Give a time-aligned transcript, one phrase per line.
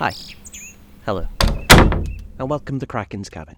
[0.00, 0.14] Hi.
[1.04, 1.26] Hello.
[2.38, 3.56] And welcome to Kraken's cabin.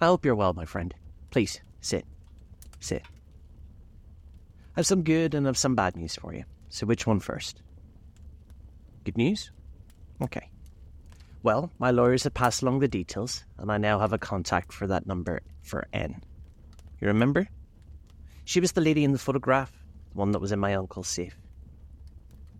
[0.00, 0.94] I hope you're well, my friend.
[1.32, 2.06] Please, sit.
[2.78, 3.02] Sit.
[4.76, 6.44] I've some good and I've some bad news for you.
[6.68, 7.62] So which one first?
[9.02, 9.50] Good news?
[10.22, 10.50] Okay.
[11.42, 14.86] Well, my lawyers have passed along the details, and I now have a contact for
[14.86, 16.22] that number for N.
[17.00, 17.48] You remember?
[18.44, 19.72] She was the lady in the photograph,
[20.12, 21.36] the one that was in my uncle's safe.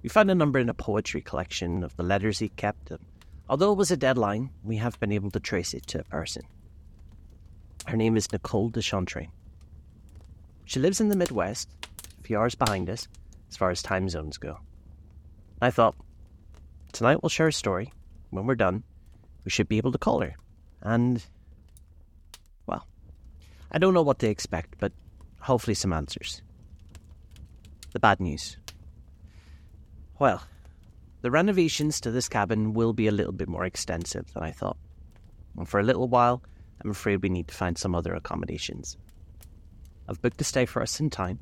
[0.02, 2.92] We found a number in a poetry collection of the letters he kept,
[3.48, 6.42] although it was a deadline, we have been able to trace it to a person.
[7.86, 8.82] Her name is Nicole de.
[8.82, 11.68] She lives in the Midwest,
[12.18, 13.08] a few hours behind us,
[13.48, 14.58] as far as time zones go.
[15.62, 15.94] I thought,
[16.92, 17.92] tonight we'll share a story.
[18.30, 18.82] When we're done,
[19.44, 20.34] we should be able to call her.
[20.82, 21.24] And,
[22.66, 22.86] well,
[23.70, 24.92] I don't know what to expect, but
[25.40, 26.42] hopefully some answers.
[27.92, 28.56] The bad news.
[30.18, 30.42] Well,
[31.20, 34.78] the renovations to this cabin will be a little bit more extensive than I thought.
[35.58, 36.42] And for a little while,
[36.82, 38.96] I'm afraid we need to find some other accommodations.
[40.08, 41.38] I've booked a stay for us in time.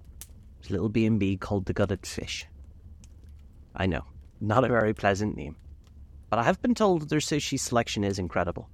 [0.59, 2.47] It's a little B&B called the Gutted Fish.
[3.77, 4.05] I know,
[4.41, 5.57] not a very pleasant name.
[6.31, 8.69] But I have been told their sushi selection is incredible.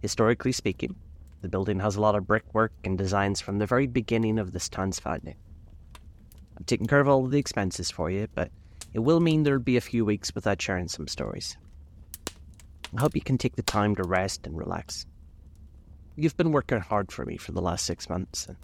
[0.00, 0.96] Historically speaking,
[1.42, 4.68] the building has a lot of brickwork and designs from the very beginning of this
[4.68, 5.36] town's founding.
[6.56, 8.50] I've taken care of all of the expenses for you, but
[8.92, 11.56] it will mean there'll be a few weeks without sharing some stories.
[12.96, 15.04] I hope you can take the time to rest and relax.
[16.16, 18.56] You've been working hard for me for the last six months, and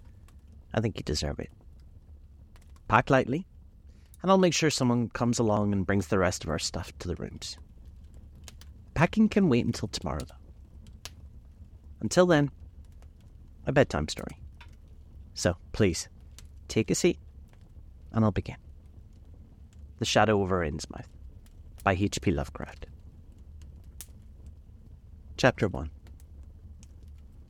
[0.72, 1.50] I think you deserve it.
[2.89, 3.47] Pack lightly,
[4.22, 7.08] and I'll make sure someone comes along and brings the rest of our stuff to
[7.08, 7.58] the rooms.
[8.95, 11.11] Packing can wait until tomorrow, though.
[12.00, 12.50] Until then,
[13.67, 14.39] a bedtime story.
[15.34, 16.08] So, please,
[16.69, 17.19] take a seat,
[18.12, 18.56] and I'll begin.
[20.05, 21.07] The Shadow over Innsmouth
[21.83, 22.31] by H.P.
[22.31, 22.89] Lovecraft.
[25.39, 25.89] Chapter 1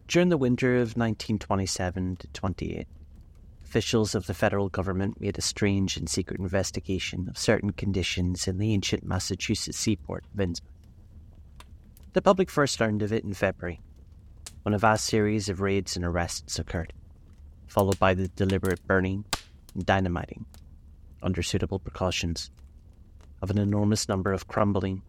[0.07, 2.87] During the winter of 1927 to 28,
[3.65, 8.59] officials of the federal government made a strange and secret investigation of certain conditions in
[8.59, 10.71] the ancient Massachusetts seaport of Innsmouth.
[12.13, 13.81] The public first learned of it in February,
[14.63, 16.93] when a vast series of raids and arrests occurred,
[17.67, 19.25] followed by the deliberate burning
[19.75, 20.47] and dynamiting,
[21.25, 22.51] under suitable precautions,
[23.43, 25.03] of an enormous number of crumbling,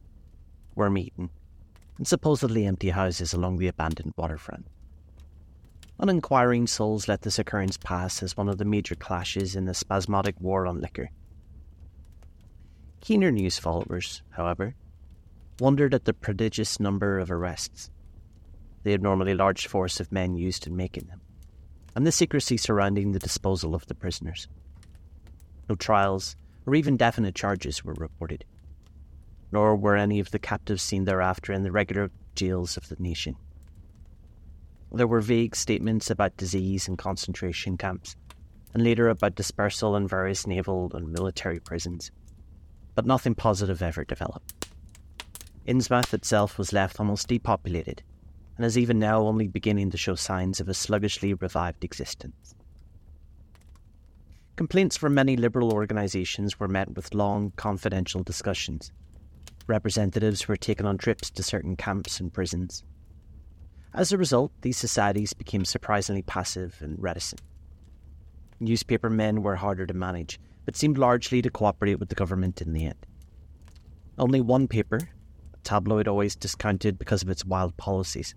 [0.73, 1.29] worm eaten,
[1.97, 4.67] and supposedly empty houses along the abandoned waterfront.
[5.99, 10.35] Uninquiring souls let this occurrence pass as one of the major clashes in the spasmodic
[10.41, 11.09] war on liquor.
[12.99, 14.75] Keener news followers, however,
[15.59, 17.89] wondered at the prodigious number of arrests,
[18.83, 21.21] the abnormally large force of men used in making them,
[21.95, 24.47] and the secrecy surrounding the disposal of the prisoners.
[25.69, 28.45] No trials or even definite charges were reported,
[29.51, 33.35] nor were any of the captives seen thereafter in the regular jails of the nation.
[34.91, 38.15] There were vague statements about disease and concentration camps,
[38.73, 42.11] and later about dispersal in various naval and military prisons,
[42.93, 44.67] but nothing positive ever developed.
[45.67, 48.03] Innsmouth itself was left almost depopulated,
[48.57, 52.54] and is even now only beginning to show signs of a sluggishly revived existence.
[54.55, 58.89] Complaints from many liberal organisations were met with long, confidential discussions.
[59.67, 62.85] Representatives were taken on trips to certain camps and prisons.
[63.93, 67.41] As a result, these societies became surprisingly passive and reticent.
[68.61, 72.71] Newspaper men were harder to manage, but seemed largely to cooperate with the government in
[72.71, 73.05] the end.
[74.17, 74.99] Only one paper,
[75.53, 78.35] a tabloid always discounted because of its wild policies,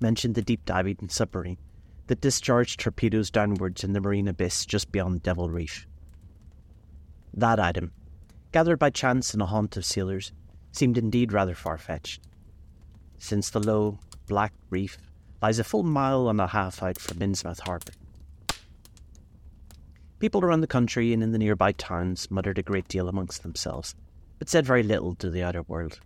[0.00, 1.58] mentioned the deep diving submarine
[2.06, 5.86] that discharged torpedoes downwards in the marine abyss just beyond Devil Reef.
[7.34, 7.92] That item,
[8.52, 10.32] gathered by chance in a haunt of sailors,
[10.72, 12.22] seemed indeed rather far fetched,
[13.18, 14.98] since the low, black reef
[15.40, 17.92] lies a full mile and a half out from Innsmouth Harbour.
[20.18, 23.94] People around the country and in the nearby towns muttered a great deal amongst themselves,
[24.38, 26.00] but said very little to the outer world.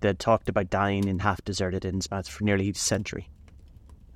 [0.00, 3.28] They had talked about dying in half deserted Innsmouth for nearly a century.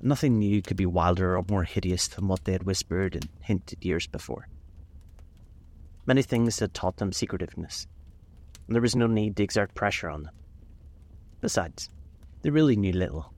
[0.05, 3.85] Nothing new could be wilder or more hideous than what they had whispered and hinted
[3.85, 4.49] years before.
[6.05, 7.87] Many things had taught them secretiveness,
[8.67, 10.33] and there was no need to exert pressure on them.
[11.39, 11.89] Besides,
[12.41, 13.33] they really knew little,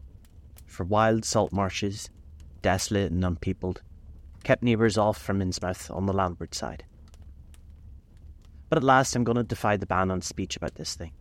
[0.66, 2.10] for wild salt marshes,
[2.64, 3.84] desolate and unpeopled,
[4.44, 6.84] kept neighbours off from Innsmouth on the landward side.
[8.70, 11.12] But at last I'm going to defy the ban on speech about this thing.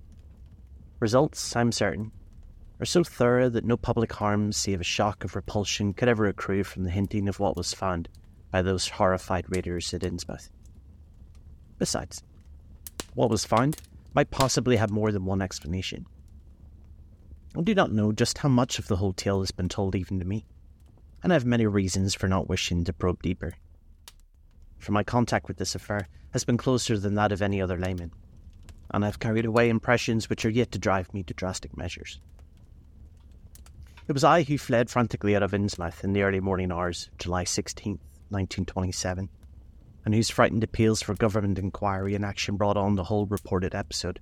[1.00, 2.12] Results, I'm certain,
[2.80, 6.64] are so thorough that no public harm save a shock of repulsion could ever accrue
[6.64, 8.08] from the hinting of what was found
[8.50, 10.50] by those horrified raiders at Innsmouth.
[11.78, 12.22] Besides,
[13.14, 13.76] what was found
[14.14, 16.06] might possibly have more than one explanation.
[17.56, 20.18] I do not know just how much of the whole tale has been told even
[20.18, 20.44] to me,
[21.22, 23.54] and I have many reasons for not wishing to probe deeper.
[24.78, 28.12] For my contact with this affair has been closer than that of any other layman,
[28.92, 32.20] and I have carried away impressions which are yet to drive me to drastic measures.
[34.06, 37.44] It was I who fled frantically out of Innsmouth in the early morning hours July
[37.44, 39.30] 16th, 1927,
[40.04, 44.20] and whose frightened appeals for government inquiry and action brought on the whole reported episode.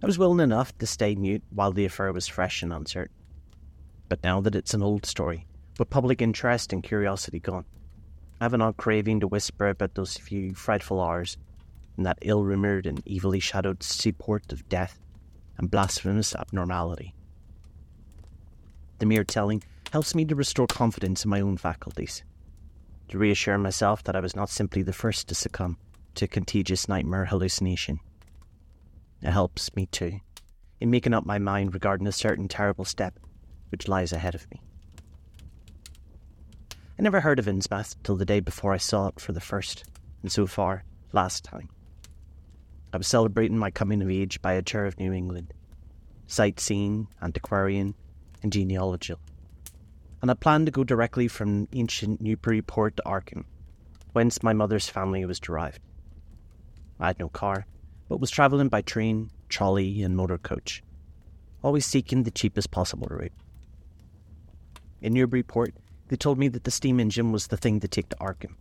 [0.00, 3.16] I was willing enough to stay mute while the affair was fresh and uncertain.
[4.08, 7.64] But now that it's an old story, with public interest and curiosity gone,
[8.40, 11.36] I have an odd craving to whisper about those few frightful hours
[11.98, 15.00] in that ill rumoured and evilly shadowed seaport of death
[15.58, 17.16] and blasphemous abnormality.
[18.98, 19.62] The mere telling
[19.92, 22.22] helps me to restore confidence in my own faculties,
[23.08, 25.78] to reassure myself that I was not simply the first to succumb
[26.14, 28.00] to contagious nightmare hallucination.
[29.22, 30.20] It helps me, too,
[30.80, 33.18] in making up my mind regarding a certain terrible step
[33.70, 34.60] which lies ahead of me.
[36.98, 39.84] I never heard of Innsmouth till the day before I saw it for the first,
[40.22, 41.68] and so far, last time.
[42.92, 45.52] I was celebrating my coming of age by a tour of New England,
[46.28, 47.96] sightseeing, antiquarian,
[48.44, 49.18] and genealogical,
[50.22, 53.44] and I planned to go directly from ancient Newburyport to Arkham,
[54.12, 55.80] whence my mother's family was derived.
[57.00, 57.66] I had no car,
[58.08, 60.84] but was travelling by train, trolley, and motor coach,
[61.62, 63.32] always seeking the cheapest possible route.
[65.00, 65.74] In Newburyport,
[66.08, 68.56] they told me that the steam engine was the thing to take to Arkham,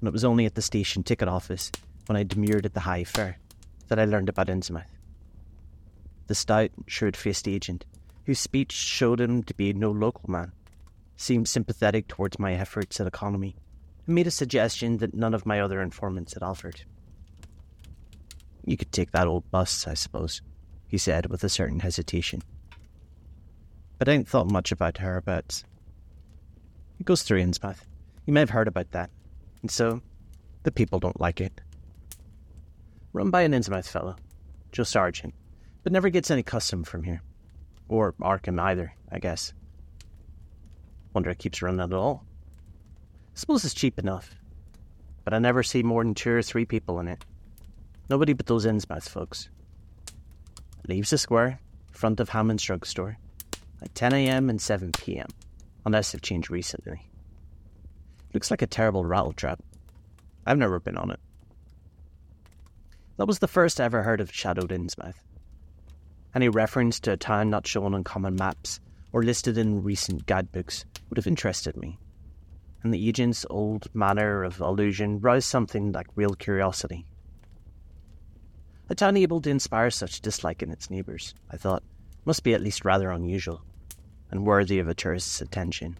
[0.00, 1.72] and it was only at the station ticket office
[2.06, 3.38] when I demurred at the high fare
[3.88, 4.84] that I learned about Innsmouth.
[6.28, 7.84] The stout, shrewd faced agent
[8.30, 10.52] whose speech showed him to be no local man,
[11.16, 13.56] seemed sympathetic towards my efforts at economy,
[14.06, 16.82] and made a suggestion that none of my other informants had offered.
[18.64, 20.42] You could take that old bus, I suppose,
[20.86, 22.40] he said with a certain hesitation.
[23.98, 25.64] But I ain't thought much about hereabouts.
[27.00, 27.80] It goes through Innsmouth.
[28.26, 29.10] You may have heard about that.
[29.62, 30.02] And so,
[30.62, 31.60] the people don't like it.
[33.12, 34.14] Run by an Innsmouth fellow,
[34.70, 35.34] Joe Sargent,
[35.82, 37.22] but never gets any custom from here.
[37.90, 39.52] Or Arkham either, I guess.
[41.12, 42.24] Wonder it keeps running at all.
[43.34, 44.36] Suppose it's cheap enough.
[45.24, 47.24] But I never see more than two or three people in it.
[48.08, 49.48] Nobody but those Innsmouth folks.
[50.86, 51.58] Leaves the square,
[51.90, 53.18] front of Hammond's drugstore,
[53.82, 54.48] at 10 a.m.
[54.48, 55.26] and 7 p.m.,
[55.84, 57.08] unless they've changed recently.
[58.32, 59.58] Looks like a terrible rattle trap.
[60.46, 61.18] I've never been on it.
[63.16, 65.16] That was the first I ever heard of Shadowed Innsmouth.
[66.32, 68.78] Any reference to a town not shown on common maps
[69.12, 71.98] or listed in recent guidebooks would have interested me,
[72.84, 77.04] and the agent's old manner of allusion roused something like real curiosity.
[78.88, 81.82] A town able to inspire such dislike in its neighbours, I thought,
[82.24, 83.62] must be at least rather unusual,
[84.30, 85.98] and worthy of a tourist's attention.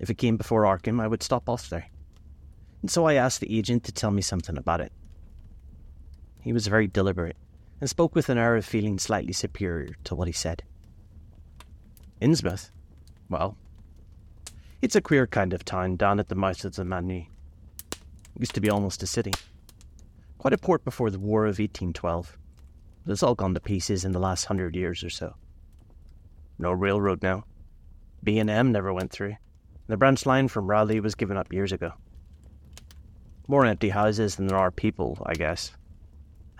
[0.00, 1.86] If it came before Arkham, I would stop off there.
[2.82, 4.92] And so I asked the agent to tell me something about it.
[6.40, 7.36] He was very deliberate
[7.80, 10.62] and spoke with an air of feeling slightly superior to what he said.
[12.20, 12.70] Innsmouth?
[13.28, 13.56] Well,
[14.82, 17.24] it's a queer kind of town down at the mouth of the Manu.
[18.38, 19.32] Used to be almost a city.
[20.38, 22.36] Quite a port before the War of 1812.
[23.04, 25.34] But it's all gone to pieces in the last hundred years or so.
[26.58, 27.44] No railroad now.
[28.22, 29.36] B&M never went through.
[29.86, 31.92] The branch line from Rowley was given up years ago.
[33.48, 35.72] More empty houses than there are people, I guess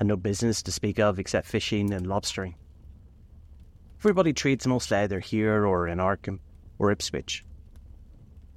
[0.00, 2.54] and no business to speak of except fishing and lobstering.
[4.00, 6.40] Everybody trades mostly either here or in Arkham
[6.78, 7.44] or Ipswich.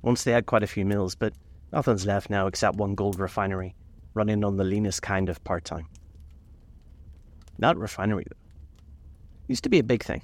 [0.01, 1.33] Once they had quite a few mills, but
[1.73, 3.75] nothing's left now except one gold refinery,
[4.13, 5.85] running on the leanest kind of part time.
[7.59, 8.37] That refinery, though,
[9.47, 10.21] used to be a big thing.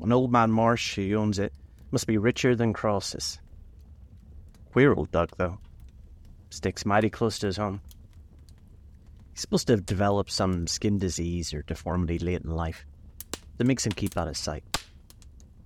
[0.00, 1.52] An old man Marsh who owns it
[1.90, 3.38] must be richer than Croesus.
[4.70, 5.58] Queer old duck, though.
[6.50, 7.80] Sticks mighty close to his home.
[9.32, 12.84] He's supposed to have developed some skin disease or deformity late in life
[13.56, 14.64] that makes him keep out of sight.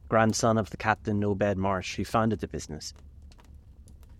[0.08, 2.94] Grandson of the captain Obed Marsh, who founded the business.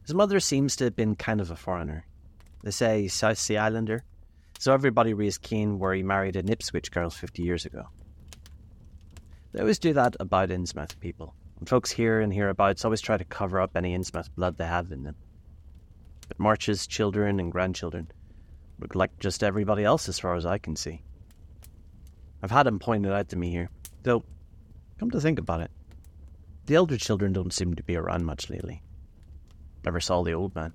[0.03, 2.05] His mother seems to have been kind of a foreigner.
[2.65, 4.03] They say he's South Sea Islander,
[4.59, 7.89] so everybody raised Cain where he married an Ipswich girl 50 years ago.
[9.53, 13.25] They always do that about Innsmouth people, and folks here and hereabouts always try to
[13.25, 15.17] cover up any Innsmouth blood they have in them.
[16.27, 18.11] But Marsh's children and grandchildren
[18.79, 21.03] Look like just everybody else as far as I can see.
[22.43, 23.71] I've had him pointed out to me here,
[24.03, 24.25] though,
[24.99, 25.71] come to think about it,
[26.67, 28.83] the elder children don't seem to be around much lately.
[29.85, 30.73] Never saw the old man.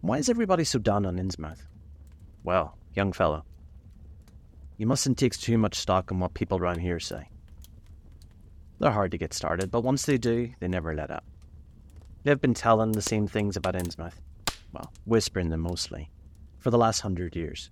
[0.00, 1.66] Why is everybody so down on Innsmouth?
[2.44, 3.44] Well, young fellow,
[4.76, 7.28] you mustn't take too much stock in what people around here say.
[8.78, 11.24] They're hard to get started, but once they do, they never let up.
[12.22, 14.20] They've been telling the same things about Innsmouth,
[14.72, 16.10] well, whispering them mostly,
[16.66, 17.70] for the last hundred years.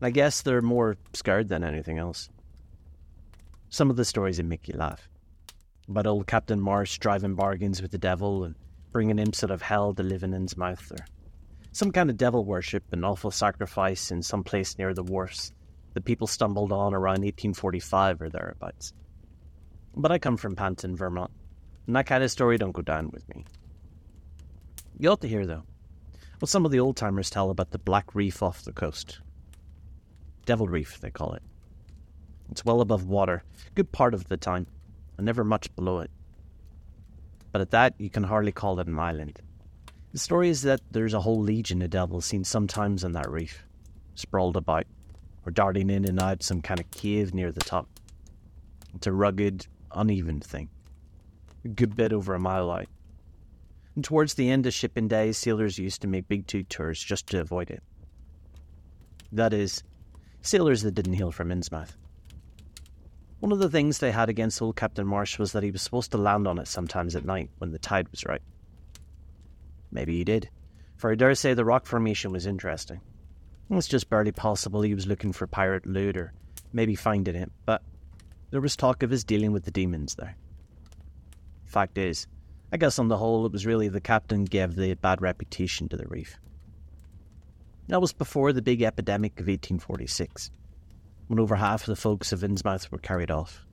[0.00, 2.30] And I guess they're more scared than anything else.
[3.68, 5.06] Some of the stories that make you laugh.
[5.86, 8.54] About old Captain Marsh driving bargains with the devil and
[8.90, 11.04] bringing imps out of hell to live in Innsmouth, or
[11.72, 15.52] some kind of devil worship and awful sacrifice in some place near the wharfs
[15.92, 18.94] that people stumbled on around 1845 or thereabouts.
[19.94, 21.32] But I come from Panton, Vermont,
[21.86, 23.44] and that kind of story don't go down with me.
[24.98, 25.64] You ought to hear, though,
[26.40, 29.20] what some of the old timers tell about the Black Reef off the coast.
[30.46, 31.42] Devil Reef, they call it.
[32.50, 33.44] It's well above water,
[33.74, 34.66] good part of the time,
[35.18, 36.10] and never much below it.
[37.52, 39.38] But at that, you can hardly call it an island.
[40.12, 43.66] The story is that there's a whole legion of devils seen sometimes on that reef,
[44.14, 44.86] sprawled about,
[45.44, 47.86] or darting in and out some kind of cave near the top.
[48.94, 50.70] It's a rugged, uneven thing,
[51.66, 52.88] a good bit over a mile out.
[54.02, 57.40] Towards the end of shipping days, sailors used to make big two tours just to
[57.40, 57.82] avoid it.
[59.32, 59.82] That is,
[60.42, 61.96] sailors that didn't hail from Innsmouth.
[63.40, 66.12] One of the things they had against old Captain Marsh was that he was supposed
[66.12, 68.42] to land on it sometimes at night when the tide was right.
[69.90, 70.50] Maybe he did,
[70.96, 73.00] for I dare say the rock formation was interesting.
[73.70, 76.32] It's just barely possible he was looking for pirate loot or
[76.72, 77.82] maybe finding it, but
[78.50, 80.36] there was talk of his dealing with the demons there.
[81.64, 82.26] Fact is,
[82.72, 85.96] I guess on the whole it was really the captain gave the bad reputation to
[85.96, 86.38] the reef.
[87.88, 90.52] That was before the big epidemic of 1846,
[91.26, 93.66] when over half of the folks of Innsmouth were carried off.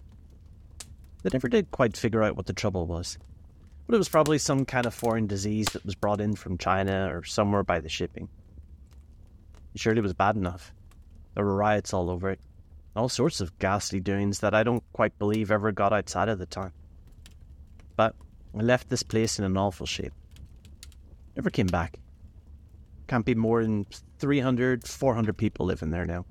[1.22, 3.20] They never did quite figure out what the trouble was,
[3.86, 7.16] but it was probably some kind of foreign disease that was brought in from China
[7.16, 8.28] or somewhere by the shipping.
[9.76, 10.74] It surely was bad enough.
[11.36, 12.40] There were riots all over it,
[12.96, 16.48] all sorts of ghastly doings that I don't quite believe ever got outside of the
[16.48, 16.72] town.
[17.96, 18.16] But
[18.58, 20.14] I left this place in an awful shape.
[21.36, 22.00] Never came back.
[23.08, 23.86] Can't be more than
[24.18, 26.26] 300, 400 people living there now.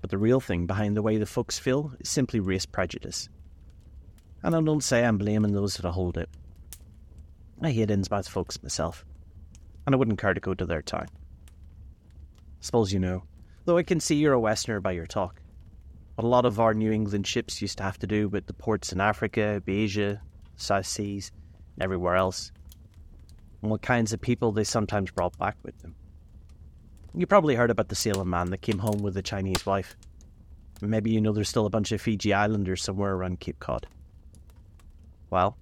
[0.00, 3.28] But the real thing behind the way the folks feel is simply race prejudice.
[4.42, 6.28] And I don't say I'm blaming those that hold it.
[7.62, 9.04] I hate Innsmouth folks myself,
[9.86, 11.06] and I wouldn't care to go to their town.
[12.60, 13.22] Suppose you know,
[13.64, 15.40] though I can see you're a Westerner by your talk.
[16.16, 18.52] What a lot of our New England ships used to have to do with the
[18.52, 20.20] ports in Africa, Asia,
[20.56, 21.30] South Seas,
[21.74, 22.52] and everywhere else,
[23.62, 25.94] and what kinds of people they sometimes brought back with them.
[27.14, 29.96] You probably heard about the Salem man that came home with a Chinese wife.
[30.82, 33.86] Maybe you know there's still a bunch of Fiji Islanders somewhere around Cape Cod.
[35.30, 35.56] Well,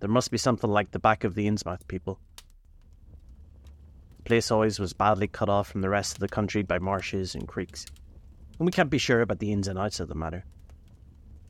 [0.00, 2.18] there must be something like the back of the Innsmouth people.
[4.16, 7.34] The place always was badly cut off from the rest of the country by marshes
[7.34, 7.84] and creeks,
[8.58, 10.44] and we can't be sure about the ins and outs of the matter.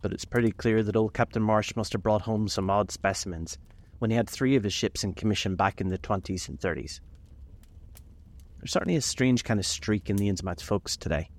[0.03, 3.57] But it's pretty clear that old Captain Marsh must have brought home some odd specimens
[4.01, 7.01] when he had three of his ships in commission back in the 20s and 30s.
[8.59, 11.31] There's certainly a strange kind of streak in the Innsmouth folks today.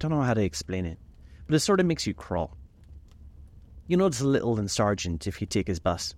[0.00, 0.98] Don't know how to explain it,
[1.46, 2.56] but it sort of makes you crawl.
[3.86, 6.14] You notice a little in Sargent if you take his bus.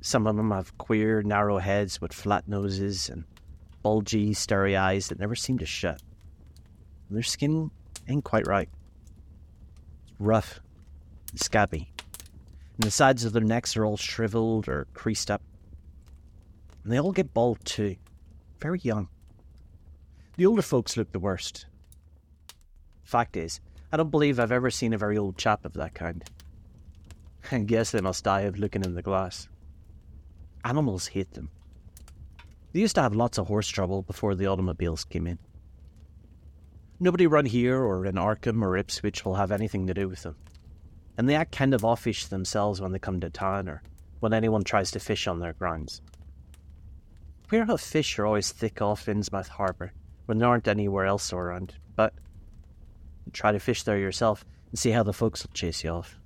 [0.00, 3.24] Some of them have queer, narrow heads with flat noses and
[3.82, 6.02] bulgy, starry eyes that never seem to shut.
[7.10, 7.70] Their skin
[8.08, 8.68] ain't quite right.
[10.24, 10.60] Rough,
[11.34, 11.92] scabby,
[12.76, 15.42] and the sides of their necks are all shriveled or creased up.
[16.82, 17.96] And they all get bald too,
[18.60, 19.08] very young.
[20.36, 21.66] The older folks look the worst.
[23.04, 23.60] Fact is,
[23.92, 26.24] I don't believe I've ever seen a very old chap of that kind.
[27.52, 29.48] I guess they must die of looking in the glass.
[30.64, 31.50] Animals hate them.
[32.72, 35.38] They used to have lots of horse trouble before the automobiles came in.
[37.00, 40.36] Nobody around here or in Arkham or Ipswich will have anything to do with them.
[41.18, 43.82] And they act kind of offish themselves when they come to town or
[44.20, 46.00] when anyone tries to fish on their grounds.
[47.48, 49.92] Queer how fish are always thick off Innsmouth Harbour
[50.26, 52.14] when there aren't anywhere else around, but
[53.32, 56.18] try to fish there yourself and see how the folks will chase you off.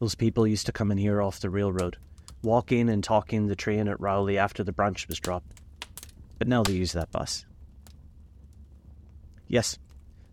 [0.00, 1.96] Those people used to come in here off the railroad,
[2.42, 5.60] walking and talking the train at Rowley after the branch was dropped.
[6.38, 7.44] But now they use that bus.
[9.48, 9.78] Yes,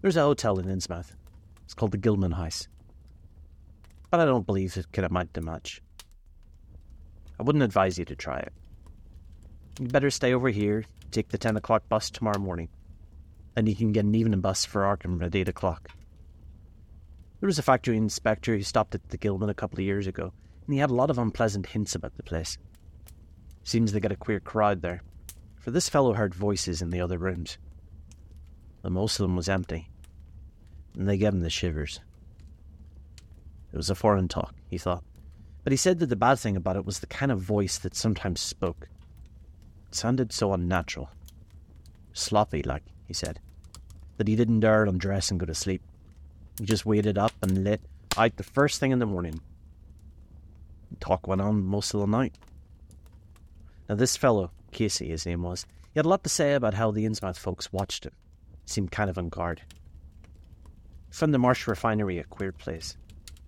[0.02, 1.14] there's a hotel in Innsmouth.
[1.64, 2.68] It's called the Gilman House.
[4.12, 5.82] But I don't believe it can amount to much.
[7.40, 8.54] I wouldn't advise you to try it.
[9.80, 12.68] You'd better stay over here, take the 10 o'clock bus tomorrow morning,
[13.56, 15.90] and you can get an evening bus for Arkham at 8 o'clock.
[17.40, 20.34] There was a factory inspector who stopped at the Gilman a couple of years ago,
[20.66, 22.58] and he had a lot of unpleasant hints about the place.
[23.64, 25.02] Seems they get a queer crowd there.
[25.60, 27.58] for this fellow heard voices in the other rooms.
[28.86, 29.90] But most of them was empty,
[30.94, 32.02] and they gave him the shivers.
[33.74, 35.04] It was a foreign talk, he thought,
[35.64, 37.96] but he said that the bad thing about it was the kind of voice that
[37.96, 38.88] sometimes spoke.
[39.88, 41.10] It sounded so unnatural.
[42.14, 43.40] Sloppy, like, he said,
[44.18, 45.82] that he didn't dare undress and go to sleep.
[46.60, 47.82] He just waited up and lit
[48.16, 49.42] out the first thing in the morning.
[50.92, 52.38] The talk went on most of the night.
[53.90, 56.92] Now, this fellow, Casey, his name was, he had a lot to say about how
[56.92, 58.14] the Innsmouth folks watched him.
[58.66, 59.62] Seemed kind of on guard.
[61.10, 62.98] From the Marsh Refinery, a queer place.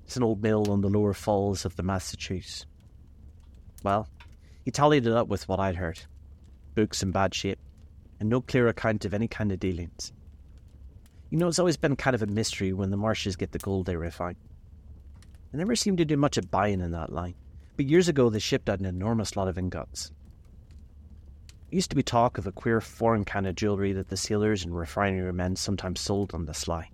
[0.06, 2.66] It's an old mill on the lower falls of the Massachusetts.
[3.84, 4.08] Well,
[4.64, 6.00] he tallied it up with what I'd heard.
[6.76, 7.60] Books in bad shape,
[8.20, 10.14] and no clear account of any kind of dealings.
[11.30, 13.86] You know, it's always been kind of a mystery when the Marshes get the gold
[13.86, 14.38] they refine.
[15.52, 17.36] They never seem to do much of buying in that line,
[17.76, 20.12] but years ago they shipped out an enormous lot of ingots.
[21.70, 24.76] Used to be talk of a queer foreign kind of jewellery that the sailors and
[24.76, 26.90] refinery men sometimes sold on the sly,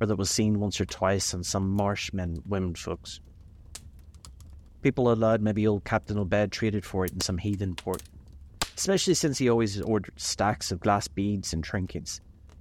[0.00, 3.20] or that was seen once or twice on some marsh men women folks.
[4.82, 8.02] People allowed maybe old Captain Obed traded for it in some heathen port,
[8.76, 12.20] especially since he always ordered stacks of glass beads and trinkets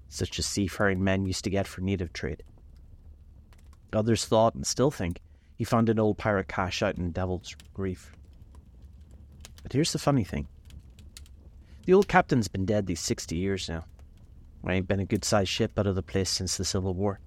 [0.09, 2.43] such as seafaring men used to get for native trade.
[3.93, 5.19] Others thought, and still think,
[5.55, 8.11] he found an old pirate cache out in Devil's Reef.
[9.63, 10.47] But here's the funny thing
[11.85, 13.85] the old captain's been dead these 60 years now.
[14.63, 17.19] There ain't been a good sized ship out of the place since the Civil War.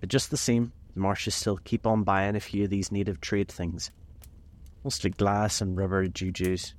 [0.00, 3.20] But just the same, the marshes still keep on buying a few of these native
[3.20, 3.90] trade things.
[4.84, 6.74] Mostly glass and rubber jujus,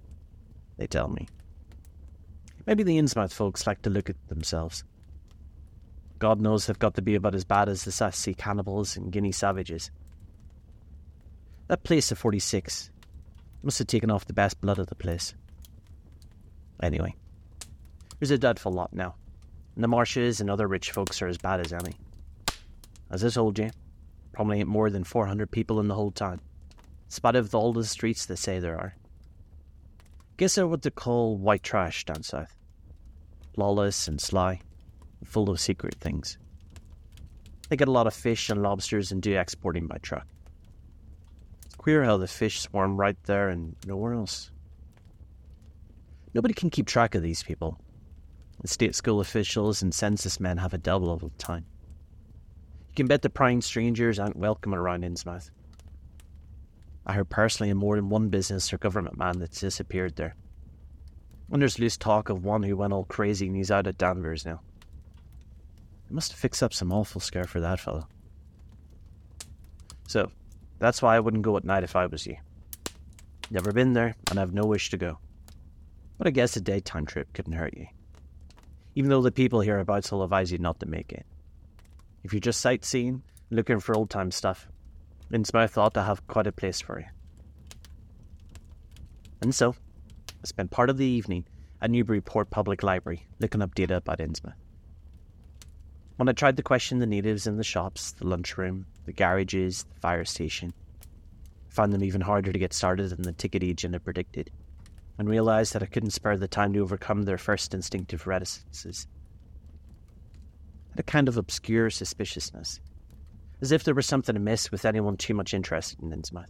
[0.77, 1.27] they tell me.
[2.67, 4.83] Maybe the Innsmouth folks like to look at themselves.
[6.19, 9.11] God knows they've got to be about as bad as the South Sea cannibals and
[9.11, 9.89] Guinea savages.
[11.67, 12.91] That place of 46
[13.63, 15.33] must have taken off the best blood of the place.
[16.83, 17.15] Anyway,
[18.19, 19.15] there's a dreadful lot now,
[19.75, 21.95] and the marshes and other rich folks are as bad as any.
[23.09, 23.69] As I told you,
[24.33, 26.41] probably ain't more than 400 people in the whole town,
[27.07, 28.95] spite of all the streets they say there are.
[30.35, 32.53] Guess they're what they call white trash down south.
[33.55, 34.59] Lawless and sly,
[35.21, 36.37] and full of secret things.
[37.69, 40.27] They get a lot of fish and lobsters and do exporting by truck.
[41.65, 44.51] It's queer how the fish swarm right there and nowhere else.
[46.33, 47.79] Nobody can keep track of these people.
[48.61, 51.65] The state school officials and census men have a double of the time.
[52.89, 55.49] You can bet the prying strangers aren't welcome around Innsmouth.
[57.05, 60.35] I heard personally of more than one business or government man that's disappeared there.
[61.51, 64.45] And there's loose talk of one who went all crazy and he's out at Danvers
[64.45, 64.61] now.
[66.07, 68.07] They must have fixed up some awful scare for that fellow.
[70.07, 70.31] So,
[70.79, 72.37] that's why I wouldn't go at night if I was you.
[73.51, 75.19] Never been there, and I've no wish to go.
[76.17, 77.87] But I guess a daytime trip couldn't hurt you.
[78.95, 81.25] Even though the people hereabouts will advise you not to make it.
[82.23, 84.67] If you're just sightseeing, looking for old time stuff,
[85.31, 87.05] Innsmouth ought to have quite a place for you.
[89.41, 89.75] And so,
[90.29, 91.45] I spent part of the evening
[91.81, 94.53] at Newburyport Public Library looking up data about Innsmouth.
[96.15, 99.99] When I tried to question the natives in the shops, the lunchroom, the garages, the
[99.99, 104.03] fire station, I found them even harder to get started than the ticket agent had
[104.03, 104.51] predicted,
[105.17, 109.07] and realized that I couldn't spare the time to overcome their first instinctive reticences.
[110.89, 112.79] I had a kind of obscure suspiciousness
[113.63, 116.49] as if there was something amiss with anyone too much interested in Innsmouth.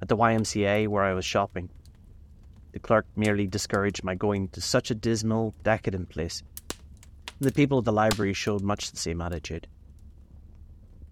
[0.00, 1.68] At the YMCA, where I was shopping,
[2.72, 6.42] the clerk merely discouraged my going to such a dismal, decadent place.
[7.38, 9.66] The people at the library showed much the same attitude.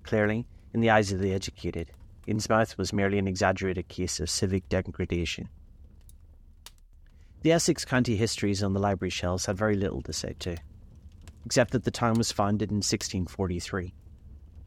[0.05, 1.91] Clearly, in the eyes of the educated,
[2.27, 5.51] Innsmouth was merely an exaggerated case of civic degradation.
[7.47, 10.57] The Essex County histories on the library shelves had very little to say too,
[11.45, 13.95] except that the town was founded in 1643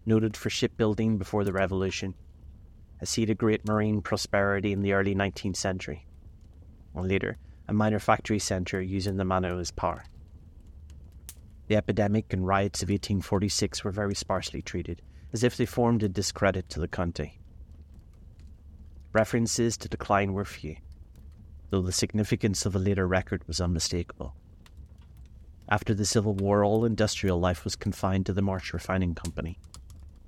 [0.05, 2.15] noted for shipbuilding before the Revolution,
[3.01, 6.07] a seat of great marine prosperity in the early 19th century,
[6.95, 7.35] and later
[7.67, 10.05] a minor factory centre using the Mano as power.
[11.67, 15.01] The epidemic and riots of 1846 were very sparsely treated,
[15.33, 17.41] as if they formed a discredit to the county.
[19.11, 20.77] References to decline were few,
[21.69, 24.35] though the significance of the later record was unmistakable.
[25.67, 29.59] After the Civil War, all industrial life was confined to the Marsh Refining Company,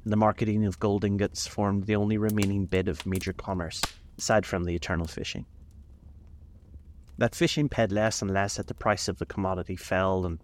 [0.04, 3.82] and the marketing of gold ingots formed the only remaining bit of major commerce,
[4.18, 5.46] aside from the eternal fishing.
[7.18, 10.40] That fishing paid less and less as the price of the commodity fell and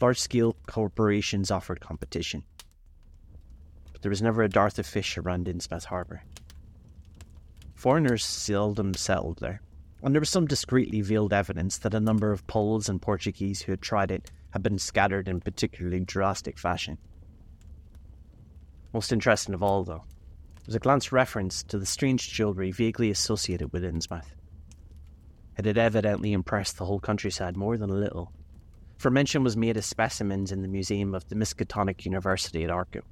[0.00, 2.42] large scale corporations offered competition.
[3.92, 6.22] But there was never a dearth of fish around Innsmouth Harbour.
[7.74, 9.60] Foreigners seldom settled there,
[10.02, 13.72] and there was some discreetly veiled evidence that a number of Poles and Portuguese who
[13.72, 16.98] had tried it had been scattered in particularly drastic fashion.
[18.92, 20.04] Most interesting of all, though,
[20.66, 24.34] was a glance reference to the strange jewellery vaguely associated with Innsmouth.
[25.58, 28.32] It had evidently impressed the whole countryside more than a little,
[28.96, 33.02] for mention was made of specimens in the museum of the Miskatonic University at Arkham,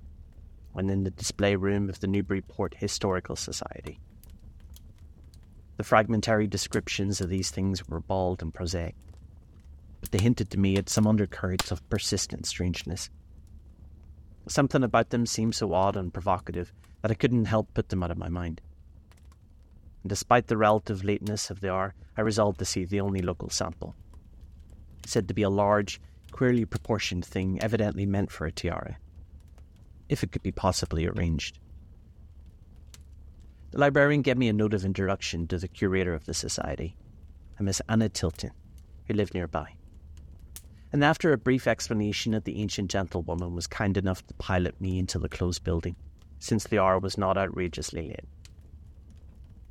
[0.75, 4.01] and in the display room of the Newburyport Historical Society.
[5.79, 8.97] The fragmentary descriptions of these things were bald and prosaic,
[10.01, 13.11] but they hinted to me at some undercurrents of persistent strangeness.
[14.49, 18.11] Something about them seemed so odd and provocative that I couldn't help put them out
[18.11, 18.61] of my mind.
[20.03, 23.49] And despite the relative lateness of the hour, I resolved to see the only local
[23.49, 23.95] sample.
[25.07, 26.01] Said to be a large,
[26.33, 28.99] queerly proportioned thing evidently meant for a tiara,
[30.09, 31.61] if it could be possibly arranged.
[33.71, 36.97] The librarian gave me a note of introduction to the curator of the society,
[37.59, 38.53] a Miss Anna Tilton,
[39.07, 39.75] who lived nearby.
[40.91, 45.19] And after a brief explanation the ancient gentlewoman was kind enough to pilot me into
[45.19, 45.97] the closed building,
[46.39, 48.25] since the hour was not outrageously late.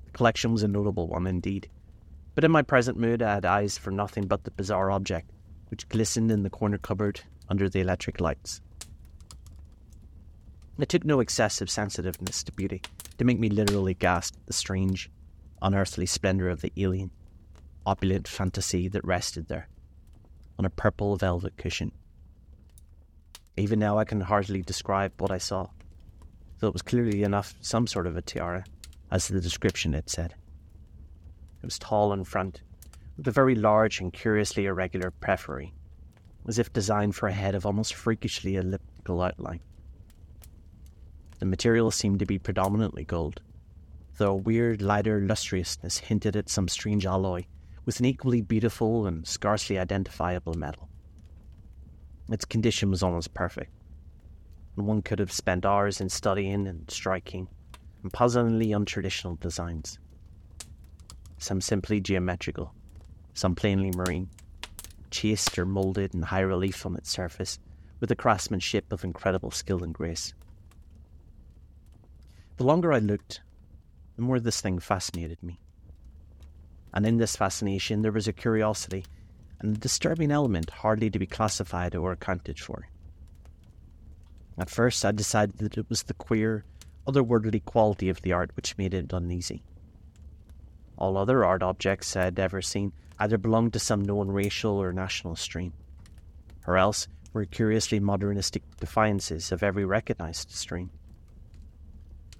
[0.05, 1.67] The collection was a notable one indeed,
[2.35, 5.31] but in my present mood I had eyes for nothing but the bizarre object,
[5.69, 8.61] which glistened in the corner cupboard under the electric lights.
[10.79, 12.83] It took no excessive sensitiveness to beauty
[13.17, 15.09] to make me literally gasp at the strange,
[15.59, 17.09] unearthly splendour of the alien,
[17.83, 19.69] opulent fantasy that rested there,
[20.59, 21.91] on a purple velvet cushion.
[23.55, 25.69] Even now I can hardly describe what I saw,
[26.59, 28.63] though it was clearly enough some sort of a tiara,
[29.09, 30.35] as the description had said.
[31.63, 32.61] It was tall in front,
[33.17, 35.73] with a very large and curiously irregular periphery,
[36.47, 39.61] as if designed for a head of almost freakishly elliptical outline.
[41.39, 43.41] The material seemed to be predominantly gold,
[44.17, 47.45] though a weird, lighter lustriousness hinted at some strange alloy
[47.85, 50.89] with an equally beautiful and scarcely identifiable metal.
[52.29, 53.71] Its condition was almost perfect,
[54.75, 57.47] and one could have spent hours in studying and striking
[58.01, 59.99] and puzzlingly untraditional designs.
[61.37, 62.73] Some simply geometrical,
[63.33, 64.29] some plainly marine,
[65.11, 67.59] chased or moulded in high relief on its surface,
[67.99, 70.33] with a craftsmanship of incredible skill and grace.
[72.57, 73.41] The longer I looked,
[74.15, 75.59] the more this thing fascinated me.
[76.91, 79.05] And in this fascination, there was a curiosity
[79.59, 82.87] and a disturbing element hardly to be classified or accounted for.
[84.57, 86.65] At first, I decided that it was the queer,
[87.07, 89.61] otherworldly quality of the art which made it uneasy.
[90.97, 94.91] All other art objects I had ever seen either belonged to some known racial or
[94.91, 95.73] national stream,
[96.65, 100.89] or else were curiously modernistic defiances of every recognized stream.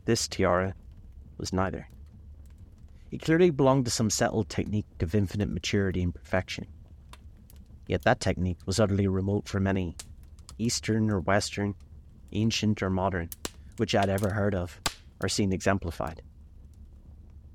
[0.07, 0.73] This tiara
[1.37, 1.89] was neither.
[3.11, 6.65] It clearly belonged to some settled technique of infinite maturity and perfection.
[7.87, 9.97] Yet that technique was utterly remote from any,
[10.57, 11.75] Eastern or Western,
[12.31, 13.31] ancient or modern,
[13.75, 14.79] which I had ever heard of
[15.21, 16.21] or seen exemplified.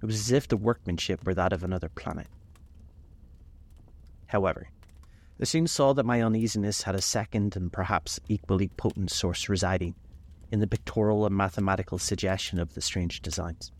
[0.02, 2.26] It was as if the workmanship were that of another planet.
[4.26, 4.68] However,
[5.40, 9.94] I soon saw that my uneasiness had a second and perhaps equally potent source residing
[10.52, 13.72] in the pictorial and mathematical suggestion of the strange designs.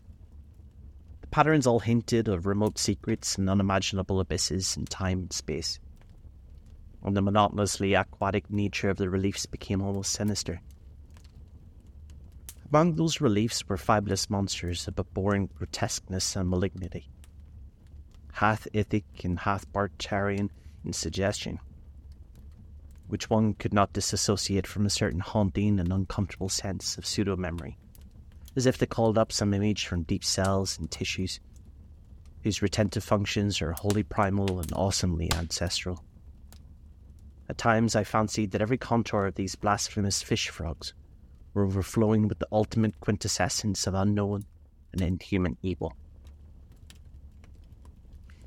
[1.21, 5.79] The patterns all hinted of remote secrets and unimaginable abysses in time and space.
[7.03, 10.61] And the monotonously aquatic nature of the reliefs became almost sinister.
[12.69, 17.07] Among those reliefs were fabulous monsters of abhorrent grotesqueness and malignity,
[18.31, 20.49] half ichthyic and half batrachian
[20.83, 21.59] in suggestion
[23.13, 27.77] which one could not disassociate from a certain haunting and uncomfortable sense of pseudo memory,
[28.55, 31.39] as if they called up some image from deep cells and tissues,
[32.41, 36.03] whose retentive functions are wholly primal and awesomely ancestral.
[37.47, 40.95] At times I fancied that every contour of these blasphemous fish frogs
[41.53, 44.43] were overflowing with the ultimate quintessence of unknown
[44.91, 45.93] and inhuman evil.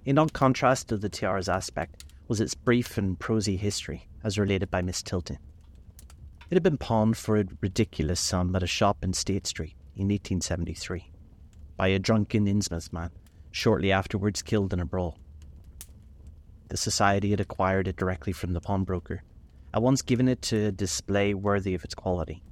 [0.05, 4.69] In odd contrast to the tiara's aspect was its brief and prosy history, as related
[4.69, 5.39] by Miss Tilton.
[6.51, 10.09] It had been pawned for a ridiculous sum at a shop in State Street in
[10.09, 11.12] 1873
[11.77, 13.11] by a drunken Innsmouth man,
[13.53, 15.17] shortly afterwards killed in a brawl.
[16.71, 19.23] The society had acquired it directly from the pawnbroker,
[19.73, 22.43] at once given it to a display worthy of its quality.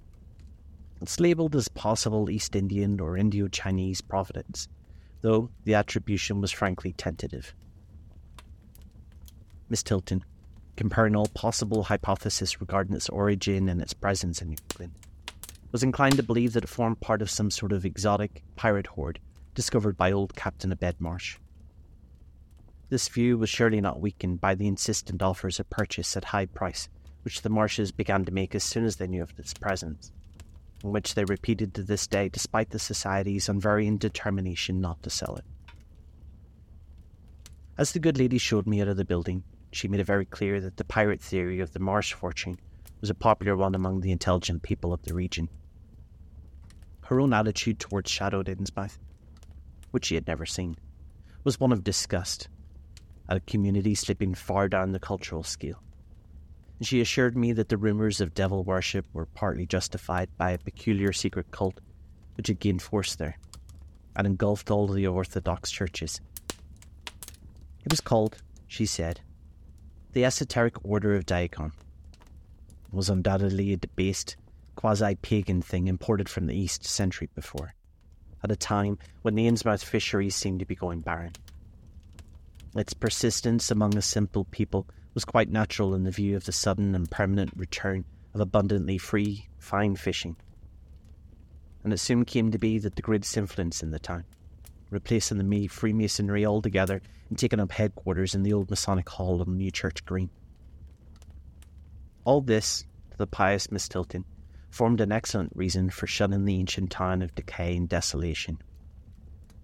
[1.01, 4.69] It's labelled as possible East Indian or Indo Chinese provenance,
[5.23, 7.53] though the attribution was frankly tentative.
[9.69, 10.25] Miss Tilton,
[10.77, 14.93] comparing all possible hypotheses regarding its origin and its presence in England,
[15.73, 19.21] was inclined to believe that it formed part of some sort of exotic pirate horde
[19.55, 21.39] discovered by old Captain Obed Marsh.
[22.91, 26.89] This view was surely not weakened by the insistent offers of purchase at high price,
[27.23, 30.13] which the Marshes began to make as soon as they knew of its presence,
[30.83, 35.37] and which they repeated to this day despite the Society's unvarying determination not to sell
[35.37, 35.45] it.
[37.77, 39.43] As the good lady showed me out of the building,
[39.77, 42.59] she made it very clear that the pirate theory of the Marsh fortune
[43.01, 45.49] was a popular one among the intelligent people of the region.
[47.03, 48.99] Her own attitude towards shadowed Innsmouth,
[49.91, 50.77] which she had never seen,
[51.43, 52.49] was one of disgust
[53.29, 55.83] at a community slipping far down the cultural scale.
[56.79, 60.59] And she assured me that the rumours of devil worship were partly justified by a
[60.59, 61.81] peculiar secret cult
[62.37, 63.39] which had gained force there
[64.17, 66.21] and engulfed all the Orthodox churches.
[67.85, 69.21] It was called, she said,
[70.15, 71.73] the Esoteric Order of Dagon.
[72.93, 74.37] Was undoubtedly a debased,
[74.77, 77.75] quasi pagan thing imported from the East century before,
[78.45, 81.33] at a time when the Innsmouth fisheries seemed to be going barren.
[82.77, 86.95] Its persistence among a simple people was quite natural in the view of the sudden
[86.95, 90.37] and permanent return of abundantly free, fine fishing.
[91.83, 94.25] And it soon came to be that the greatest influence in the town,
[94.91, 99.57] replacing the me Freemasonry altogether and taking up headquarters in the old Masonic Hall on
[99.57, 100.31] New Church Green.
[102.25, 104.25] All this, to the pious Miss Tilton,
[104.71, 108.59] formed an excellent reason for shunning the ancient town of decay and desolation.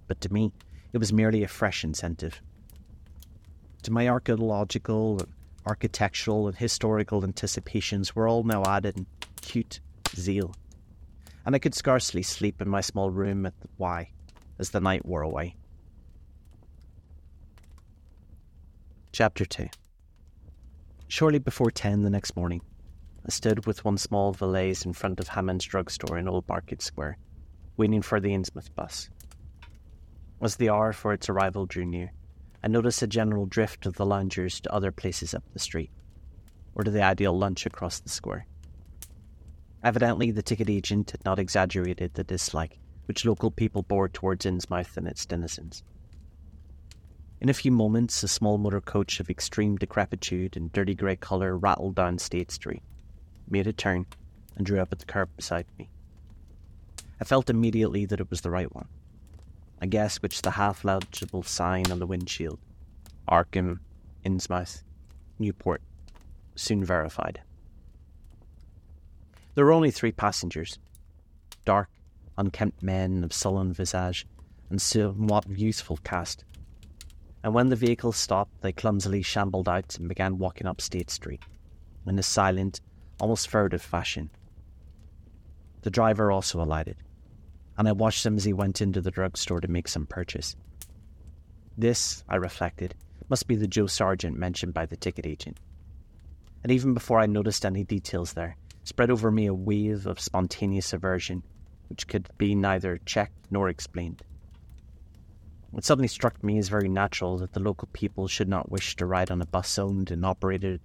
[0.06, 0.52] But to me,
[0.92, 2.40] it was merely a fresh incentive.
[3.84, 5.20] To my archaeological,
[5.66, 9.06] architectural, and historical anticipations were all now added in
[9.38, 9.80] acute
[10.14, 10.54] zeal,
[11.46, 14.10] and I could scarcely sleep in my small room at the Y
[14.60, 15.56] as the night wore away.
[19.10, 19.66] Chapter 2
[21.08, 22.60] Shortly before 10 the next morning,
[23.26, 27.16] I stood with one small valise in front of Hammond's drugstore in Old Market Square,
[27.76, 29.08] waiting for the Innsmouth bus.
[30.40, 32.12] As the hour for its arrival drew near,
[32.62, 35.90] I noticed a general drift of the loungers to other places up the street,
[36.74, 38.46] or to the ideal lunch across the square.
[39.82, 42.78] Evidently, the ticket agent had not exaggerated the dislike
[43.10, 45.82] which local people bore towards Innsmouth and its denizens.
[47.40, 51.58] In a few moments, a small motor coach of extreme decrepitude and dirty grey colour
[51.58, 52.84] rattled down State Street,
[53.48, 54.06] made a turn,
[54.54, 55.88] and drew up at the curb beside me.
[57.20, 58.86] I felt immediately that it was the right one,
[59.80, 62.60] a guess which the half legible sign on the windshield,
[63.28, 63.80] Arkham,
[64.24, 64.84] Innsmouth,
[65.36, 65.82] Newport,
[66.54, 67.40] soon verified.
[69.56, 70.78] There were only three passengers
[71.64, 71.88] dark,
[72.40, 74.26] unkempt men of sullen visage
[74.70, 76.44] and somewhat youthful cast
[77.42, 81.42] and when the vehicle stopped, they clumsily shambled out and began walking up State Street
[82.06, 82.80] in a silent,
[83.18, 84.30] almost furtive fashion.
[85.82, 86.96] The driver also alighted,
[87.78, 90.54] and I watched him as he went into the drugstore to make some purchase.
[91.78, 92.94] This, I reflected,
[93.30, 95.58] must be the Joe Sargent mentioned by the ticket agent.
[96.62, 100.92] And even before I noticed any details there, spread over me a wave of spontaneous
[100.92, 101.42] aversion
[101.90, 104.22] which could be neither checked nor explained.
[105.76, 109.06] It suddenly struck me as very natural that the local people should not wish to
[109.06, 110.80] ride on a bus owned and operated,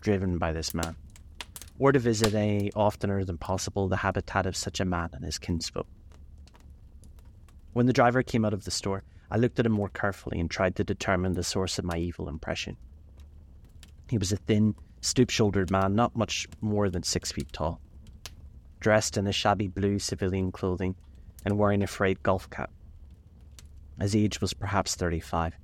[0.00, 0.96] driven by this man,
[1.78, 5.38] or to visit any oftener than possible the habitat of such a man and his
[5.38, 5.86] kinsfolk.
[7.72, 10.50] When the driver came out of the store, I looked at him more carefully and
[10.50, 12.76] tried to determine the source of my evil impression.
[14.08, 17.80] He was a thin, stoop shouldered man, not much more than six feet tall,
[18.80, 20.96] dressed in a shabby blue civilian clothing
[21.44, 22.70] and wearing a frayed golf cap.
[24.00, 25.54] His age was perhaps 35,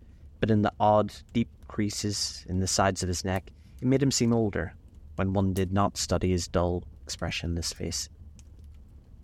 [0.41, 3.51] but in the odd, deep creases in the sides of his neck,
[3.81, 4.75] it made him seem older
[5.17, 8.09] when one did not study his dull, expressionless face.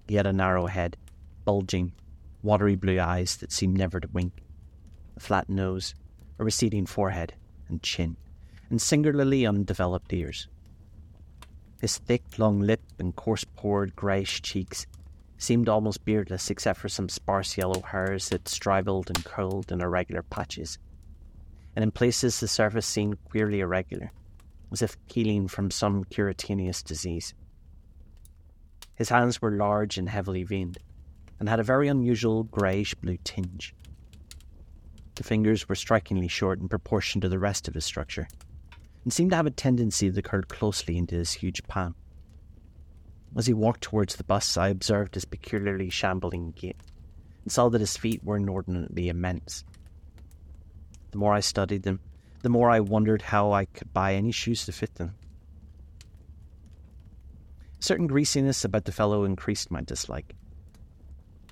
[0.09, 0.97] He had a narrow head,
[1.45, 1.93] bulging,
[2.43, 4.43] watery blue eyes that seemed never to wink,
[5.17, 5.95] a flat nose,
[6.39, 7.35] a receding forehead
[7.69, 8.17] and chin,
[8.71, 10.49] and singularly undeveloped ears.
[11.83, 14.87] His thick, long lip and coarse pored greyish cheeks
[15.37, 20.23] seemed almost beardless except for some sparse yellow hairs that straggled and curled in irregular
[20.23, 20.79] patches.
[21.75, 24.13] And in places the surface seemed queerly irregular,
[24.71, 27.35] as if healing from some cutaneous disease.
[28.95, 30.79] His hands were large and heavily veined,
[31.41, 33.75] and had a very unusual greyish blue tinge.
[35.17, 38.29] The fingers were strikingly short in proportion to the rest of his structure,
[39.05, 41.95] and seemed to have a tendency to curl closely into his huge palm.
[43.37, 46.77] As he walked towards the bus, I observed his peculiarly shambling gait
[47.43, 49.65] and saw that his feet were inordinately immense.
[51.11, 52.01] The more I studied them,
[52.43, 55.15] the more I wondered how I could buy any shoes to fit them.
[57.81, 60.35] A certain greasiness about the fellow increased my dislike.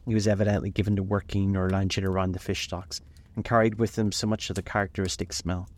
[0.07, 3.01] He was evidently given to working or lounging around the fish stocks,
[3.37, 5.69] and carried with him so much of the characteristic smell.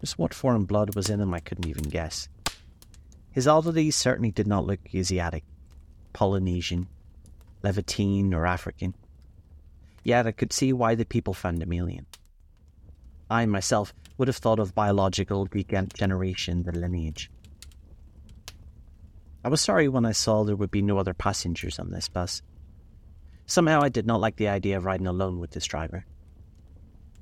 [0.00, 2.28] Just what foreign blood was in him I couldn't even guess.
[3.30, 5.44] His oddities certainly did not look Asiatic,
[6.12, 6.86] Polynesian,
[7.62, 8.94] Levantine, or African.
[10.04, 12.06] Yet I could see why the people found him alien.
[13.30, 17.30] I myself would have thought of biological Greek generation the lineage.
[19.44, 22.42] I was sorry when I saw there would be no other passengers on this bus.
[23.46, 26.06] Somehow I did not like the idea of riding alone with this driver.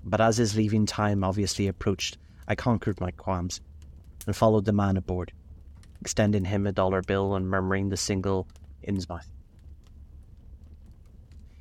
[0.05, 3.61] But as his leaving time obviously approached, I conquered my qualms
[4.27, 5.33] and followed the man aboard,
[6.01, 8.47] extending him a dollar bill and murmuring the single
[8.87, 9.29] Innsmouth.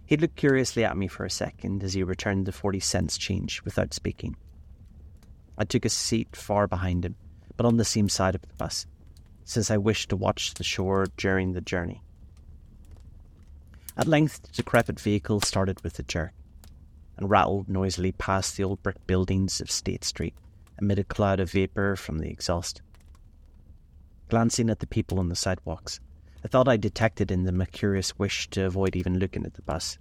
[0.06, 3.62] He looked curiously at me for a second as he returned the forty cents change
[3.63, 4.36] without speaking.
[5.58, 7.15] I took a seat far behind him,
[7.56, 8.86] but on the same side of the bus,
[9.46, 12.02] since I wished to watch the shore during the journey.
[13.96, 16.34] At length, the decrepit vehicle started with a jerk
[17.17, 20.34] and rattled noisily past the old brick buildings of State Street
[20.82, 22.82] amid a cloud of vapour from the exhaust.
[24.30, 26.00] Glancing at the people on the sidewalks,
[26.44, 29.62] I thought I detected in them a curious wish to avoid even looking at the
[29.62, 30.00] bus,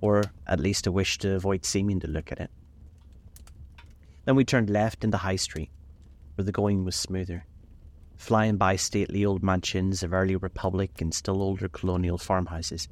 [0.00, 2.50] or at least a wish to avoid seeming to look at it.
[4.24, 5.70] Then we turned left into High Street,
[6.34, 7.44] where the going was smoother,
[8.16, 12.88] flying by stately old mansions of early Republic and still older colonial farmhouses,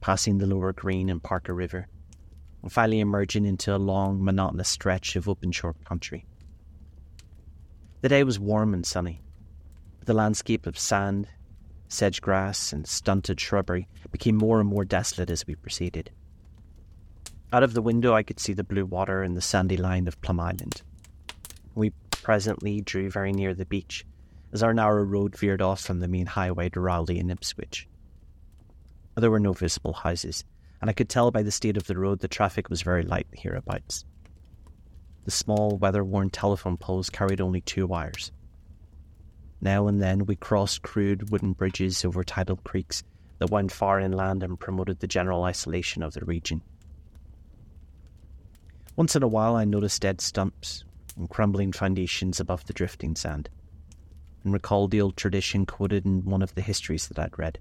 [0.00, 1.88] passing the lower Green and Parker River,
[2.70, 6.26] finally emerging into a long, monotonous stretch of open shore country.
[8.02, 9.22] The day was warm and sunny,
[9.98, 11.28] But the landscape of sand,
[11.88, 16.10] sedge grass, and stunted shrubbery became more and more desolate as we proceeded.
[17.52, 20.20] Out of the window, I could see the blue water and the sandy line of
[20.20, 20.82] Plum Island.
[21.74, 24.06] We presently drew very near the beach
[24.52, 27.88] as our narrow road veered off from the main highway to Rowley and Ipswich.
[29.16, 30.44] There were no visible houses,
[30.82, 33.28] and I could tell by the state of the road the traffic was very light
[33.32, 34.04] hereabouts.
[35.24, 38.32] The small, weather worn telephone poles carried only two wires,
[39.60, 43.04] now and then we crossed crude wooden bridges over tidal creeks
[43.38, 46.60] that went far inland and promoted the general isolation of the region.
[48.96, 50.84] Once in a while I noticed dead stumps
[51.16, 53.48] and crumbling foundations above the drifting sand,
[54.42, 57.60] and recalled the old tradition quoted in one of the histories that I'd read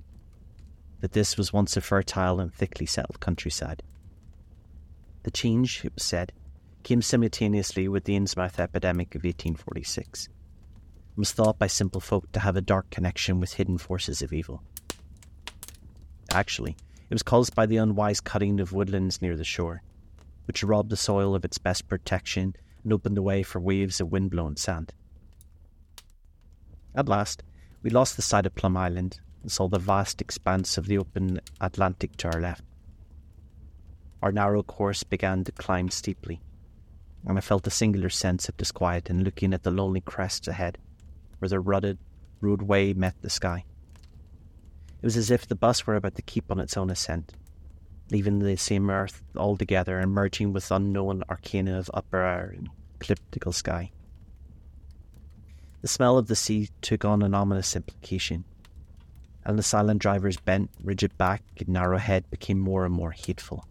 [1.01, 3.83] that this was once a fertile and thickly settled countryside.
[5.23, 6.31] The change, it was said,
[6.83, 10.29] came simultaneously with the Innsmouth epidemic of 1846
[11.15, 14.63] was thought by simple folk to have a dark connection with hidden forces of evil.
[16.31, 16.75] Actually,
[17.09, 19.83] it was caused by the unwise cutting of woodlands near the shore,
[20.45, 24.11] which robbed the soil of its best protection and opened the way for waves of
[24.11, 24.93] wind-blown sand.
[26.95, 27.43] At last,
[27.83, 31.39] we lost the sight of Plum Island and saw the vast expanse of the open
[31.59, 32.63] Atlantic to our left.
[34.21, 36.41] Our narrow course began to climb steeply,
[37.25, 40.77] and I felt a singular sense of disquiet in looking at the lonely crests ahead
[41.39, 41.97] where the rutted
[42.39, 43.65] roadway met the sky.
[45.01, 47.33] It was as if the bus were about to keep on its own ascent,
[48.11, 52.55] leaving the same earth altogether and merging with unknown arcana of upper
[52.99, 53.91] ecliptical sky.
[55.81, 58.45] The smell of the sea took on an ominous implication,
[59.45, 63.65] and the silent driver's bent, rigid back and narrow head became more and more hateful.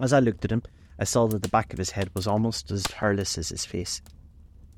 [0.00, 0.62] As I looked at him,
[0.98, 4.02] I saw that the back of his head was almost as hairless as his face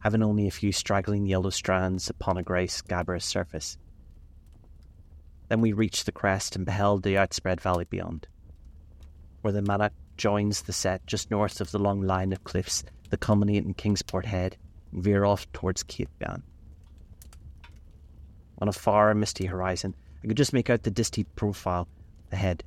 [0.00, 3.76] having only a few straggling yellow strands upon a grey scabrous surface.
[5.48, 8.26] Then we reached the crest and beheld the outspread valley beyond,
[9.42, 13.20] where the Manuxet joins the set just north of the long line of cliffs that
[13.20, 14.56] culminate in Kingsport Head
[14.92, 16.42] and veer off towards Cape Ann.
[18.60, 21.86] On a far misty horizon, I could just make out the distant profile
[22.32, 22.64] ahead,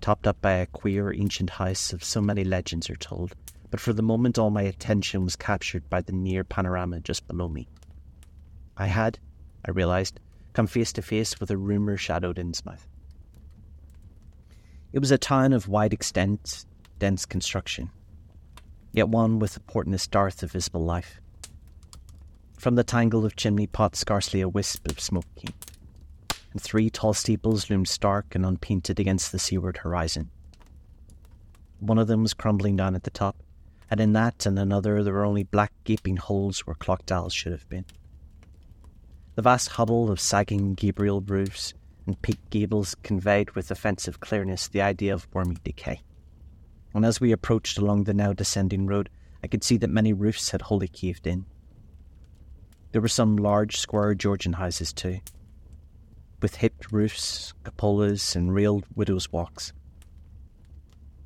[0.00, 3.34] topped up by a queer ancient house of so many legends are told,
[3.70, 7.48] but for the moment all my attention was captured by the near panorama just below
[7.48, 7.66] me.
[8.76, 9.18] I had,
[9.64, 10.20] I realized,
[10.52, 12.86] come face to face with a rumour shadowed Innsmouth.
[14.92, 16.66] It was a town of wide extent,
[16.98, 17.90] dense construction,
[18.92, 21.21] yet one with a portentous dearth of visible life.
[22.62, 25.52] From the tangle of chimney pots, scarcely a wisp of smoke came,
[26.52, 30.30] and three tall steeples loomed stark and unpainted against the seaward horizon.
[31.80, 33.42] One of them was crumbling down at the top,
[33.90, 37.50] and in that and another there were only black gaping holes where clock dials should
[37.50, 37.84] have been.
[39.34, 41.74] The vast huddle of sagging gambrel roofs
[42.06, 46.00] and peaked gables conveyed with offensive clearness the idea of wormy decay.
[46.94, 49.10] And as we approached along the now descending road,
[49.42, 51.46] I could see that many roofs had wholly caved in.
[52.92, 55.20] There were some large square Georgian houses too,
[56.42, 59.72] with hipped roofs, cupolas, and railed widows' walks.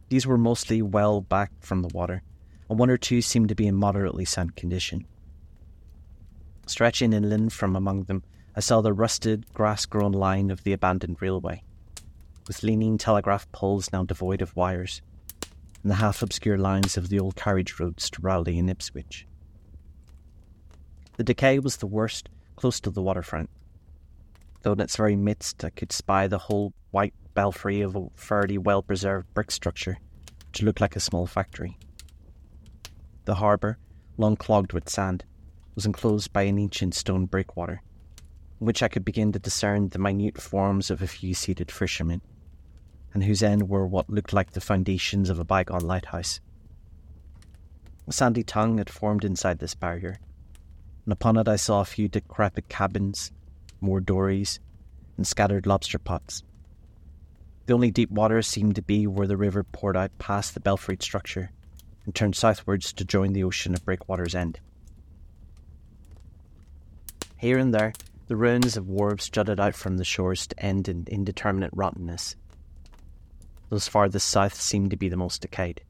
[0.09, 2.23] These were mostly well back from the water,
[2.71, 5.07] and one or two seemed to be in moderately sound condition.
[6.69, 8.23] Stretching inland from among them,
[8.55, 11.65] I saw the rusted, grass grown line of the abandoned railway,
[12.47, 15.03] with leaning telegraph poles now devoid of wires,
[15.83, 19.27] and the half obscure lines of the old carriage roads to Rowley and Ipswich.
[21.17, 23.49] The decay was the worst close to the waterfront,
[24.63, 28.59] though in its very midst I could spy the whole white belfry of a fairly
[28.59, 29.99] well preserved brick structure,
[30.49, 31.79] which looked like a small factory.
[33.25, 33.79] The harbour,
[34.19, 35.25] long clogged with sand,
[35.75, 37.83] was enclosed by an ancient stone breakwater,
[38.61, 42.21] in which I could begin to discern the minute forms of a few seated fishermen,
[43.15, 46.41] and whose end were what looked like the foundations of a bygone lighthouse.
[48.07, 50.19] A sandy tongue had formed inside this barrier,
[51.07, 53.31] and upon it I saw a few decrepit cabins,
[53.81, 54.59] more dories,
[55.17, 56.43] and scattered lobster pots.
[57.67, 61.03] The only deep water seemed to be where the river poured out past the belfried
[61.03, 61.51] structure
[62.05, 64.59] and turned southwards to join the ocean at Breakwater's End.
[67.37, 67.93] Here and there,
[68.27, 72.35] the ruins of wharves jutted out from the shores to end in indeterminate rottenness.
[73.71, 75.83] Those farthest south seemed to be the most decayed.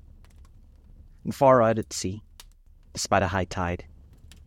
[1.25, 2.23] And far out at sea,
[2.93, 3.85] despite a high tide,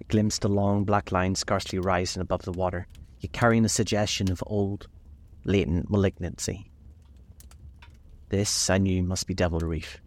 [0.08, 2.88] Glimpsed a long black line scarcely rising above the water,
[3.20, 4.88] yet carrying a suggestion of old,
[5.44, 6.72] latent malignancy.
[8.30, 10.00] This, I knew, must be Devil Reef.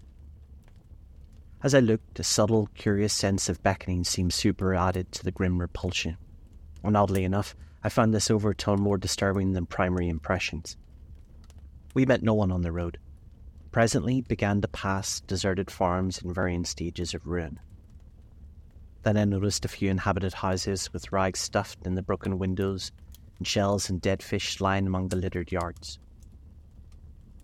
[1.63, 6.17] As I looked, a subtle, curious sense of beckoning seemed superadded to the grim repulsion.
[6.83, 10.77] And oddly enough, I found this overtone more disturbing than primary impressions.
[11.95, 12.99] We met no one on the road.
[13.71, 17.61] Presently began to pass deserted farms in varying stages of ruin.
[19.03, 22.93] Then I noticed a few inhabited houses with rags stuffed in the broken windows
[23.39, 25.99] and shells and dead fish lying among the littered yards.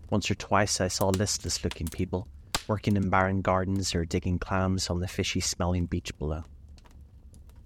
[0.09, 2.27] Once or twice I saw listless looking people
[2.69, 6.43] working in barren gardens or digging clams on the fishy smelling beach below.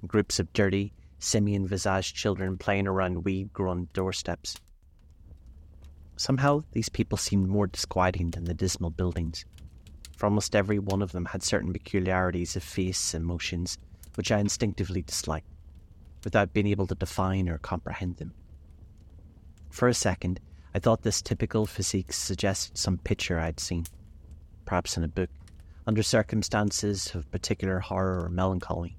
[0.08, 4.56] Groups of dirty, simian visaged children playing around weed grown doorsteps.
[6.16, 9.46] Somehow these people seemed more disquieting than the dismal buildings,
[10.16, 13.78] for almost every one of them had certain peculiarities of face and motions
[14.16, 15.48] which I instinctively disliked,
[16.24, 18.34] without being able to define or comprehend them.
[19.70, 20.40] For a second,
[20.76, 23.86] I thought this typical physique suggested some picture I'd seen,
[24.66, 25.30] perhaps in a book,
[25.86, 28.98] under circumstances of particular horror or melancholy.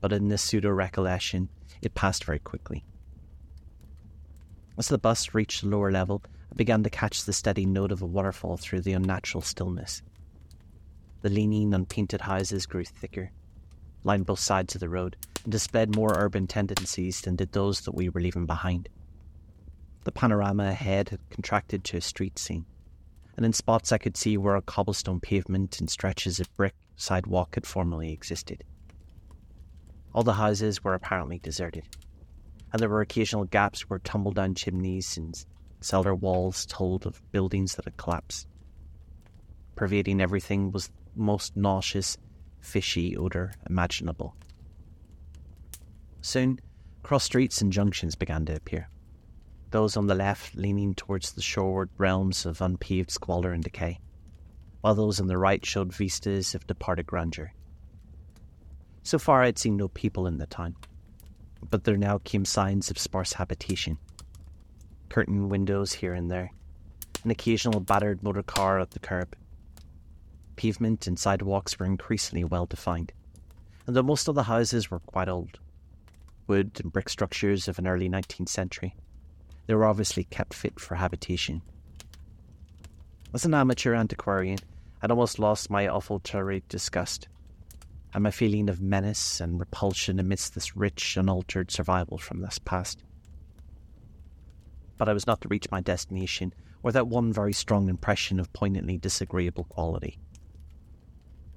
[0.00, 1.48] But in this pseudo recollection,
[1.80, 2.84] it passed very quickly.
[4.78, 8.02] As the bus reached the lower level, I began to catch the steady note of
[8.02, 10.02] a waterfall through the unnatural stillness.
[11.22, 13.30] The leaning, unpainted houses grew thicker,
[14.02, 17.94] lined both sides of the road, and displayed more urban tendencies than did those that
[17.94, 18.88] we were leaving behind.
[20.02, 22.66] The panorama ahead had contracted to a street scene,
[23.36, 27.54] and in spots I could see where a cobblestone pavement and stretches of brick sidewalk
[27.54, 28.64] had formerly existed.
[30.12, 31.84] All the houses were apparently deserted,
[32.72, 35.40] and there were occasional gaps where tumble down chimneys and
[35.80, 38.48] cellar walls told of buildings that had collapsed.
[39.76, 42.16] Pervading everything was most nauseous,
[42.60, 44.34] fishy odour imaginable.
[46.20, 46.60] Soon,
[47.02, 48.88] cross streets and junctions began to appear
[49.72, 53.98] those on the left leaning towards the shoreward realms of unpaved squalor and decay,
[54.82, 57.52] while those on the right showed vistas of departed grandeur.
[59.02, 60.76] So far, I had seen no people in the town,
[61.68, 63.98] but there now came signs of sparse habitation.
[65.08, 66.52] Curtained windows here and there,
[67.24, 69.34] an occasional battered motor car at the curb.
[70.56, 73.12] Pavement and sidewalks were increasingly well defined,
[73.86, 75.58] and though most of the houses were quite old,
[76.46, 78.94] wood and brick structures of an early 19th century,
[79.66, 81.62] they were obviously kept fit for habitation.
[83.34, 84.58] As an amateur antiquarian,
[85.00, 87.28] I'd almost lost my awful awfulturate disgust
[88.14, 93.02] and my feeling of menace and repulsion amidst this rich, unaltered survival from this past.
[94.98, 98.98] But I was not to reach my destination without one very strong impression of poignantly
[98.98, 100.18] disagreeable quality.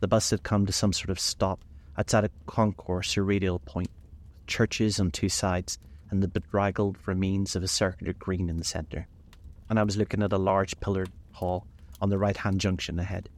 [0.06, 1.66] The bus had come to some sort of stop
[1.98, 3.90] outside a concourse or radial point,
[4.46, 5.80] churches on two sides
[6.12, 9.08] and the bedraggled remains of a circular green in the centre,
[9.68, 11.66] and I was looking at a large pillared hall
[12.00, 13.30] on the right hand junction ahead.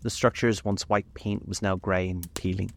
[0.00, 2.72] The structure's once white paint was now grey and peeling,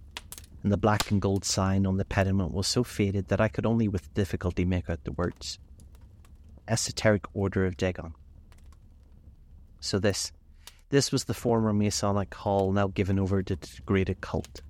[0.64, 3.66] and the black and gold sign on the pediment was so faded that I could
[3.66, 5.60] only with difficulty make out the words
[6.68, 8.16] Esoteric Order of Dagon.
[9.80, 10.34] So this,
[10.90, 14.62] this was the former Masonic hall now given over to the degraded cult.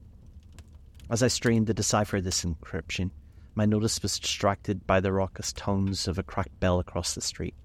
[1.09, 3.11] As I strained to decipher this inscription,
[3.53, 7.55] my notice was distracted by the raucous tones of a cracked bell across the street,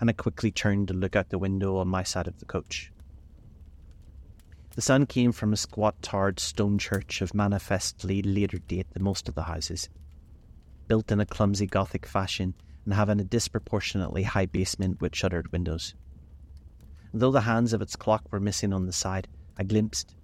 [0.00, 2.90] and I quickly turned to look out the window on my side of the coach.
[4.74, 9.28] The sun came from a squat tarred stone church of manifestly later date than most
[9.28, 9.88] of the houses,
[10.88, 12.54] built in a clumsy Gothic fashion
[12.84, 15.94] and having a disproportionately high basement with shuttered windows.
[17.16, 20.16] Though the hands of its clock were missing on the side, I glimpsed.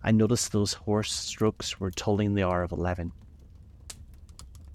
[0.00, 3.10] I noticed those hoarse strokes were tolling the hour of eleven.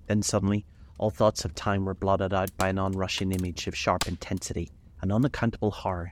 [0.08, 0.66] Then suddenly,
[0.98, 4.70] all thoughts of time were blotted out by an onrushing image of sharp intensity
[5.02, 6.12] and unaccountable horror,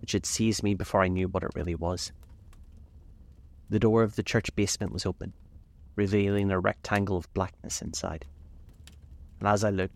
[0.00, 2.10] which had seized me before I knew what it really was.
[3.70, 5.32] The door of the church basement was open,
[5.94, 8.26] revealing a rectangle of blackness inside.
[9.38, 9.94] And as I looked,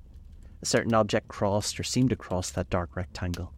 [0.62, 3.52] a certain object crossed or seemed to cross that dark rectangle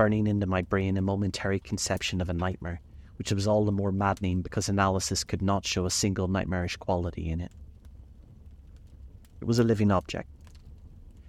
[0.00, 2.80] burning into my brain a momentary conception of a nightmare,
[3.18, 7.28] which was all the more maddening because analysis could not show a single nightmarish quality
[7.28, 7.52] in it.
[9.42, 10.30] It was a living object.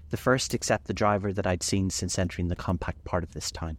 [0.09, 3.51] The first except the driver that I'd seen since entering the compact part of this
[3.51, 3.75] town.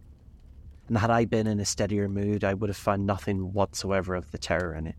[0.89, 4.31] And had I been in a steadier mood, I would have found nothing whatsoever of
[4.31, 4.97] the terror in it.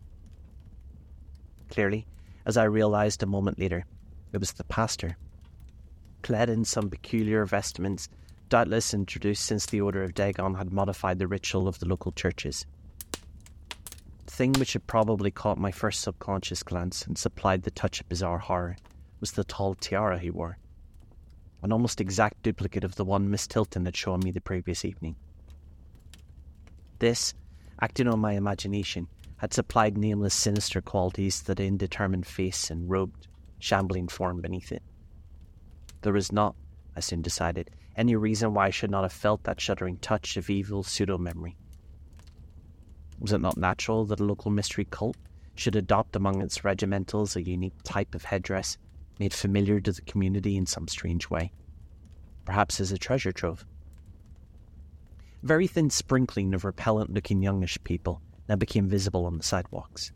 [1.69, 2.07] Clearly,
[2.47, 3.85] as I realized a moment later,
[4.31, 5.17] it was the pastor.
[6.23, 8.09] Clad in some peculiar vestments
[8.49, 12.65] doubtless introduced since the Order of Dagon had modified the ritual of the local churches.
[14.25, 18.09] The thing which had probably caught my first subconscious glance and supplied the touch of
[18.09, 18.77] bizarre horror
[19.19, 20.57] was the tall tiara he wore,
[21.61, 25.15] an almost exact duplicate of the one Miss Tilton had shown me the previous evening.
[26.99, 27.33] This,
[27.81, 33.27] acting on my imagination, had supplied nameless sinister qualities to the indeterminate face and robed,
[33.59, 34.83] shambling form beneath it.
[36.01, 36.55] There was not,
[36.95, 40.49] I soon decided, any reason why I should not have felt that shuddering touch of
[40.49, 41.55] evil pseudo memory.
[43.19, 45.17] Was it not natural that a local mystery cult
[45.55, 48.77] should adopt among its regimentals a unique type of headdress
[49.19, 51.51] made familiar to the community in some strange way?
[52.45, 53.65] Perhaps as a treasure trove.
[55.43, 60.11] Very thin sprinkling of repellent looking youngish people now became visible on the sidewalks.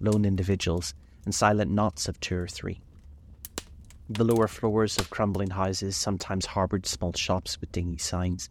[0.00, 0.94] Lone individuals
[1.24, 2.80] and silent knots of two or three.
[4.10, 8.48] The lower floors of crumbling houses sometimes harboured small shops with dingy signs,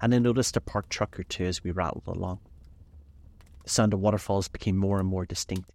[0.00, 2.40] and I noticed a parked truck or two as we rattled along.
[3.62, 5.72] The sound of waterfalls became more and more distinct,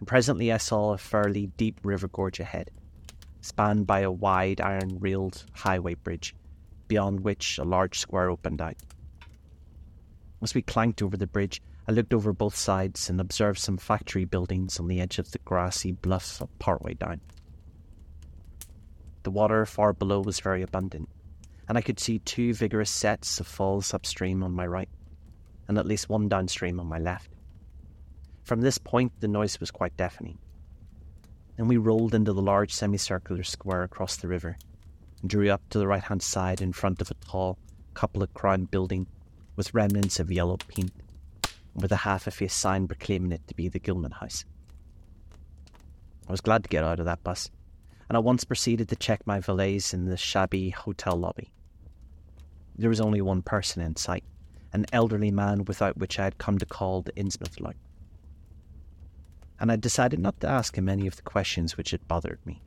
[0.00, 2.72] and presently I saw a fairly deep river gorge ahead,
[3.42, 6.34] spanned by a wide iron railed highway bridge,
[6.88, 8.76] beyond which a large square opened out.
[10.42, 14.24] As we clanked over the bridge, I looked over both sides and observed some factory
[14.24, 17.20] buildings on the edge of the grassy bluff partway down.
[19.24, 21.08] The water far below was very abundant,
[21.66, 24.90] and I could see two vigorous sets of falls upstream on my right,
[25.66, 27.30] and at least one downstream on my left.
[28.42, 30.38] From this point, the noise was quite deafening.
[31.56, 34.58] Then we rolled into the large semicircular square across the river
[35.22, 37.56] and drew up to the right hand side in front of a tall,
[37.94, 39.06] cupola crowned building
[39.56, 40.92] with remnants of yellow paint
[41.72, 44.44] and with a half effaced sign proclaiming it to be the Gilman House.
[46.28, 47.50] I was glad to get out of that bus
[48.08, 51.52] and I once proceeded to check my valise in the shabby hotel lobby.
[52.76, 54.24] There was only one person in sight,
[54.72, 57.76] an elderly man without which I had come to call the Innsmouth light.
[59.60, 62.60] And I decided not to ask him any of the questions which had bothered me,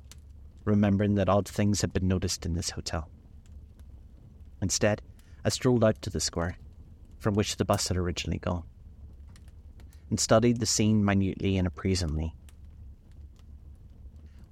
[0.64, 3.10] remembering that odd things had been noticed in this hotel.
[4.62, 5.02] Instead,
[5.44, 6.58] I strolled out to the square,
[7.20, 8.64] from which the bus had originally gone,
[10.10, 12.34] and studied the scene minutely and appraisingly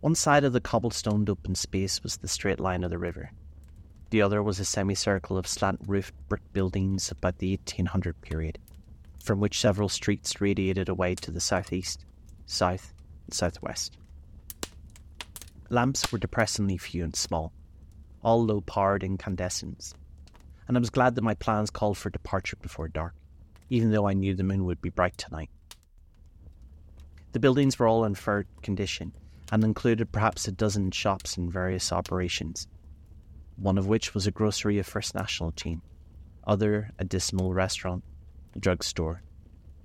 [0.05, 3.31] one side of the cobblestoned open space was the straight line of the river.
[4.11, 8.59] The other was a semicircle of slant roofed brick buildings about the 1800 period,
[9.23, 12.05] from which several streets radiated away to the southeast,
[12.45, 12.93] south,
[13.25, 13.97] and southwest.
[15.71, 17.51] Lamps were depressingly few and small,
[18.21, 19.95] all low powered incandescents,
[20.67, 23.15] and I was glad that my plans called for departure before dark,
[23.71, 25.49] even though I knew the moon would be bright tonight.
[27.31, 29.11] The buildings were all in fair condition,
[29.51, 32.67] and included perhaps a dozen shops in various operations,
[33.55, 35.81] one of which was a grocery of First National chain,
[36.45, 38.03] other a dismal restaurant,
[38.55, 39.21] a drugstore,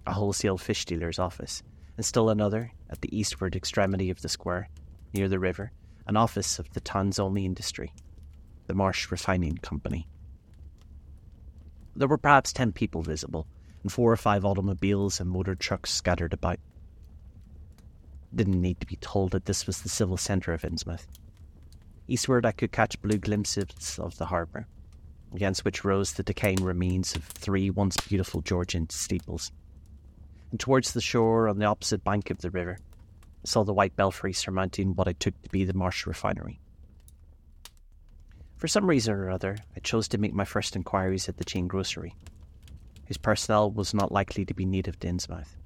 [0.07, 1.63] a wholesale fish dealer's office,
[1.97, 4.69] and still another, at the eastward extremity of the square,
[5.13, 5.73] near the river,
[6.07, 7.93] an office of the town's only industry,
[8.67, 10.09] the Marsh Refining Company.
[11.95, 13.47] There were perhaps ten people visible,
[13.83, 16.59] and four or five automobiles and motor trucks scattered about
[18.35, 21.07] didn't need to be told that this was the civil centre of Innsmouth.
[22.07, 24.67] Eastward, I could catch blue glimpses of the harbour,
[25.33, 29.53] against which rose the decaying remains of three once beautiful Georgian steeples.
[30.51, 32.79] And towards the shore, on the opposite bank of the river,
[33.23, 36.61] I saw the white belfry surmounting what I took to be the Marsh refinery.
[38.57, 41.67] For some reason or other, I chose to make my first inquiries at the chain
[41.67, 42.15] grocery,
[43.07, 45.57] whose personnel was not likely to be native to Innsmouth.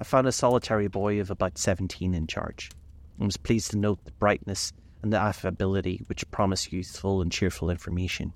[0.00, 2.70] I found a solitary boy of about 17 in charge,
[3.18, 4.72] and was pleased to note the brightness
[5.02, 8.32] and the affability which promised youthful and cheerful information.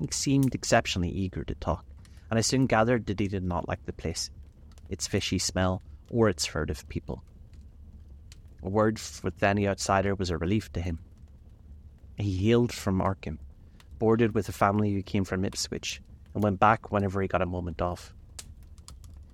[0.00, 1.84] He seemed exceptionally eager to talk,
[2.30, 4.30] and I soon gathered that he did not like the place,
[4.88, 7.22] its fishy smell, or its furtive people.
[8.62, 11.00] A word with any outsider was a relief to him.
[12.16, 13.38] He hailed from Arkham,
[13.98, 16.00] boarded with a family who came from Ipswich,
[16.32, 18.14] and went back whenever he got a moment off.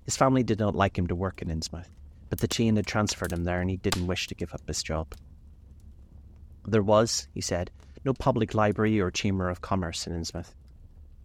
[0.05, 1.89] His family did not like him to work in Innsmouth,
[2.29, 4.83] but the chain had transferred him there and he didn't wish to give up his
[4.83, 5.15] job.
[6.67, 7.71] There was, he said,
[8.05, 10.53] no public library or chamber of commerce in Innsmouth,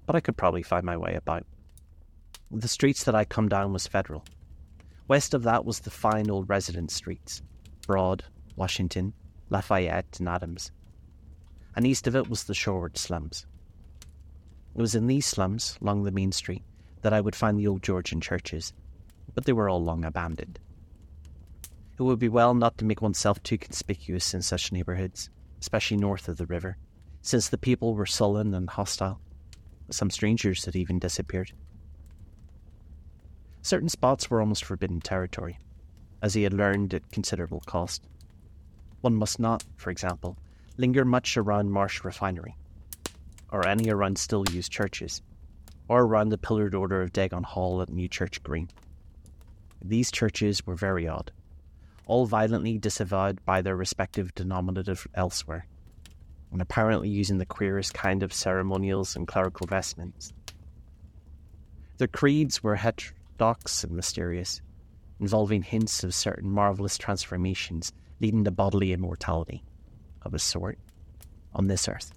[0.07, 1.45] but I could probably find my way about.
[2.51, 4.25] The streets that I come down was federal.
[5.09, 7.43] West of that was the fine old residence streets
[7.87, 8.25] Broad,
[8.57, 9.13] Washington,
[9.51, 10.71] Lafayette, and Adams.
[11.77, 13.47] And east of it was the shoreward slums.
[14.75, 16.63] It was in these slums, along the main street,
[17.03, 18.73] that I would find the old Georgian churches,
[19.35, 20.59] but they were all long abandoned.
[21.99, 25.29] It would be well not to make oneself too conspicuous in such neighbourhoods,
[25.61, 26.79] especially north of the river,
[27.23, 29.21] since the people were sullen and hostile.
[29.91, 31.53] Some strangers had even disappeared.
[33.63, 35.59] Certain spots were almost forbidden territory,
[36.23, 38.03] as he had learned at considerable cost.
[39.03, 40.39] One must not, for example,
[40.79, 42.57] linger much around Marsh Refinery,
[43.51, 45.21] or any around still used churches,
[45.91, 48.69] or around the pillared order of Dagon Hall at New Church Green.
[49.83, 51.33] These churches were very odd,
[52.07, 55.67] all violently disavowed by their respective denominative elsewhere,
[56.53, 60.33] and apparently using the queerest kind of ceremonials and clerical vestments.
[61.99, 64.63] Their creeds were heterodox and mysterious,
[65.19, 69.65] involving hints of certain marvelous transformations leading to bodily immortality,
[70.23, 70.79] of a sort,
[71.53, 72.13] on this earth.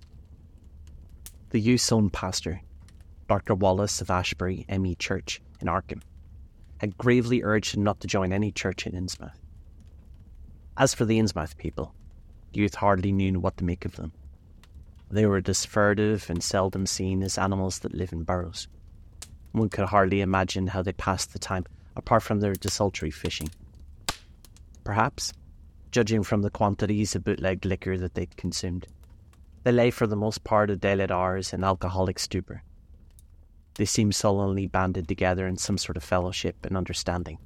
[1.50, 2.62] The youth's own pastor,
[3.34, 3.56] Dr.
[3.56, 4.94] Wallace of Asbury M.E.
[4.94, 6.04] Church in Arkham,
[6.78, 9.40] had gravely urged him not to join any church in Innsmouth.
[10.78, 11.96] As for the Innsmouth people,
[12.54, 14.12] youth hardly knew what to make of them.
[15.10, 18.68] They were as and seldom seen as animals that live in burrows.
[19.52, 21.66] One could hardly imagine how they passed the time
[21.96, 23.50] apart from their desultory fishing.
[24.84, 25.34] Perhaps,
[25.90, 28.86] judging from the quantities of bootleg liquor that they consumed,
[29.64, 32.62] they lay for the most part of daylight hours in alcoholic stupor
[33.76, 37.38] they seemed sullenly banded together in some sort of fellowship and understanding,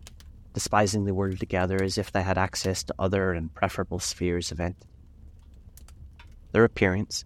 [0.53, 4.59] despising the world together as if they had access to other and preferable spheres of
[4.59, 4.75] it.
[6.51, 7.23] Their appearance,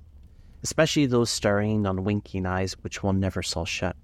[0.64, 3.95] especially those staring, unwinking eyes which one never saw shut,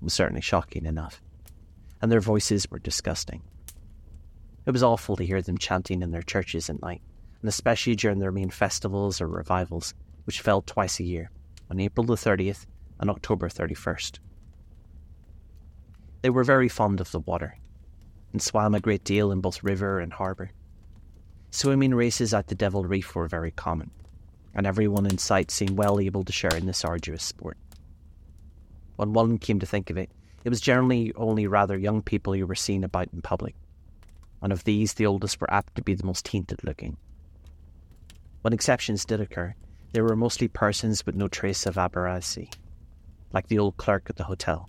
[0.00, 1.22] was certainly shocking enough,
[2.02, 3.42] and their voices were disgusting.
[4.66, 7.00] It was awful to hear them chanting in their churches at night,
[7.40, 11.30] and especially during their main festivals or revivals, which fell twice a year,
[11.70, 12.66] on April the 30th
[12.98, 14.18] and October 31st.
[16.26, 17.56] They were very fond of the water,
[18.32, 20.50] and swam a great deal in both river and harbour.
[21.52, 23.92] Swimming races at the Devil Reef were very common,
[24.52, 27.56] and everyone in sight seemed well able to share in this arduous sport.
[28.96, 30.10] When one came to think of it,
[30.42, 33.54] it was generally only rather young people who were seen about in public,
[34.42, 36.96] and of these the oldest were apt to be the most tainted looking.
[38.42, 39.54] When exceptions did occur,
[39.92, 42.50] they were mostly persons with no trace of aberracy,
[43.32, 44.68] like the old clerk at the hotel.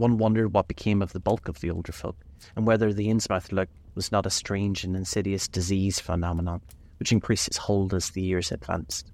[0.00, 2.16] One wondered what became of the bulk of the older folk,
[2.56, 6.62] and whether the Innsmouth look was not a strange and insidious disease phenomenon
[6.98, 9.12] which increased its hold as the years advanced.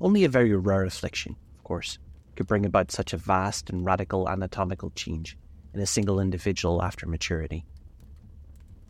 [0.00, 2.00] Only a very rare affliction, of course,
[2.34, 5.38] could bring about such a vast and radical anatomical change
[5.72, 7.64] in a single individual after maturity.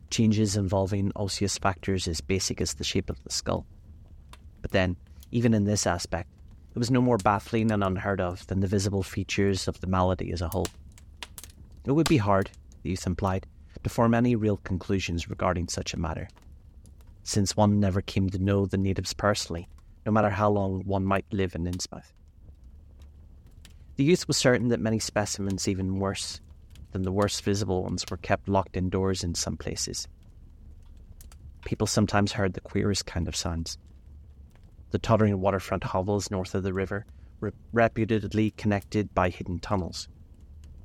[0.08, 3.66] Changes involving osseous factors as basic as the shape of the skull.
[4.62, 4.96] But then,
[5.30, 6.30] even in this aspect,
[6.74, 10.32] it was no more baffling and unheard of than the visible features of the malady
[10.32, 10.66] as a whole.
[11.84, 12.50] It would be hard,
[12.82, 13.46] the youth implied,
[13.82, 16.28] to form any real conclusions regarding such a matter,
[17.24, 19.68] since one never came to know the natives personally,
[20.06, 22.12] no matter how long one might live in Innsmouth.
[23.96, 26.40] The youth was certain that many specimens even worse
[26.92, 30.08] than the worst visible ones were kept locked indoors in some places.
[31.64, 33.78] People sometimes heard the queerest kind of sounds,
[34.92, 37.06] the tottering waterfront hovels north of the river
[37.40, 40.06] were reputedly connected by hidden tunnels,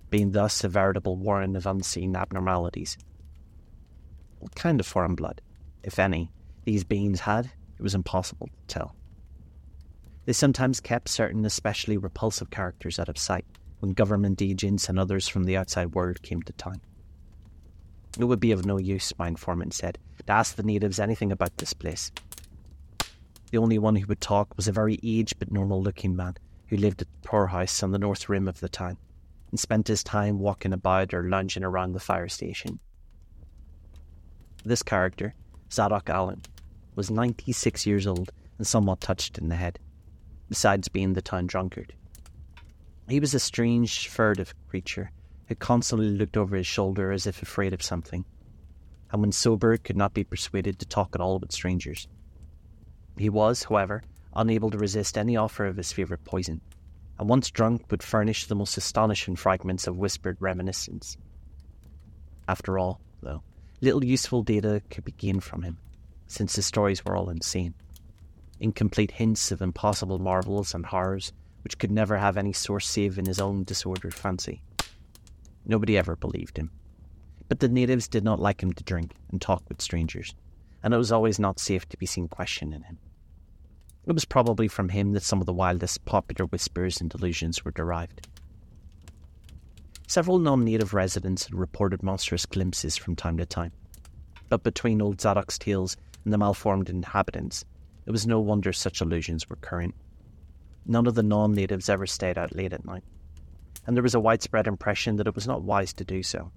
[0.10, 2.97] being thus a veritable warren of unseen abnormalities.
[4.39, 5.41] What kind of foreign blood,
[5.84, 6.32] if any,
[6.64, 8.95] these beings had, it was impossible to tell.
[10.26, 13.45] They sometimes kept certain especially repulsive characters out of sight
[13.80, 16.82] when government agents and others from the outside world came to town.
[18.18, 21.58] It would be of no use, my informant said, to ask the natives anything about
[21.58, 22.12] this place,
[23.51, 26.35] The only one who would talk was a very aged but normal looking man
[26.67, 28.97] who lived at the poorhouse on the north rim of the town
[29.51, 32.79] and spent his time walking about or lounging around the fire station.
[34.65, 35.33] This character,
[35.71, 36.41] Zadok Allen,
[36.95, 39.79] was 96 years old and somewhat touched in the head,
[40.49, 41.93] besides being the town drunkard.
[43.07, 45.11] He was a strange, furtive creature
[45.47, 48.25] who constantly looked over his shoulder as if afraid of something,
[49.11, 52.09] and when sober could not be persuaded to talk at all with strangers.
[53.18, 54.03] He was, however,
[54.36, 56.61] unable to resist any offer of his favourite poison,
[57.18, 61.18] and once drunk would furnish the most astonishing fragments of whispered reminiscence.
[62.47, 63.41] After all, though,
[63.82, 65.80] little useful data could be gained from him,
[66.28, 67.74] since his stories were all insane.
[68.59, 73.26] Incomplete hints of impossible marvels and horrors which could never have any source save in
[73.26, 74.61] his own disordered fancy.
[75.65, 76.72] Nobody ever believed him.
[77.49, 80.34] But the natives did not like him to drink and talk with strangers,
[80.82, 82.99] and it was always not safe to be seen questioning him.
[84.08, 87.72] It was probably from him that some of the wildest popular whispers and delusions were
[87.72, 88.26] derived.
[90.08, 93.74] Several non native residents had reported monstrous glimpses from time to time,
[94.47, 97.66] but between old Zadok's tales and the malformed inhabitants,
[98.05, 99.93] it was no wonder such illusions were current.
[100.86, 103.03] None of the non natives ever stayed out late at night,
[103.86, 106.49] and there was a widespread impression that it was not wise to do so.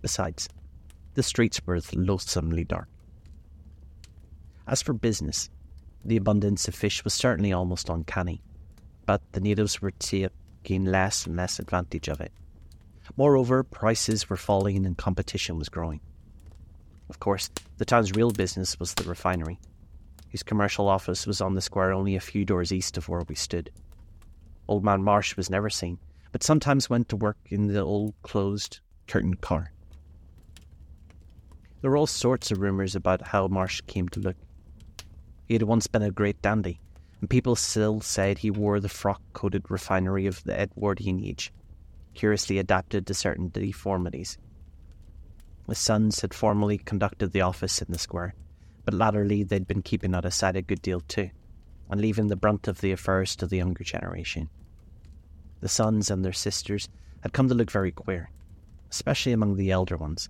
[0.00, 0.48] Besides,
[1.14, 2.86] the streets were loathsomely dark.
[4.68, 5.50] As for business,
[6.08, 8.42] the abundance of fish was certainly almost uncanny,
[9.04, 12.32] but the natives were taking less and less advantage of it.
[13.16, 16.00] Moreover, prices were falling and competition was growing.
[17.08, 19.60] Of course, the town's real business was the refinery,
[20.30, 23.34] whose commercial office was on the square only a few doors east of where we
[23.34, 23.70] stood.
[24.68, 25.98] Old Man Marsh was never seen,
[26.32, 29.72] but sometimes went to work in the old closed curtained car.
[31.80, 34.36] There were all sorts of rumours about how Marsh came to look.
[35.46, 36.80] He had once been a great dandy,
[37.20, 41.52] and people still said he wore the frock coated refinery of the Edwardian age,
[42.14, 44.38] curiously adapted to certain deformities.
[45.68, 48.34] His sons had formerly conducted the office in the square,
[48.84, 51.30] but latterly they'd been keeping out of sight a good deal too,
[51.88, 54.48] and leaving the brunt of the affairs to the younger generation.
[55.60, 56.88] The sons and their sisters
[57.20, 58.30] had come to look very queer,
[58.90, 60.28] especially among the elder ones,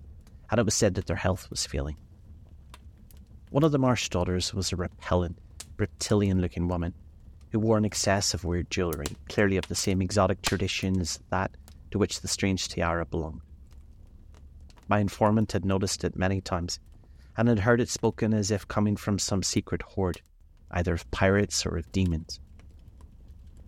[0.51, 1.97] and it was said that their health was failing.
[3.51, 5.39] One of the Marsh daughters was a repellent,
[5.77, 6.95] reptilian looking woman
[7.53, 11.57] who wore an excess of weird jewellery, clearly of the same exotic tradition as that
[11.93, 13.41] to which the strange tiara belonged.
[14.89, 16.81] My informant had noticed it many times,
[17.37, 20.21] and had heard it spoken as if coming from some secret horde,
[20.73, 22.41] either of pirates or of demons.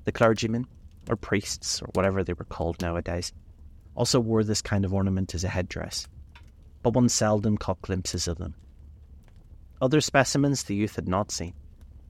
[0.05, 0.67] The clergymen,
[1.09, 3.33] or priests, or whatever they were called nowadays,
[3.95, 6.09] also wore this kind of ornament as a headdress,
[6.83, 8.57] but one seldom caught glimpses of them
[9.81, 11.55] other specimens the youth had not seen,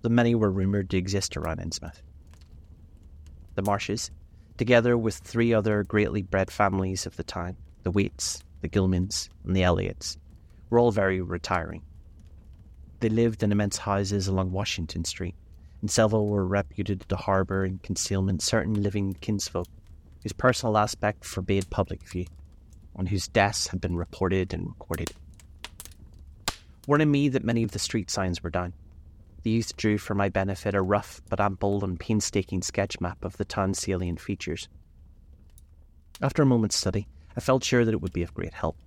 [0.03, 2.03] though many were rumoured to exist around Innsmouth.
[3.55, 4.11] The Marshes,
[4.57, 9.55] together with three other greatly bred families of the time, the Waites, the Gilmans, and
[9.55, 10.17] the Eliots,
[10.71, 11.83] were all very retiring.
[13.01, 15.35] They lived in immense houses along Washington Street,
[15.81, 19.69] and several were reputed to harbour in concealment certain living kinsfolk
[20.23, 22.27] whose personal aspect forbade public view,
[22.97, 25.13] and whose deaths had been reported and recorded
[26.89, 28.73] warning me that many of the street signs were down.
[29.43, 33.37] The youth drew for my benefit a rough but ample and painstaking sketch map of
[33.37, 34.71] the town's salient features.
[36.23, 38.79] After a moment's study, I felt sure that it would be of great help,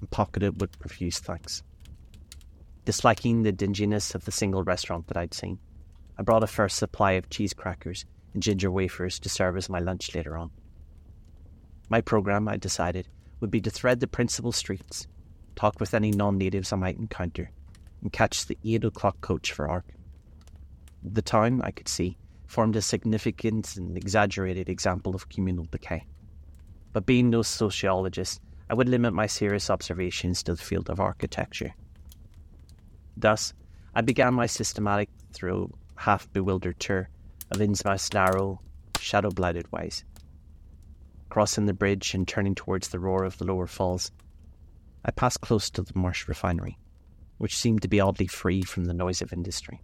[0.00, 1.62] and pocketed it with profuse thanks.
[2.84, 5.58] Disliking the dinginess of the single restaurant that I'd seen,
[6.18, 8.04] I brought a first supply of cheese crackers
[8.34, 10.50] and ginger wafers to serve as my lunch later on.
[11.88, 13.08] My programme, I decided,
[13.40, 15.06] would be to thread the principal streets
[15.56, 17.50] talk with any non natives I might encounter,
[18.02, 19.86] and catch the 8 o'clock coach for Ark.
[21.02, 26.06] The town, I could see, formed a significant and exaggerated example of communal decay.
[26.92, 28.40] But being no sociologist,
[28.70, 31.74] I would limit my serious observations to the field of architecture.
[33.16, 33.52] Thus,
[33.94, 35.08] I began my systematic,
[35.40, 37.08] though half bewildered tour
[37.50, 38.60] of Innsmouth's narrow,
[38.98, 40.04] shadow blighted ways.
[41.28, 44.10] Crossing the bridge and turning towards the roar of the lower falls,
[45.08, 46.78] I passed close to the Marsh refinery,
[47.38, 49.80] which seemed to be oddly free from the noise of industry.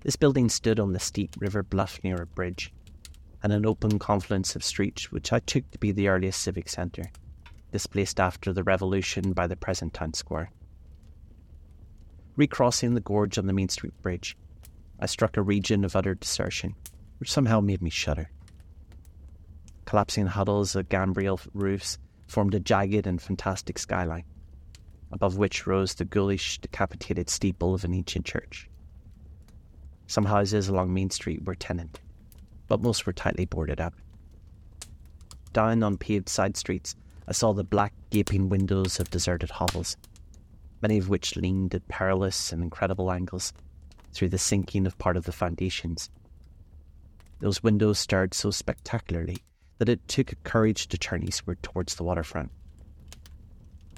[0.00, 2.72] This building stood on the steep river bluff near a bridge,
[3.42, 7.10] and an open confluence of streets which I took to be the earliest civic centre,
[7.72, 10.50] displaced after the revolution by the present town square.
[12.36, 14.34] Recrossing the gorge on the Main Street Bridge,
[14.98, 16.74] I struck a region of utter desertion,
[17.18, 18.30] which somehow made me shudder.
[19.84, 21.98] Collapsing huddles of gambrel roofs
[22.30, 24.24] formed a jagged and fantastic skyline,
[25.10, 28.70] above which rose the ghoulish, decapitated steeple of an ancient church.
[30.06, 32.00] Some houses along Main Street were tenanted,
[32.68, 33.94] but most were tightly boarded up.
[35.52, 36.94] Down on paved side streets,
[37.26, 39.96] I saw the black, gaping windows of deserted hovels,
[40.80, 43.52] many of which leaned at perilous and incredible angles
[44.12, 46.10] through the sinking of part of the foundations.
[47.40, 49.38] Those windows stared so spectacularly
[49.80, 52.50] that it took courage to turn eastward towards the waterfront.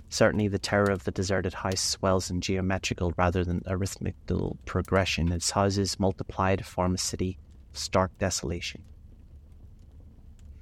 [0.08, 5.50] Certainly, the terror of the deserted house swells in geometrical rather than arithmetical progression as
[5.50, 7.36] houses multiply to form a city
[7.72, 8.84] of stark desolation.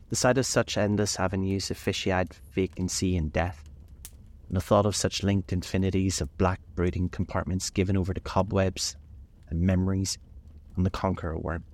[0.08, 3.68] The sight of such endless avenues of eyed vacancy and death,
[4.48, 8.96] and the thought of such linked infinities of black brooding compartments given over to cobwebs
[9.50, 10.16] and memories
[10.76, 11.64] and the conqueror worm,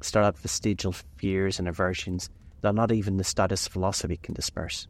[0.00, 2.28] start up vestigial fears and aversions
[2.62, 4.86] that not even the stoutest philosophy can disperse.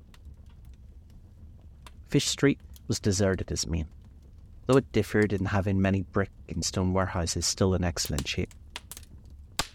[2.09, 3.89] Fish Street was deserted as main,
[4.67, 8.53] though it differed in having many brick and stone warehouses still in excellent shape.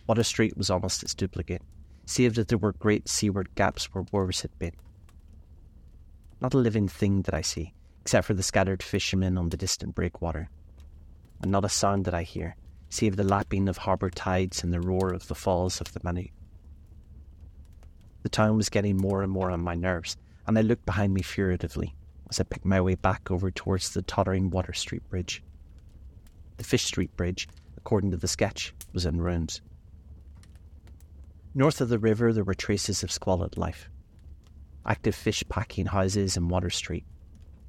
[0.06, 1.64] Water Street was almost its duplicate,
[2.06, 4.76] save that there were great seaward gaps where wharves had been.
[6.40, 9.96] Not a living thing did I see, except for the scattered fishermen on the distant
[9.96, 10.50] breakwater,
[11.42, 12.56] and not a sound did I hear,
[12.90, 16.37] save the lapping of harbour tides and the roar of the falls of the Manuxet.
[18.24, 21.22] The town was getting more and more on my nerves, and I looked behind me
[21.22, 21.96] furtively
[22.30, 25.44] as I picked my way back over towards the tottering Water Street Bridge.
[26.58, 27.48] The Fish Street Bridge,
[27.78, 29.62] according to the sketch, was in ruins.
[31.54, 33.90] North of the river, there were traces of squalid life.
[34.86, 37.06] Active fish packing houses in Water Street,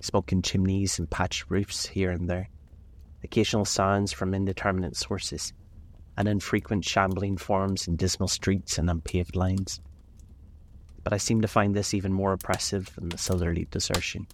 [0.00, 2.48] smoking chimneys and patched roofs here and there,
[3.24, 5.52] occasional sounds from indeterminate sources,
[6.16, 9.80] and infrequent shambling forms in dismal streets and unpaved lanes.
[11.08, 14.26] But I seem to find this even more oppressive than the southerly desertion.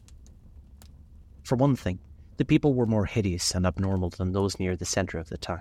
[1.44, 2.00] For one thing,
[2.36, 5.60] the people were more hideous and abnormal than those near the centre of the town,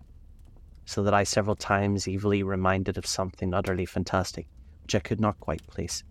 [0.85, 4.47] so that I several times evilly reminded of something utterly fantastic,
[4.81, 6.03] which I could not quite place.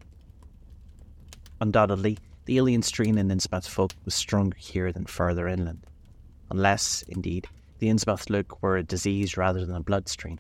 [1.60, 5.84] Undoubtedly, the alien strain in Innsmouth folk was stronger here than further inland,
[6.48, 7.48] unless, indeed,
[7.80, 10.38] the Innsmouth look were a disease rather than a blood strain,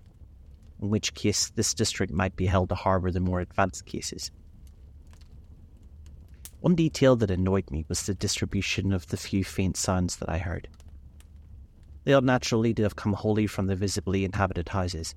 [0.80, 4.30] in which case this district might be held to harbour the more advanced cases.
[6.62, 10.38] One detail that annoyed me was the distribution of the few faint sounds that I
[10.38, 10.68] heard.
[12.04, 15.16] They ought naturally to have come wholly from the visibly inhabited houses,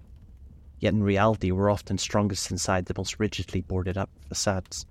[0.79, 4.87] yet in reality were often strongest inside the most rigidly boarded up facades.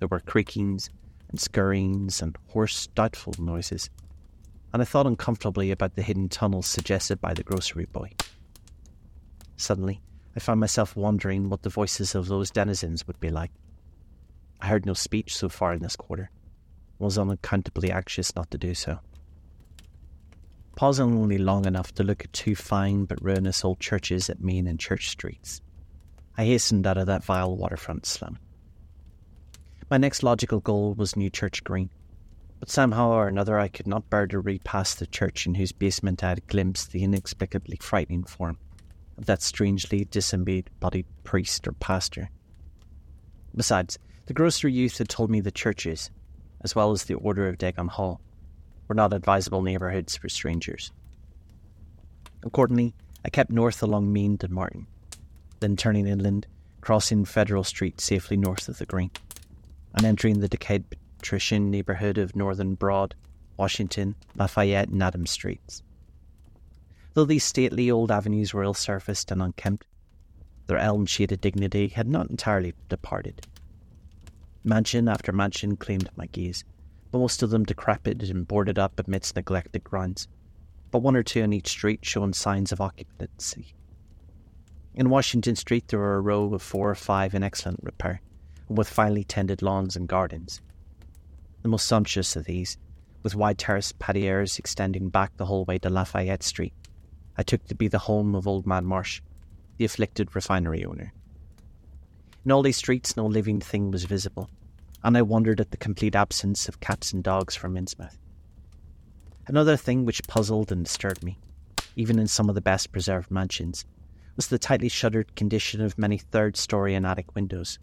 [0.00, 0.90] There were creakings
[1.28, 3.90] and scurryings and hoarse, doubtful noises,
[4.72, 8.10] and I thought uncomfortably about the hidden tunnels suggested by the grocery boy.
[9.56, 10.00] Suddenly,
[10.34, 13.52] I found myself wondering what the voices of those denizens would be like.
[14.64, 16.30] I heard no speech so far in this quarter,
[16.98, 18.98] and was unaccountably anxious not to do so.
[20.74, 24.66] Pausing only long enough to look at two fine but ruinous old churches at Main
[24.66, 25.60] and Church Streets,
[26.38, 28.38] I hastened out of that vile waterfront slum.
[29.90, 31.90] My next logical goal was New Church Green,
[32.58, 35.72] but somehow or another I could not bear to read past the church in whose
[35.72, 38.56] basement I had glimpsed the inexplicably frightening form
[39.18, 42.30] of that strangely disembodied priest or pastor.
[43.54, 46.10] Besides, the grocery youth had told me the churches,
[46.62, 48.20] as well as the Order of Dagon Hall,
[48.88, 50.92] were not advisable neighbourhoods for strangers.
[52.42, 52.94] Accordingly,
[53.24, 54.86] I kept north along Main and Martin,
[55.60, 56.46] then turning inland,
[56.80, 59.10] crossing Federal Street safely north of the Green,
[59.94, 60.84] and entering the decayed
[61.18, 63.14] patrician neighbourhood of Northern Broad,
[63.56, 65.82] Washington, Lafayette, and Adams Streets.
[67.14, 69.86] Though these stately old avenues were ill surfaced and unkempt,
[70.66, 73.46] their elm shaded dignity had not entirely departed.
[74.66, 76.64] Mansion after mansion claimed my gaze,
[77.10, 80.26] but most of them decrepit and boarded up amidst neglected grounds,
[80.90, 83.74] but one or two on each street showing signs of occupancy.
[84.94, 88.22] In Washington Street there were a row of four or five in excellent repair,
[88.68, 90.62] and with finely tended lawns and gardens.
[91.60, 92.78] The most sumptuous of these,
[93.22, 96.72] with wide terraced patios extending back the whole way to Lafayette Street,
[97.36, 99.20] I took to be the home of Old Man Marsh,
[99.76, 101.12] the afflicted refinery owner.
[102.44, 104.50] In all these streets, no living thing was visible,
[105.02, 108.18] and I wondered at the complete absence of cats and dogs from Innsmouth.
[109.46, 111.38] Another thing which puzzled and disturbed me,
[111.96, 113.86] even in some of the best preserved mansions,
[114.36, 117.78] was the tightly shuttered condition of many third story and attic windows.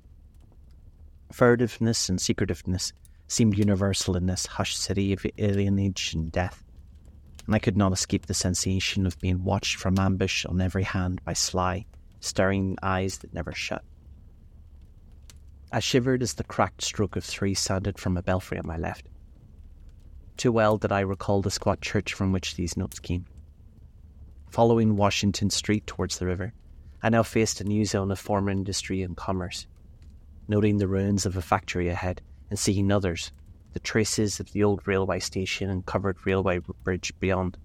[1.34, 2.94] Furtiveness and secretiveness
[3.28, 6.64] seemed universal in this hushed city of alienage and death,
[7.48, 11.24] and I could not escape the sensation of being watched from ambush on every hand
[11.24, 11.86] by sly,
[12.20, 13.84] staring eyes that never shut.
[15.74, 19.08] I shivered as the cracked stroke of three sounded from a belfry on my left.
[20.36, 23.26] Too well did I recall the squat church from which these notes came.
[24.50, 26.54] Following Washington Street towards the river,
[27.02, 29.66] I now faced a new zone of former industry and commerce.
[30.50, 33.32] Noting the ruins of a factory ahead and seeing others,
[33.72, 37.58] the traces of the old railway station and covered railway bridge beyond,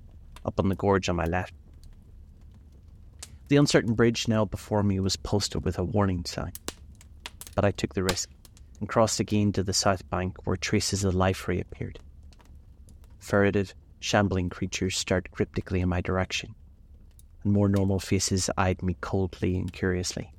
[0.45, 1.55] up on the gorge on my left.
[3.49, 6.53] The uncertain bridge now before me was posted with a warning sign,
[7.57, 8.31] but I took the risk
[8.79, 11.99] and crossed again to the south bank where traces of life reappeared.
[13.19, 16.55] Furtive, shambling creatures stared cryptically in my direction,
[17.43, 20.33] and more normal faces eyed me coldly and curiously.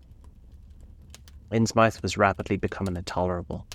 [1.52, 3.66] Innsmouth was rapidly becoming intolerable,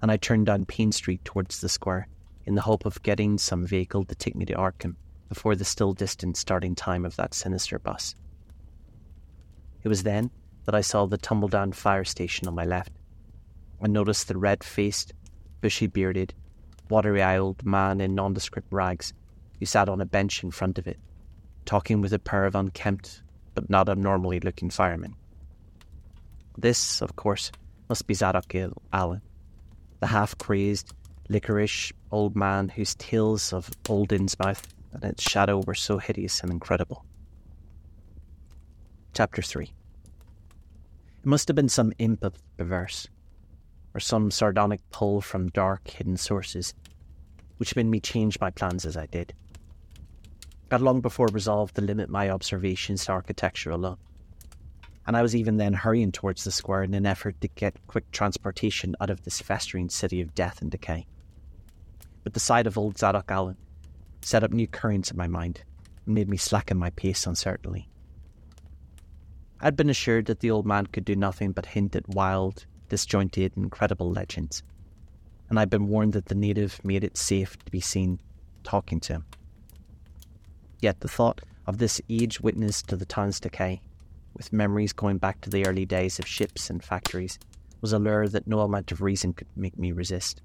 [0.00, 2.06] and I turned down Paine Street towards the square
[2.46, 4.94] in the hope of getting some vehicle to take me to Arkham
[5.28, 8.14] before the still distant starting time of that sinister bus.
[9.82, 10.30] It was then
[10.64, 12.92] that I saw the tumble down fire station on my left
[13.80, 15.12] and noticed the red faced,
[15.60, 16.34] bushy bearded,
[16.88, 19.12] watery eyed old man in nondescript rags
[19.58, 20.98] who sat on a bench in front of it,
[21.64, 23.22] talking with a pair of unkempt
[23.54, 25.14] but not abnormally looking firemen.
[26.56, 27.52] This, of course,
[27.88, 28.54] must be Zadok
[28.92, 29.22] Allen,
[30.00, 30.92] the half crazed,
[31.28, 36.50] liquorish old man whose tales of old Innsmouth and its shadow were so hideous and
[36.50, 37.04] incredible.
[39.12, 39.72] Chapter 3
[41.24, 43.08] It must have been some imp of the perverse,
[43.94, 46.74] or some sardonic pull from dark, hidden sources,
[47.56, 49.32] which made me change my plans as I did.
[50.70, 53.96] I had long before resolved to limit my observations to architecture alone,
[55.06, 58.10] and I was even then hurrying towards the square in an effort to get quick
[58.10, 61.06] transportation out of this festering city of death and decay.
[62.22, 63.56] But the sight of old Zadok Allen
[64.20, 65.62] set up new currents in my mind
[66.04, 67.88] and made me slacken my pace uncertainly.
[69.64, 72.66] I had been assured that the old man could do nothing but hint at wild,
[72.90, 74.62] disjointed, incredible legends,
[75.48, 78.20] and I'd been warned that the native made it safe to be seen
[78.62, 79.24] talking to him.
[80.80, 83.80] Yet the thought of this age witness to the town's decay,
[84.36, 87.38] with memories going back to the early days of ships and factories,
[87.80, 90.42] was a lure that no amount of reason could make me resist.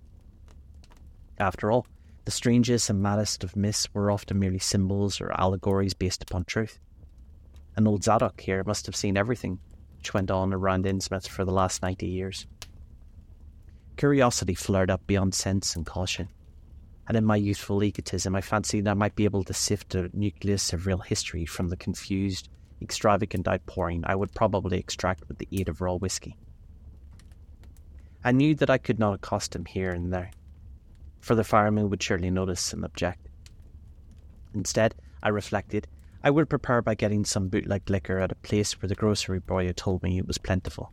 [1.37, 1.85] After all,
[2.23, 6.79] the strangest and maddest of myths were often merely symbols or allegories based upon truth.
[7.79, 9.57] And old Zadok here must have seen everything
[9.95, 12.45] which went on around Innsmouth for the last ninety years.
[13.95, 16.27] Curiosity flared up beyond sense and caution,
[17.07, 20.73] and in my youthful egotism I fancied I might be able to sift a nucleus
[20.73, 22.49] of real history from the confused,
[22.81, 26.35] extravagant outpouring I would probably extract with the aid of raw whisky.
[28.25, 30.31] I knew that I could not accost him here and there,
[31.21, 33.29] for the fireman would surely notice and object.
[34.53, 35.87] Instead, I reflected,
[36.21, 39.67] I would prepare by getting some bootleg liquor at a place where the grocery boy
[39.67, 40.91] had told me it was plentiful.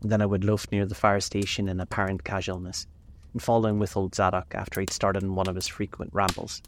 [0.00, 2.86] Then I would loaf near the fire station in apparent casualness,
[3.34, 6.62] and fall in with old Zadok after he'd started on one of his frequent rambles.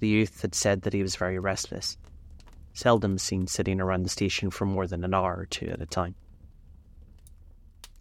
[0.00, 1.96] The youth had said that he was very restless,
[2.74, 5.86] seldom seen sitting around the station for more than an hour or two at a
[5.86, 6.14] time.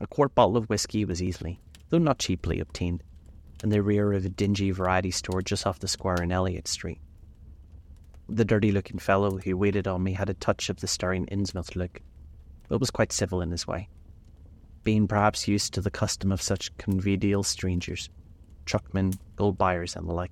[0.02, 3.04] A quart bottle of whisky was easily, though not cheaply, obtained
[3.64, 7.00] in the rear of a dingy variety store just off the square in Eliot Street.
[8.28, 11.76] The dirty looking fellow who waited on me had a touch of the stirring Innsmouth
[11.76, 12.02] look,
[12.68, 13.88] but was quite civil in his way,
[14.84, 18.10] being perhaps used to the custom of such convivial strangers,
[18.66, 20.32] truckmen, gold buyers, and the like,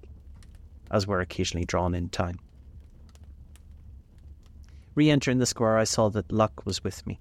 [0.90, 2.40] as were occasionally drawn in town.
[4.96, 7.20] Re entering the square, I saw that luck was with me,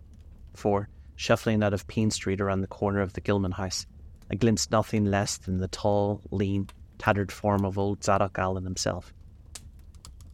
[0.54, 3.86] for, shuffling out of Paine Street around the corner of the Gilman house,
[4.30, 9.12] I glimpsed nothing less than the tall, lean, tattered form of old Zadok Allen himself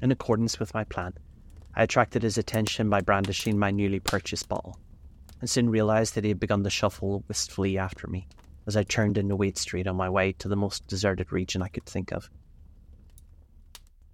[0.00, 1.14] in accordance with my plan,
[1.74, 4.78] I attracted his attention by brandishing my newly purchased bottle,
[5.40, 8.26] and soon realized that he had begun to shuffle wistfully after me
[8.66, 11.68] as I turned into Waite Street on my way to the most deserted region I
[11.68, 12.28] could think of.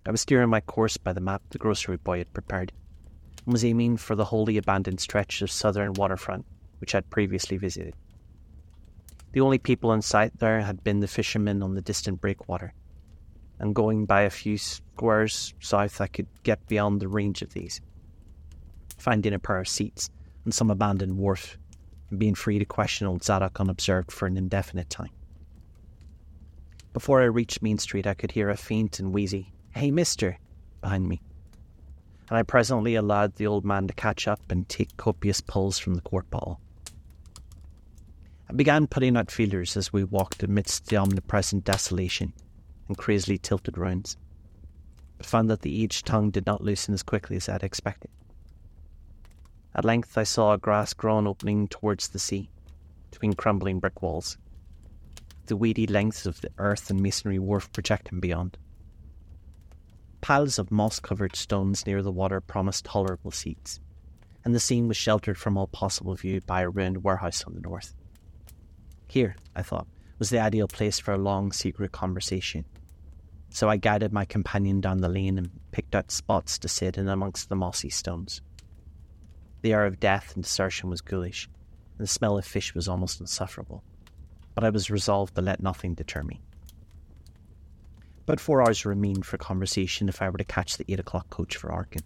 [0.06, 2.72] I was steering my course by the map the grocery boy had prepared,
[3.44, 6.46] and was aiming for the wholly abandoned stretch of southern waterfront
[6.78, 7.94] which I had previously visited.
[9.32, 12.74] The only people in sight there had been the fishermen on the distant breakwater,
[13.58, 17.80] and going by a few squares south, I could get beyond the range of these,
[18.98, 20.10] finding a pair of seats
[20.44, 21.56] and some abandoned wharf,
[22.10, 25.10] and being free to question old Zadok unobserved for an indefinite time.
[26.92, 30.38] Before I reached Main Street, I could hear a faint and wheezy, Hey, mister,
[30.80, 31.20] behind me,
[32.28, 35.94] and I presently allowed the old man to catch up and take copious pulls from
[35.94, 36.60] the quart bottle.
[38.48, 42.32] I began putting out feelers as we walked amidst the omnipresent desolation
[42.88, 44.16] and crazily tilted rounds,
[45.16, 48.10] but found that the aged tongue did not loosen as quickly as I had expected.
[49.74, 52.50] At length I saw a grass grown opening towards the sea,
[53.10, 54.38] between crumbling brick walls,
[55.46, 58.56] the weedy lengths of the earth and masonry wharf projecting beyond.
[60.20, 63.78] Piles of moss covered stones near the water promised tolerable seats,
[64.44, 67.60] and the scene was sheltered from all possible view by a ruined warehouse on the
[67.60, 67.94] north.
[69.06, 69.86] Here, I thought,
[70.18, 72.64] was the ideal place for a long, secret conversation.
[73.54, 77.08] So I guided my companion down the lane and picked out spots to sit in
[77.08, 78.40] amongst the mossy stones.
[79.62, 81.48] The air of death and desertion was ghoulish,
[81.96, 83.84] and the smell of fish was almost insufferable.
[84.56, 86.40] But I was resolved to let nothing deter me.
[88.26, 91.56] But four hours remained for conversation if I were to catch the eight o'clock coach
[91.56, 92.02] for Arkham,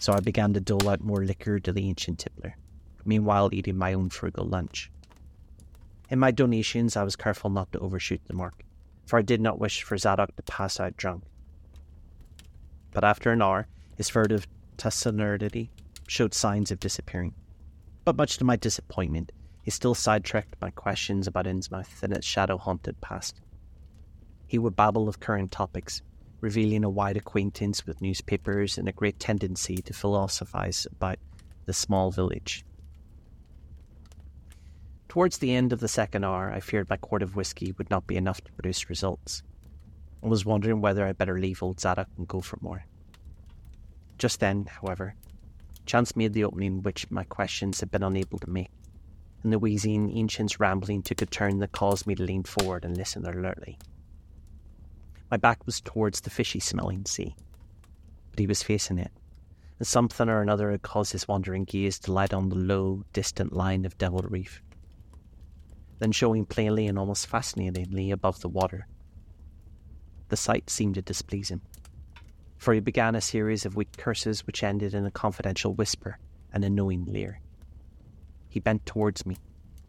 [0.00, 2.56] so I began to dole out more liquor to the ancient tippler,
[3.04, 4.90] meanwhile eating my own frugal lunch.
[6.10, 8.64] In my donations, I was careful not to overshoot the mark,
[9.12, 11.24] for I did not wish for Zadok to pass out drunk.
[12.92, 14.46] But after an hour, his furtive
[14.78, 15.68] taciturnity
[16.06, 17.34] showed signs of disappearing.
[18.06, 22.56] But much to my disappointment, he still sidetracked my questions about Innsmouth and its shadow
[22.56, 23.38] haunted past.
[24.46, 26.00] He would babble of current topics,
[26.40, 31.18] revealing a wide acquaintance with newspapers and a great tendency to philosophize about
[31.66, 32.64] the small village.
[35.12, 38.06] Towards the end of the second hour, I feared my quart of whisky would not
[38.06, 39.42] be enough to produce results,
[40.22, 42.86] and was wondering whether I'd better leave old Zadok and go for more.
[44.16, 45.14] Just then, however,
[45.84, 48.70] chance made the opening which my questions had been unable to make,
[49.42, 52.96] and the wheezing ancient's rambling took a turn that caused me to lean forward and
[52.96, 53.78] listen alertly.
[55.30, 57.36] My back was towards the fishy smelling sea,
[58.30, 59.12] but he was facing it,
[59.78, 63.52] and something or another had caused his wandering gaze to light on the low, distant
[63.52, 64.62] line of Devil Reef
[66.02, 68.88] then showing plainly and almost fascinatingly above the water.
[70.30, 71.62] The sight seemed to displease him,
[72.58, 76.18] for he began a series of weak curses which ended in a confidential whisper
[76.52, 77.38] and a knowing leer.
[78.48, 79.36] He bent towards me,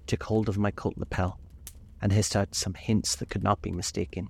[0.05, 1.39] took hold of my coat lapel,
[1.99, 4.29] and hissed out some hints that could not be mistaken.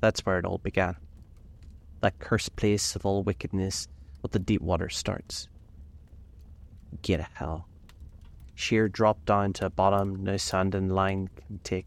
[0.00, 0.96] That's where it all began.
[2.00, 3.86] That cursed place of all wickedness
[4.22, 5.46] where the deep water starts.
[7.00, 7.67] Get a hell
[8.58, 11.86] sheer drop down to bottom no sand and line can take.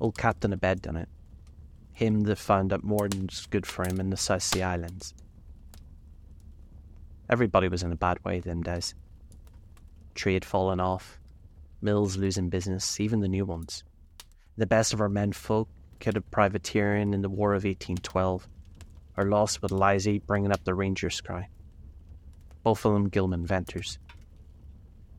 [0.00, 1.08] Old Captain Obed done it.
[1.92, 5.12] Him that found out more's good for him in the South Sea Islands.
[7.28, 8.94] Everybody was in a bad way them days.
[10.14, 11.18] Tree had fallen off,
[11.82, 13.84] mills losing business, even the new ones.
[14.56, 15.68] The best of our men folk
[15.98, 18.48] killed a privateering in the War of 1812,
[19.18, 21.48] or lost with Lizzie bringing up the Ranger's cry.
[22.62, 23.98] Both of them Gilman venters.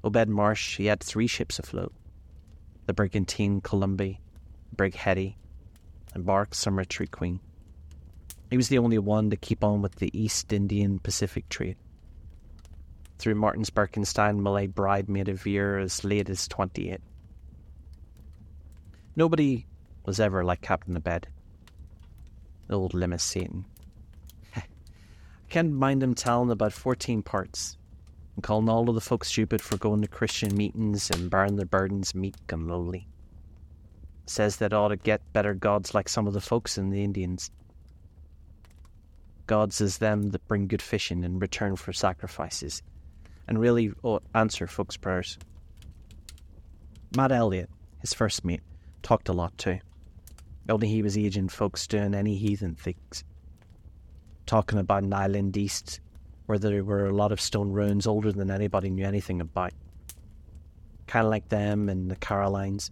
[0.08, 1.94] Obed Marsh, he had three ships afloat
[2.86, 4.16] the brigantine Columbia,
[4.74, 5.38] brig Hetty,
[6.14, 7.42] and bark Summertree Queen.
[8.50, 11.76] He was the only one to keep on with the East Indian Pacific trade.
[13.20, 17.02] Through Martin's barkentine, Malay Pride made a veer as late as 28.
[19.18, 19.66] Nobody
[20.06, 21.28] was ever like Captain Obed.
[22.70, 23.66] Old Limis Satan.
[24.56, 24.64] I
[25.50, 27.78] can't mind him telling about 14 parts,
[28.38, 31.66] and calling all of the folks stupid for going to Christian meetings and bearing their
[31.66, 33.08] burdens meek and lowly.
[34.28, 37.50] Says that ought to get better gods like some of the folks in the Indians.
[39.48, 42.84] Gods is them that bring good fishing in return for sacrifices,
[43.48, 45.40] and really ought answer folks' prayers.
[47.16, 47.72] Matt Eliot,
[48.02, 48.62] his first mate,
[49.02, 49.80] talked a lot too.
[50.70, 53.24] Only he was aging folks doing any heathen things.
[54.46, 56.02] Talking about an island east
[56.48, 59.74] where there were a lot of stone ruins older than anybody knew anything about.
[61.06, 62.90] Kind of like them and the Carolines,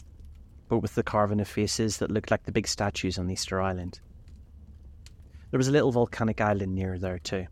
[0.68, 3.99] but with the carving of faces that looked like the big statues on Easter Island.
[5.52, 7.48] There was a little volcanic island near there too,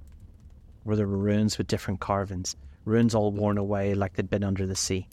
[0.83, 2.55] where there were ruins with different carvings,
[2.85, 5.07] ruins all worn away like they'd been under the sea,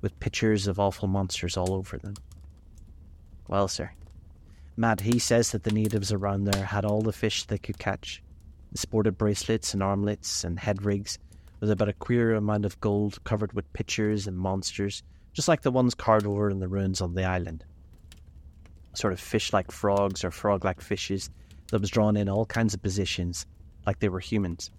[0.00, 2.14] with pictures of awful monsters all over them.
[3.46, 3.90] Well, sir,
[4.76, 8.22] Matt, he says that the natives around there had all the fish they could catch,
[8.74, 11.18] sported bracelets and armlets and head rigs
[11.60, 15.70] with about a queer amount of gold covered with pictures and monsters, just like the
[15.70, 17.64] ones carved over in the ruins on the island.
[18.94, 21.30] Sort of fish like frogs or frog like fishes
[21.70, 23.46] that was drawn in all kinds of positions,
[23.86, 24.70] like they were humans.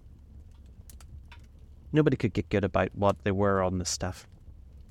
[1.92, 4.26] Nobody could get good about what they were on the stuff,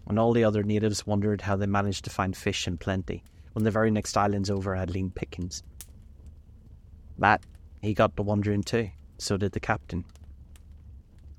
[0.07, 3.23] and all the other natives wondered how they managed to find fish in plenty
[3.53, 5.63] when the very next islands over had lean pickings.
[7.17, 7.45] Matt
[7.81, 8.89] he got to wondering too.
[9.17, 10.05] So did the captain.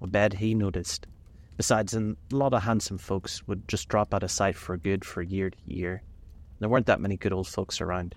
[0.03, 1.07] Obed, he noticed.
[1.57, 5.23] Besides, a lot of handsome folks would just drop out of sight for good for
[5.23, 6.03] year to year.
[6.59, 8.15] There weren't that many good old folks around.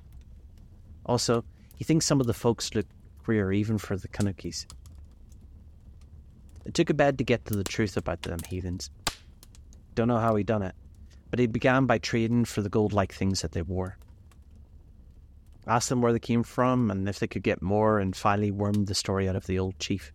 [1.06, 1.44] Also,
[1.76, 2.86] he thinks some of the folks look
[3.24, 4.66] queer even for the Kanakys.
[6.66, 8.90] It took Obed to get to the truth about them heathens.
[9.95, 10.76] Don't know how he done it,
[11.30, 13.98] but he began by trading for the gold-like things that they wore.
[15.65, 18.88] Asked them where they came from and if they could get more, and finally wormed
[18.88, 20.11] the story out of the old chief.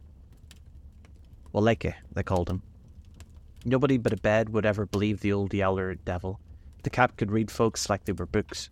[1.54, 2.62] Walakea, they called him.
[3.64, 6.38] Nobody but Obed would ever believe the old yeller devil.
[6.82, 8.70] The cap could read folks like they were books.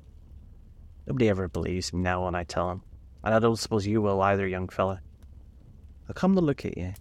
[1.07, 2.83] Nobody ever believes him now when I tell him,
[3.25, 5.01] and I don't suppose you will either, young fella.
[6.09, 6.95] I come to look at you.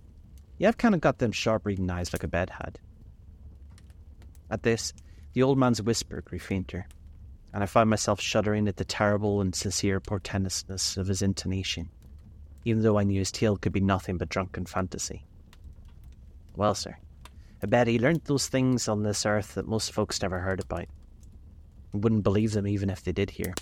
[0.57, 2.79] You have kind of got them sharp reading eyes like Obed had.
[4.49, 4.93] At this,
[5.33, 6.87] the old man's whisper grew fainter,
[7.55, 11.89] and I found myself shuddering at the terrible and sincere portentousness of his intonation,
[12.65, 15.25] even though I knew his tale could be nothing but drunken fantasy.
[16.57, 16.97] Well, sir,
[17.63, 20.87] I bet he learnt those things on this earth that most folks never heard about,
[21.93, 23.53] wouldn't believe them even if they did hear.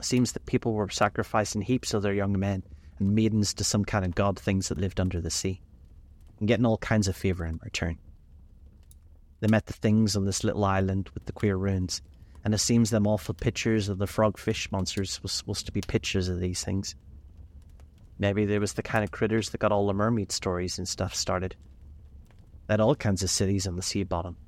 [0.00, 2.62] Seems that people were sacrificing heaps of their young men
[3.00, 5.60] and maidens to some kind of god things that lived under the sea,
[6.38, 7.98] and getting all kinds of favour in return.
[9.40, 12.00] They met the things on this little island with the queer ruins,
[12.48, 15.82] and it seems them awful pictures of the frog fish monsters was supposed to be
[15.82, 16.94] pictures of these things.
[18.18, 21.14] Maybe they was the kind of critters that got all the mermaid stories and stuff
[21.14, 21.56] started.
[22.66, 24.38] They had all kinds of cities on the sea bottom,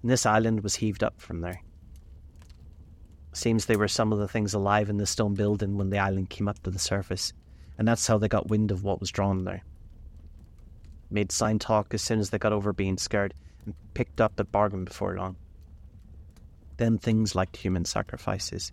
[0.00, 1.60] and this island was heaved up from there.
[3.34, 6.30] Seems they were some of the things alive in the stone building when the island
[6.30, 7.34] came up to the surface,
[7.76, 9.64] and that's how they got wind of what was drawn there.
[11.10, 13.34] Made sign talk as soon as they got over being scared,
[13.66, 15.36] and picked up the bargain before long.
[16.76, 18.72] Them things like human sacrifices.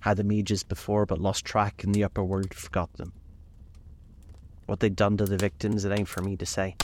[0.00, 3.12] Had them ages before, but lost track in the upper world forgot them.
[4.66, 6.76] What they'd done to the victims, it ain't for me to say.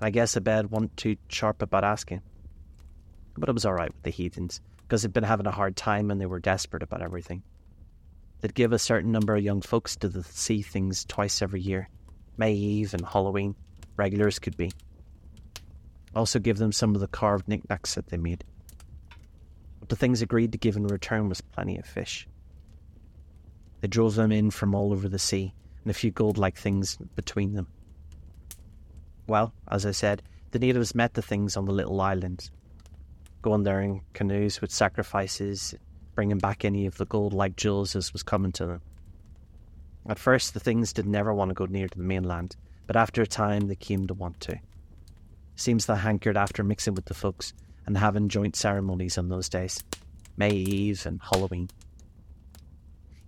[0.00, 2.22] I guess Obed wasn't too sharp about asking.
[3.36, 6.20] But it was alright with the heathens, because they'd been having a hard time and
[6.20, 7.42] they were desperate about everything.
[8.40, 11.88] They'd give a certain number of young folks to the sea things twice every year
[12.36, 13.54] May Eve and Halloween,
[13.96, 14.72] regulars could be.
[16.14, 18.44] Also give them some of the carved knickknacks that they made.
[19.82, 22.28] But the things agreed to give in return was plenty of fish.
[23.80, 26.96] They drove them in from all over the sea, and a few gold like things
[27.16, 27.66] between them.
[29.26, 30.22] Well, as I said,
[30.52, 32.48] the natives met the things on the little island,
[33.42, 35.74] going there in canoes with sacrifices,
[36.14, 38.82] bringing back any of the gold like jewels as was coming to them.
[40.08, 42.54] At first, the things did never want to go near to the mainland,
[42.86, 44.60] but after a time, they came to want to.
[45.56, 47.52] Seems they hankered after mixing with the folks
[47.86, 49.82] and having joint ceremonies on those days
[50.36, 51.68] May Eve and Halloween.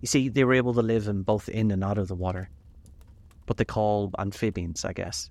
[0.01, 2.49] You see, they were able to live in both in and out of the water,
[3.47, 5.29] what they call amphibians, I guess.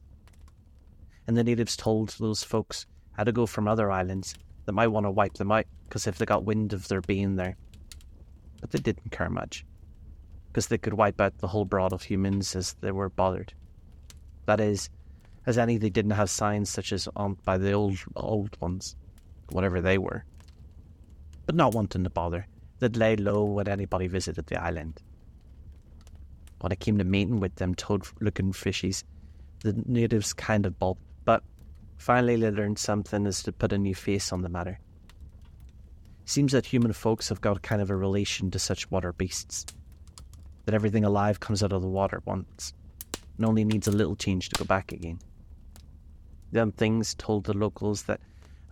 [1.27, 4.35] And the natives told those folks how to go from other islands
[4.65, 7.37] that might want to wipe them out because if they got wind of their being
[7.37, 7.57] there.
[8.61, 9.65] But they didn't care much
[10.49, 13.53] because they could wipe out the whole brood of humans as they were bothered.
[14.47, 14.89] That is,
[15.47, 18.97] as any they didn't have signs such as on by the old old ones,
[19.51, 20.25] whatever they were.
[21.47, 22.47] But not wanting to bother,
[22.79, 25.03] they'd lay low when anybody visited the island.
[26.61, 29.05] When I came to meeting with them toad-looking fishies,
[29.61, 31.43] the natives kind of balked, but
[31.99, 34.79] finally they learned something as to put a new face on the matter.
[36.25, 39.67] Seems that human folks have got kind of a relation to such water beasts.
[40.65, 42.73] That everything alive comes out of the water once,
[43.37, 45.19] and only needs a little change to go back again.
[46.53, 48.21] Them things told the locals that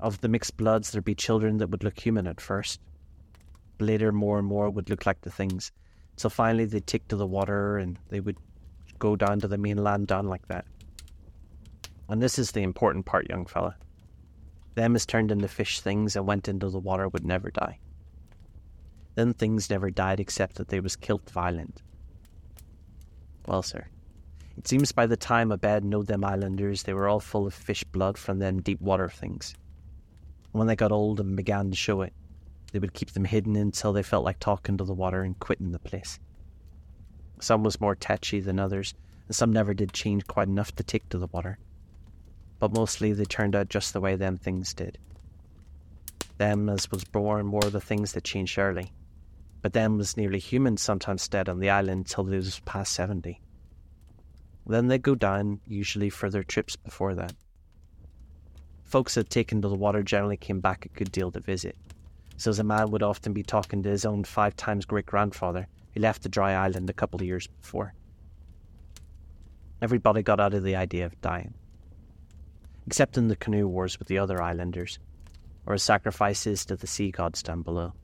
[0.03, 2.81] of the mixed bloods there'd be children that would look human at first.
[3.79, 5.73] Later, more and more would look like the things.
[6.17, 8.37] So finally, they'd take to the water and they would
[8.99, 10.67] go down to the mainland down like that.
[12.09, 13.77] And this is the important part, young fella.
[14.75, 17.79] Them as turned into fish things and went into the water would never die.
[19.15, 21.81] Then things never died except that they was killed violent.
[23.47, 23.87] Well, sir,
[24.57, 27.55] it seems by the time a Obed knowed them islanders, they were all full of
[27.55, 29.55] fish blood from them deep water things.
[30.53, 32.13] And when they got old and began to show it,
[32.73, 35.73] they would keep them hidden until they felt like talking to the water and quitting
[35.73, 36.19] the place.
[37.41, 38.95] Some was more tetchy than others,
[39.27, 41.59] and some never did change quite enough to take to the water.
[42.59, 44.99] But mostly they turned out just the way them things did.
[46.39, 48.93] Them as was born were the things that changed early,
[49.61, 53.41] but them was nearly human sometimes stayed on the island till they was past seventy.
[54.67, 57.35] Then they'd go down, usually for their trips before that.
[58.93, 61.79] Folks that taken to the water generally came back a good deal to visit.
[62.37, 66.23] So man would often be talking to his own five times great grandfather, who left
[66.23, 67.95] the dry island a couple of years before.
[69.81, 71.55] Everybody got out of the idea of dying.
[72.87, 74.99] Except in the canoe wars with the other islanders,
[75.65, 77.95] or as sacrifices to the sea gods down below,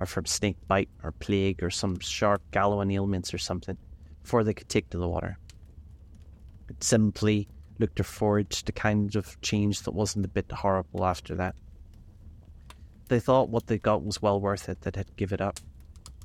[0.00, 3.78] or from snake bite or plague or some sharp Gallowing ailments or something,
[4.24, 5.38] before they could take to the water.
[6.68, 7.46] It simply
[7.78, 8.00] looked
[8.50, 11.54] to the kind of change that wasn't a bit horrible after that.
[13.08, 15.60] They thought what they got was well worth it that had give it up.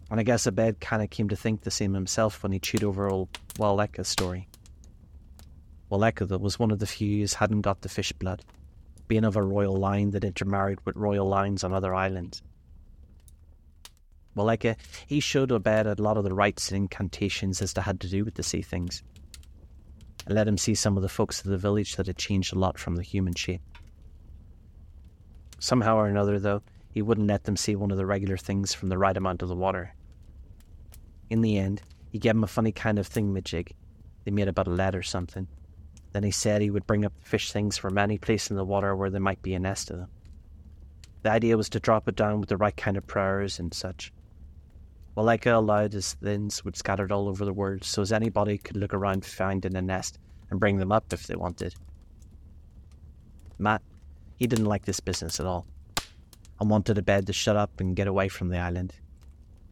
[0.10, 2.84] And I guess Obed kind of came to think the same himself when he chewed
[2.84, 4.48] over old Walakea's story.
[5.92, 8.44] Walakea that was one of the few who hadn't got the fish blood,
[9.08, 12.42] being of a royal line that intermarried with royal lines on other islands.
[14.36, 14.78] Walakea,
[15.08, 18.24] he showed Obed a lot of the rites and incantations as to had to do
[18.24, 19.04] with the sea things.
[20.30, 22.60] And let him see some of the folks of the village that had changed a
[22.60, 23.64] lot from the human shape.
[25.58, 26.62] Somehow or another, though,
[26.92, 29.50] he wouldn't let them see one of the regular things from the right amount of
[29.50, 29.96] the water.
[31.32, 31.82] In the end,
[32.12, 33.72] he gave him a funny kind of thingamajig.
[34.24, 35.48] They made about a lead or something.
[36.12, 38.64] Then he said he would bring up the fish things from any place in the
[38.64, 40.10] water where there might be a nest of them.
[41.24, 44.14] The idea was to drop it down with the right kind of prayers and such.
[45.20, 48.94] Walakea allowed his things would scattered all over the world so as anybody could look
[48.94, 50.18] around finding a nest
[50.50, 51.76] and bring them up if they wanted.
[53.58, 53.82] Matt,
[54.38, 55.68] he didn't like this business at all
[56.62, 58.94] and wanted Obed to shut up and get away from the island.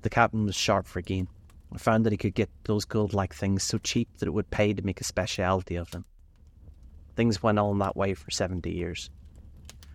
[0.01, 1.29] The captain was sharp for gain
[1.71, 4.51] and found that he could get those gold like things so cheap that it would
[4.51, 6.03] pay to make a speciality of them.
[7.15, 9.09] Things went on that way for 70 years.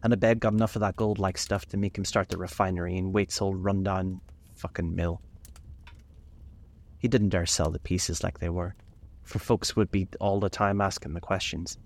[0.02, 2.96] And Obed got enough of that gold like stuff to make him start the refinery
[2.96, 4.22] in Waite's old rundown
[4.54, 5.20] fulling mill.
[7.02, 8.76] He didn't dare sell the pieces like they were,
[9.24, 11.76] for folks would be all the time asking the questions.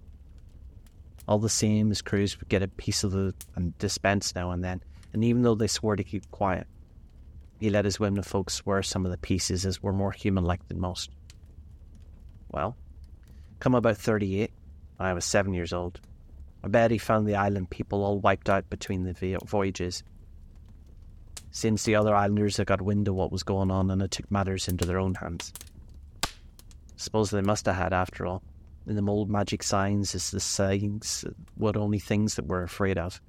[1.26, 4.62] All the same, his crews would get a piece of the and dispense now and
[4.62, 4.82] then,
[5.14, 6.66] and even though they swore to keep quiet,
[7.58, 10.68] he let his women folks swear some of the pieces as were more human like
[10.68, 11.10] than most.
[12.50, 12.76] Well,
[13.58, 14.50] come about 38,
[15.00, 15.98] I was seven years old.
[16.62, 20.02] I bet he found the island people all wiped out between the voyages.
[21.50, 24.30] Since the other islanders had got wind of what was going on and had took
[24.30, 25.52] matters into their own hands.
[26.96, 28.42] Suppose they must have had after all.
[28.86, 31.24] In the old magic signs is the signs
[31.56, 33.20] what only things that we're afraid of.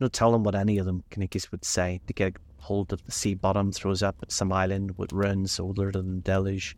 [0.00, 3.34] No telling what any of them Kanakys would say to get hold of the sea
[3.34, 6.76] bottom throws up at some island with ruins older than deluge.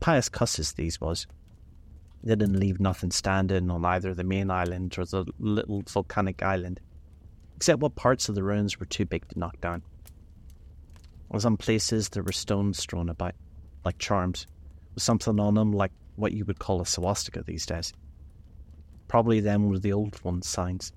[0.00, 1.26] Pious cusses these was,
[2.22, 6.80] they didn't leave nothing standing on either the main island or the little volcanic island,
[7.56, 9.82] except what parts of the ruins were too big to knock down.
[11.30, 13.34] On some places there were stones strewn about,
[13.84, 14.46] like charms,
[14.94, 17.92] with something on them like what you would call a swastika these days.
[19.08, 20.92] Probably them were the old ones' signs.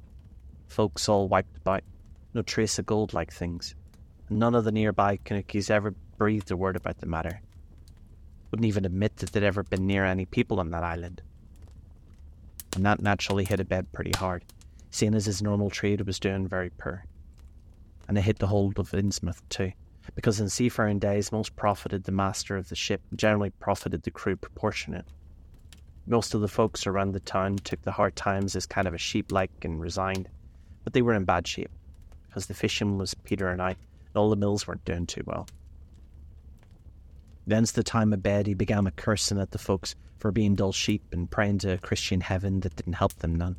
[0.67, 1.83] Folks all wiped about,
[2.33, 3.75] no trace of gold like things,
[4.29, 7.41] and none of the nearby Kanakys ever breathed a word about the matter
[8.51, 11.21] wouldn't even admit that they'd ever been near any people on that island.
[12.75, 14.43] And that naturally hit Obed pretty hard,
[14.97, 17.05] seeing as his normal trade was doing very poor.
[18.07, 19.71] And it hit the hold of Innsmouth too,
[20.15, 24.35] because in seafaring days most profited the master of the ship generally profited the crew
[24.35, 25.05] proportionate.
[26.07, 28.97] Most of the folks around the town took the hard times as kind of a
[28.97, 30.29] sheep like and resigned,
[30.83, 31.71] but they were in bad shape,
[32.25, 35.47] because the fishing was Peter and I, and all the mills weren't doing too well.
[37.45, 41.03] Then's the time Obed he began a cursing at the folks for being dull sheep
[41.11, 43.57] and praying to a Christian heaven that didn't help them none.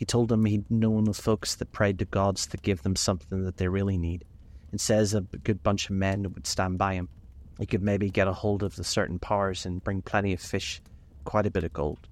[0.00, 3.44] He told them he'd known of folks that prayed to gods that give them something
[3.44, 4.24] that they really need,
[4.70, 7.10] and says a good bunch of men would stand by him.
[7.58, 10.80] He could maybe get a hold of the certain powers and bring plenty of fish,
[11.24, 12.08] quite a bit of gold.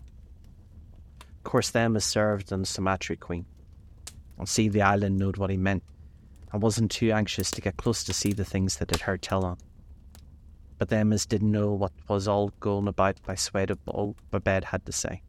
[1.23, 3.47] Of course, them as served on the Sumatra Queen.
[4.37, 5.83] And see the island knowed what he meant,
[6.53, 9.47] and wasn't too anxious to get close to see the things that had heard tell
[9.47, 9.57] on
[10.77, 14.63] but them as didn't know what was all going about by swayed of all Babed
[14.63, 15.23] had to say,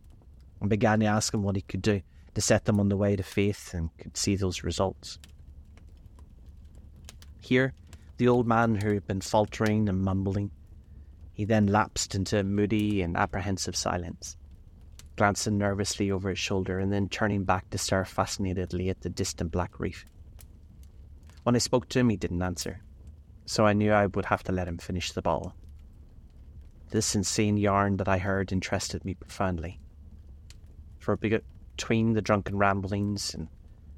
[0.61, 2.01] and began to ask him what he could do
[2.35, 5.19] to set them on the way to faith and could see those results.
[7.41, 7.73] Here,
[8.17, 10.51] the old man who had been faltering and mumbling,
[11.31, 14.37] he then lapsed into moody and apprehensive silence,
[15.15, 19.51] glancing nervously over his shoulder and then turning back to stare fascinatedly at the distant
[19.51, 20.05] black reef.
[21.43, 22.81] When I spoke to him, he didn't answer
[23.49, 25.55] so I knew I would have to let him finish the ball.
[26.91, 29.79] This insane yarn that I heard interested me profoundly.
[30.99, 31.17] For
[31.79, 33.47] between the drunken ramblings and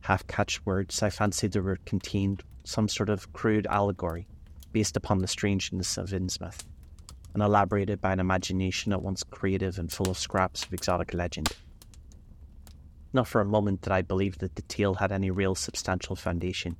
[0.02, 4.28] half catched words, I fancied there were contained some sort of crude allegory
[4.72, 6.64] based upon the strangeness of Innsmouth,
[7.34, 11.56] and elaborated by an imagination at once creative and full of scraps of exotic legend.
[13.14, 16.76] Not for a moment did I believe that the tale had any real substantial foundation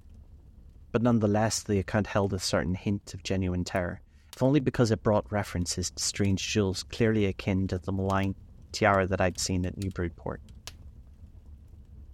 [0.92, 4.02] but nonetheless the account held a certain hint of genuine terror,
[4.36, 8.36] if only because it brought references to strange jewels clearly akin to the malign
[8.72, 10.42] tiara that I'd seen at Newburyport.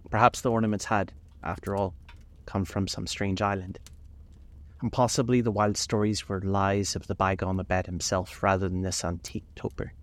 [0.10, 1.14] Perhaps the ornaments had,
[1.44, 1.94] after all,
[2.46, 3.80] come from some strange island.
[4.82, 9.04] And possibly the wild stories were lies of the bygone Obed himself rather than this
[9.04, 9.94] antique toper.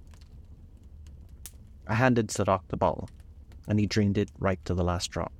[1.86, 3.08] I handed Zadok the bottle,
[3.68, 5.32] and he drained it right to the last drop.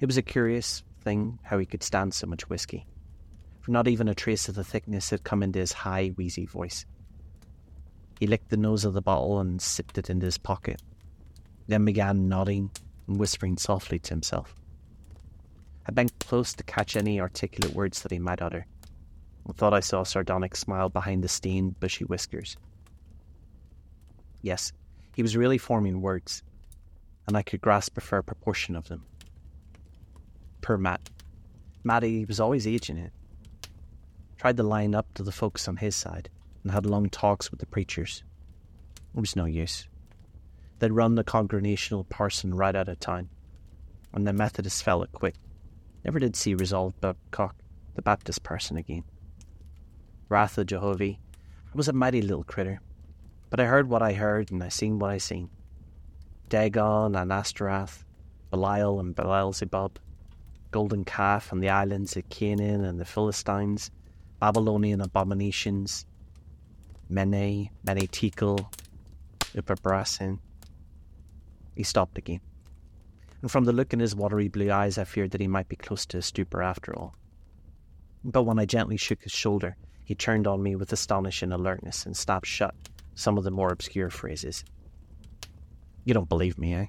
[0.00, 2.86] It was a curious, thing how he could stand so much whiskey,
[3.60, 6.86] for not even a trace of the thickness had come into his high, wheezy voice.
[8.18, 10.82] He licked the nose of the bottle and sipped it into his pocket,
[11.66, 12.70] then began nodding
[13.08, 14.54] and whispering softly to himself.
[15.88, 18.66] I bent close to catch any articulate words that he might utter,
[19.46, 22.56] and thought I saw a sardonic smile behind the stained, bushy whiskers.
[24.42, 24.72] Yes,
[25.16, 26.42] he was really forming words,
[27.26, 29.04] and I could grasp a fair proportion of them.
[30.60, 31.08] Per Matt.
[31.82, 33.12] Matty was always aging it.
[34.36, 36.28] Tried to line up to the folks on his side
[36.62, 38.22] and had long talks with the preachers.
[39.16, 39.88] It was no use.
[40.78, 43.30] They'd run the congregational parson right out of town,
[44.12, 45.36] and the Methodist fella quit.
[46.04, 47.56] Never did see Resolved Babcock,
[47.94, 49.04] the Baptist parson, again.
[50.28, 51.18] Wrath of Jehovah, I
[51.74, 52.80] was a mighty little critter,
[53.50, 55.50] but I heard what I heard and I seen what I seen.
[56.48, 58.04] Dagon and Astaroth,
[58.50, 59.98] Belial and Beelzebub,
[60.70, 63.90] golden calf and the islands of Canaan and the Philistines,
[64.40, 66.06] Babylonian abominations,
[67.08, 68.70] Mene, Mene Tekel,
[69.56, 70.38] Upharsin.
[71.78, 72.40] He stopped again,
[73.40, 75.76] and from the look in his watery blue eyes, I feared that he might be
[75.76, 77.14] close to a stupor after all.
[78.24, 82.16] But when I gently shook his shoulder, he turned on me with astonishing alertness and
[82.16, 82.74] snapped shut
[83.14, 84.64] some of the more obscure phrases.
[86.04, 86.86] You don't believe me, eh?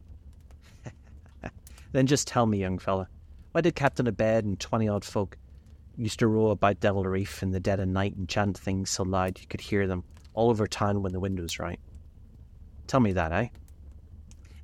[1.91, 3.07] then just tell me, young fella,
[3.51, 5.37] why did Captain Obed and twenty odd folk
[5.97, 9.03] used to row about Devil Reef in the dead of night and chant things so
[9.03, 10.03] loud you could hear them
[10.33, 11.79] all over town when the wind was right?
[12.87, 13.49] Tell me that, eh?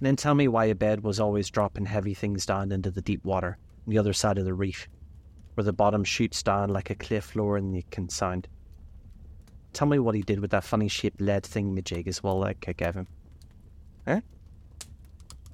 [0.06, 3.26] And then tell me why Obed was always dropping heavy things down into the deep
[3.26, 3.58] water
[3.88, 4.88] on the other side of the reef,
[5.56, 8.48] where the bottom shoots down like a cliff lower than you can sound.
[9.74, 12.74] Tell me what he did with that funny shaped lead thingamajig as well like I
[12.74, 13.08] gave him.
[14.06, 14.22] Eh?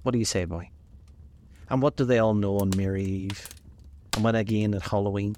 [0.04, 0.70] What do you say, boy?
[1.70, 3.48] And what do they all know on Mary Eve?
[4.16, 5.38] And when again at Halloween?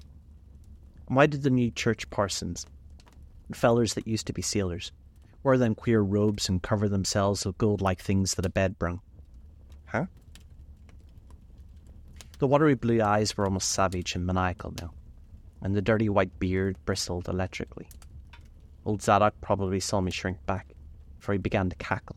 [1.06, 2.66] And why did the new church parsons,
[3.46, 4.90] and fellers that used to be sailors,
[5.44, 9.00] wear them queer robes and cover themselves with gold like things that Obed brung?
[9.84, 10.06] Huh?
[12.38, 14.92] The watery blue eyes were almost savage and maniacal now,
[15.62, 17.88] and the dirty white beard bristled electrically.
[18.84, 20.74] Old Zadok probably saw me shrink back,
[21.18, 22.16] for he began to cackle.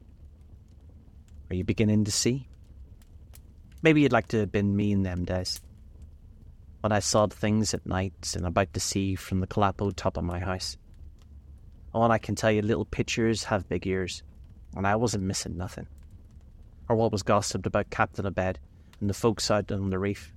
[1.49, 2.47] Are you beginning to see?
[3.81, 5.61] Maybe you'd like to have been me in them days.
[6.81, 10.23] When I saw things at night and about to see from the cupola top of
[10.23, 10.77] my house.
[12.03, 14.23] I can tell you little pitchers have big ears,
[14.75, 15.87] and I wasn't missing nothing.
[16.89, 18.59] Or what was gossiped about Captain Obed
[18.99, 20.33] and the folks out on the reef.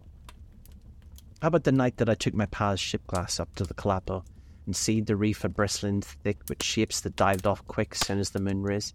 [1.42, 4.22] How about the night that I took my pa's ship glass up to the cupola
[4.66, 8.30] and seed the reef a bristling thick with shapes that dived off quick soon as
[8.30, 8.92] the moon rose?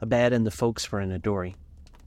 [0.00, 1.56] Obed and the folks were in a dory.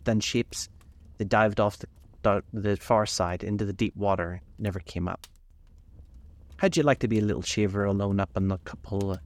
[0.03, 0.69] Then ships,
[1.17, 1.79] they dived off
[2.21, 5.27] the, the far side into the deep water, never came up.
[6.65, 9.17] How'd you like to be a little shaver alone up in the cupola uh,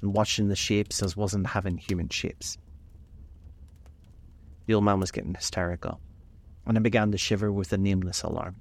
[0.00, 2.56] and watching the shapes as wasn't having human shapes?
[4.64, 6.00] The old man was getting hysterical,
[6.64, 8.56] and I began to shiver with a nameless alarm.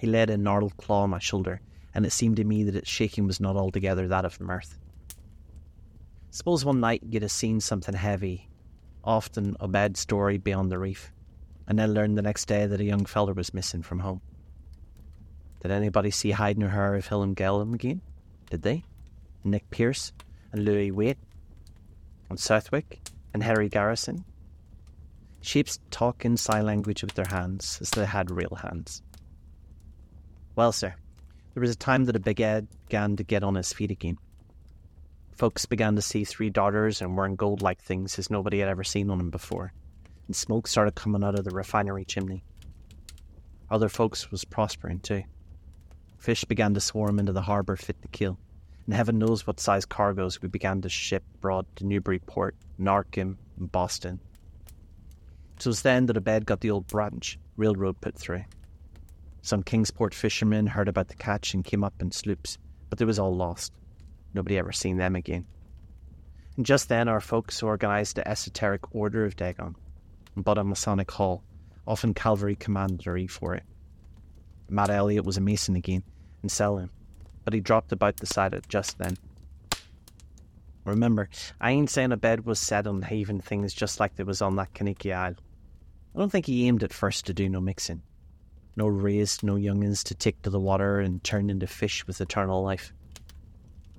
[0.00, 1.60] He laid a gnarled claw on my shoulder,
[1.94, 4.76] and it seemed to me that its shaking was not altogether that of mirth.
[6.32, 8.50] Suppose one night you'd have seen something heavy,
[9.04, 11.12] often a bad story beyond the reef,
[11.68, 14.22] and then learned the next day that a young feller was missing from home.
[15.62, 18.00] Did anybody see Hyde her of Hiram Gilman again?
[18.50, 18.82] Did they?
[19.44, 20.12] Nick Pierce
[20.50, 21.18] and Louis Waite
[22.28, 23.00] and Southwick
[23.32, 24.24] and Harry Garrison?
[25.40, 29.02] Shapes talk in sign language with their hands as they had real hands.
[30.56, 30.96] Well, sir,
[31.54, 34.18] there was a time that a big Ed began to get on his feet again.
[35.30, 38.84] Folks began to see three daughters and wearing gold like things as nobody had ever
[38.84, 39.72] seen on them before,
[40.26, 42.42] and smoke started coming out of the refinery chimney.
[43.70, 45.22] Other folks was prospering too.
[46.22, 48.38] Fish began to swarm into the harbour fit to kill,
[48.86, 53.72] and heaven knows what size cargoes we began to ship abroad to Newburyport, Arkham, and
[53.72, 54.20] Boston.
[55.56, 58.44] It was then that Obed got the old branch railroad put through.
[59.40, 62.56] Some Kingsport fishermen heard about the catch and came up in sloops,
[62.88, 63.72] but they was all lost.
[64.32, 65.44] Nobody ever seen them again.
[66.56, 69.74] And just then our folks organised the esoteric Order of Dagon
[70.36, 71.42] and bought a Masonic Hall,
[71.84, 73.64] often Calvary commandery for it.
[74.68, 76.04] Matt Eliot was a Mason again
[76.42, 76.90] and sell him,
[77.44, 79.16] but he dropped about the side it just then.
[80.84, 81.28] Remember,
[81.60, 84.74] I ain't saying bed was set on having things just like they was on that
[84.74, 85.36] Kanaky Isle.
[86.14, 88.02] I don't think he aimed at first to do no mixing.
[88.74, 92.62] No raised no youngins to take to the water and turn into fish with eternal
[92.62, 92.92] life.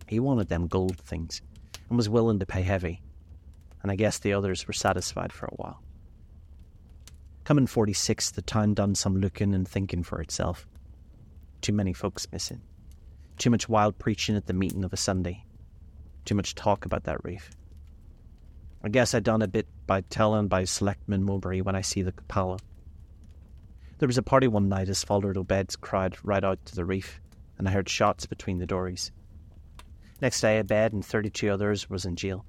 [0.08, 1.42] He wanted them gold things
[1.90, 3.02] and was willing to pay heavy,
[3.82, 5.82] and I guess the others were satisfied for a while.
[7.46, 10.68] Coming 46, the town done some looking and thinking for itself.
[11.64, 12.60] Too many folks missing.
[13.38, 15.46] Too much wild preaching at the meeting of a Sunday.
[16.26, 17.52] Too much talk about that reef.
[18.84, 22.12] I guess I done a bit by telling by Selectman Mowbray when I see the
[22.12, 22.60] cupola.
[24.00, 27.22] There was a party one night as Father Obeds cried right out to the reef,
[27.58, 29.14] and I heard shots between the dories.
[30.22, 32.44] Next day, Obed and 32 others was in jail,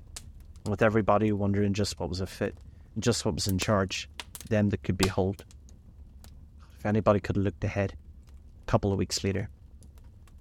[0.69, 2.59] with everybody wondering just what was a fit,
[2.97, 4.09] and just what was in charge,
[4.49, 5.45] them that could be hold.
[6.77, 7.95] If anybody could have looked ahead,
[8.67, 9.51] a couple of weeks later,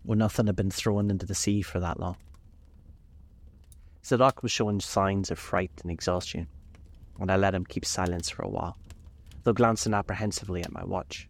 [0.04, 2.16] when nothing had been thrown into the sea for that long.
[4.06, 6.48] Zadok was showing signs of fright and exhaustion,
[7.20, 8.78] and I let him keep silence for a while,
[9.44, 11.28] though glancing apprehensively at my watch.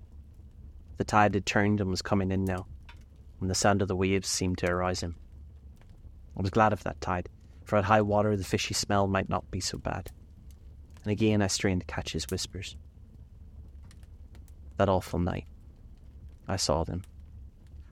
[0.97, 2.67] The tide had turned and was coming in now,
[3.41, 5.15] and the sound of the waves seemed to arouse him.
[6.37, 7.27] I was glad of that tide,
[7.63, 10.11] for at high water the fishy smell might not be so bad.
[11.03, 12.75] And again I strained to catch his whispers.
[14.77, 15.45] That awful night,
[16.47, 17.03] I saw them.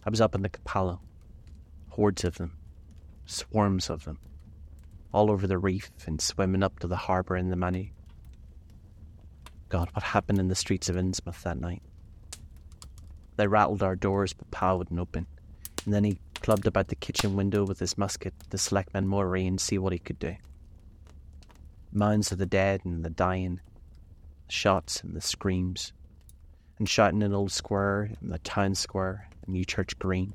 [0.06, 1.00] I was up in the cupola.
[1.90, 2.58] Hordes of them,
[3.26, 4.18] swarms of them,
[5.14, 7.88] all over the reef and swimming up to the harbour in the Manu.
[9.70, 11.82] God, what happened in the streets of Innsmouth that night?
[13.36, 15.28] They rattled our doors, but Pa wouldn't open,
[15.86, 19.60] and then he clubbed about the kitchen window with his musket to Selectman Mowbray and
[19.60, 20.36] see what he could do.
[21.92, 23.60] Mounds of the dead and the dying,
[24.48, 25.94] the shots and the screams,
[26.82, 30.34] and shouting in an Old Square in the town square and New Church Green,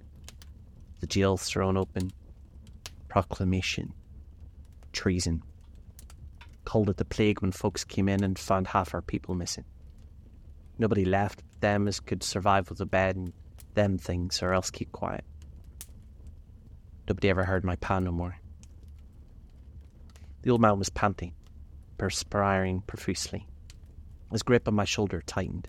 [1.00, 2.12] the jail thrown open,
[3.08, 3.92] proclamation,
[4.92, 5.42] treason.
[6.64, 9.64] Called it the plague when folks came in and found half our people missing.
[10.78, 13.32] Nobody left them as could survive with Obed and
[13.74, 15.24] them things or else keep quiet.
[17.08, 18.38] Nobody ever heard my pa no more.
[20.42, 21.34] The old man was panting,
[21.98, 23.48] perspiring profusely.
[24.30, 25.68] His grip on my shoulder tightened.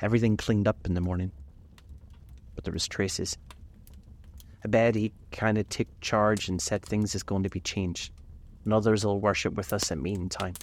[0.00, 1.32] Everything cleaned up in the morning,
[2.54, 3.36] but there was traces.
[4.64, 8.12] I bet he kind of took charge and said things is going to be changed,
[8.64, 10.54] and others will worship with us at meeting time.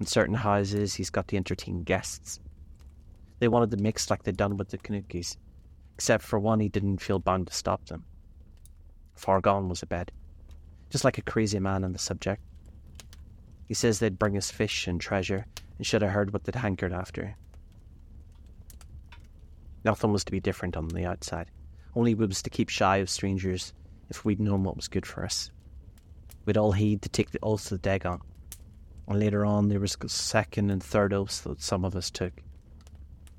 [0.00, 2.40] In certain houses, he's got to entertain guests.
[3.38, 5.36] They wanted to mix like they'd done with the Kanakys,
[5.94, 8.04] except for one he didn't feel bound to stop them.
[9.14, 10.12] Far gone was Obed,
[10.90, 12.42] just like a crazy man on the subject.
[13.66, 15.46] He says they'd bring us fish and treasure,
[15.76, 17.36] and should have heard what they'd hankered after.
[19.84, 21.50] Nothing was to be different on the outside.
[21.94, 23.72] Only we was to keep shy of strangers
[24.10, 25.50] if we'd known what was good for us.
[26.44, 28.20] We'd all heed to take the oath of Dagon,
[29.06, 32.32] and later on there was second and third oaths that some of us took.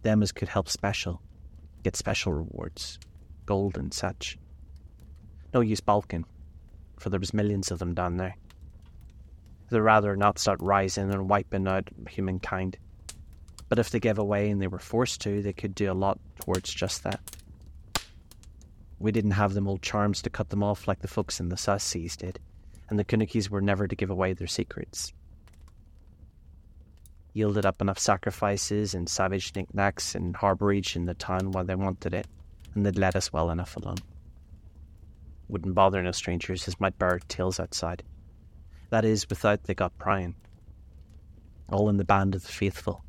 [0.01, 1.21] Them as could help special,
[1.83, 2.99] get special rewards,
[3.45, 4.37] gold and such.
[5.53, 6.25] No use balking,
[6.97, 8.35] for there was millions of them down there.
[9.69, 12.77] They'd rather not start rising and wiping out humankind.
[13.69, 16.19] But if they gave away and they were forced to, they could do a lot
[16.41, 17.21] towards just that.
[18.97, 21.55] We didn't have them old charms to cut them off like the folks in the
[21.55, 22.39] South Seas did,
[22.89, 25.13] and the Kanakys were never to give away their secrets.
[27.33, 32.13] Yielded up enough sacrifices and savage knickknacks and harbourage in the town while they wanted
[32.13, 32.27] it,
[32.73, 33.99] and they'd let us well enough alone.
[35.47, 38.03] Wouldn't bother no strangers as might bar tails outside.
[38.89, 40.35] That is, without they got prying.
[41.69, 43.03] All in the band of the faithful.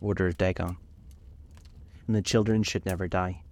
[0.00, 0.76] Order of Dagon.
[2.06, 3.42] And the children should never die,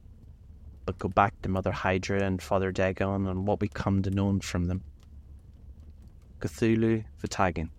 [0.84, 4.38] but go back to Mother Hydra and Father Dagon and what we come to know
[4.40, 4.82] from them.
[6.40, 7.70] Cthulhu fhtagn.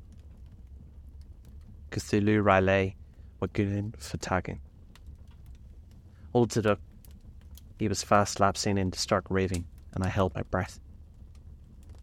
[1.92, 2.96] Cthulhu R'lyeh
[3.42, 4.60] Wagunin fhtagn.
[6.34, 6.80] Holds it up.
[7.78, 10.80] He was fast lapsing into stark raving, and I held my breath.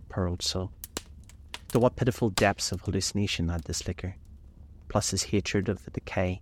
[0.09, 0.71] Poor old soul.
[1.73, 4.17] To what pitiful depths of hallucination had this liquor,
[4.89, 6.41] plus his hatred of the decay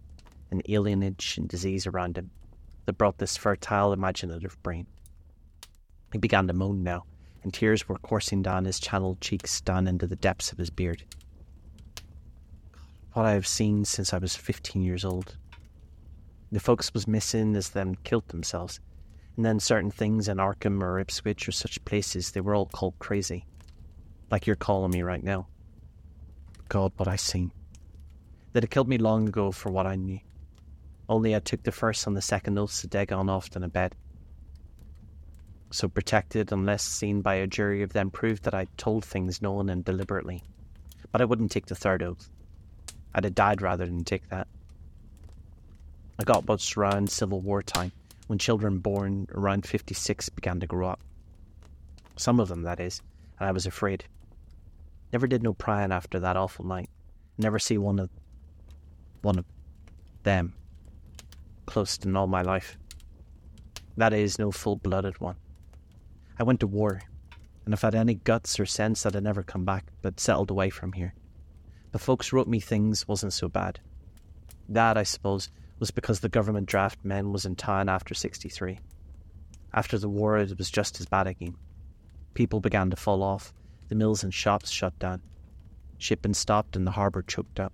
[0.50, 2.30] and alienage and disease around him,
[2.86, 4.86] that brought this fertile, imaginative brain.
[6.12, 7.04] He began to moan now,
[7.42, 11.04] and tears were coursing down his channeled cheeks down into the depths of his beard.
[13.12, 15.36] What I have seen since I was fifteen years old.
[16.52, 18.80] The folks was missing as them killed themselves,
[19.36, 22.98] and then certain things in Arkham or Ipswich or such places they were all called
[22.98, 23.46] crazy,
[24.30, 25.46] like you're calling me right now.
[26.68, 27.52] God, what I seen.
[28.52, 30.18] They'd have killed me long ago for what I knew.
[31.10, 33.96] Only I took the first and the second oaths to Dagon off in Obed.
[35.72, 39.68] So protected unless seen by a jury of them proved that I'd told things known
[39.68, 40.44] and deliberately.
[41.10, 42.30] But I wouldn't take the third oath.
[43.12, 44.46] I'd have died rather than take that.
[46.20, 47.90] I got butched around Civil War time,
[48.28, 51.00] when children born around 56 began to grow up.
[52.14, 53.02] Some of them, that is,
[53.40, 54.04] and I was afraid.
[55.12, 56.88] Never did no prying after that awful night.
[57.36, 58.10] Never see one of
[59.22, 59.44] One of
[60.22, 60.54] them.
[61.70, 62.76] Close in all my life.
[63.96, 65.36] That is, no full blooded one.
[66.36, 67.00] I went to war,
[67.64, 70.94] and if I'd any guts or sense, I'd never come back, but settled away from
[70.94, 71.14] here.
[71.92, 73.78] The folks wrote me things wasn't so bad.
[74.68, 75.48] That, I suppose,
[75.78, 78.80] was because the government draft men was in town after 63.
[79.72, 81.54] After the war, it was just as bad again.
[82.34, 83.54] People began to fall off,
[83.86, 85.22] the mills and shops shut down.
[85.98, 87.72] Shipping stopped and the harbour choked up.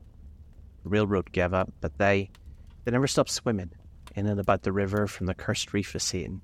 [0.83, 2.29] The railroad gave up, but they,
[2.85, 3.71] they never stopped swimming
[4.17, 6.41] in and about the river from the cursed reef of Satan.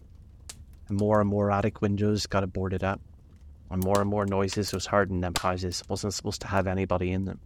[0.89, 3.01] And more and more attic windows got boarded up,
[3.71, 7.11] and more and more noises was heard in them houses wasn't supposed to have anybody
[7.11, 7.41] in them.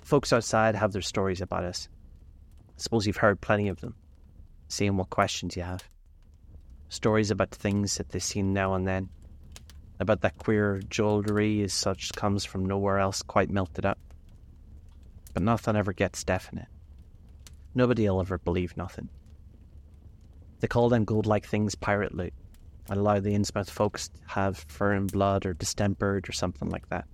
[0.00, 1.88] Folks outside have their stories about us.
[2.70, 3.94] I suppose you've heard plenty of them,
[4.68, 5.86] seeing what questions you have.
[6.88, 9.10] Stories about things that they've seen now and then,
[10.00, 13.98] about that queer jewellery as such comes from nowhere else quite melted up.
[15.34, 16.68] But nothing ever gets definite.
[17.78, 19.08] Nobody'll ever believe nothing.
[20.58, 22.34] They call them gold like things pirate loot
[22.90, 27.06] and allow the Innsmouth folks to have foreign blood or distempered or something like that.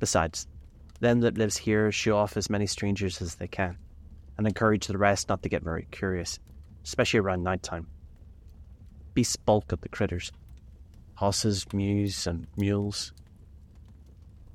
[0.00, 0.48] Besides,
[0.98, 3.78] them that lives here show off as many strangers as they can
[4.36, 6.40] and encourage the rest not to get very curious,
[6.84, 7.86] especially around night time.
[9.14, 10.32] Beasts bulk of the critters
[11.14, 13.12] horses, mews, and mules.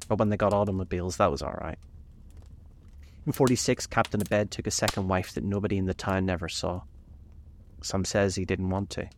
[0.10, 1.80] But when they got automobiles, that was all right.
[3.26, 6.82] In 46, Captain Obed took a second wife that nobody in the town never saw.
[7.82, 9.10] Some says he didn't want to,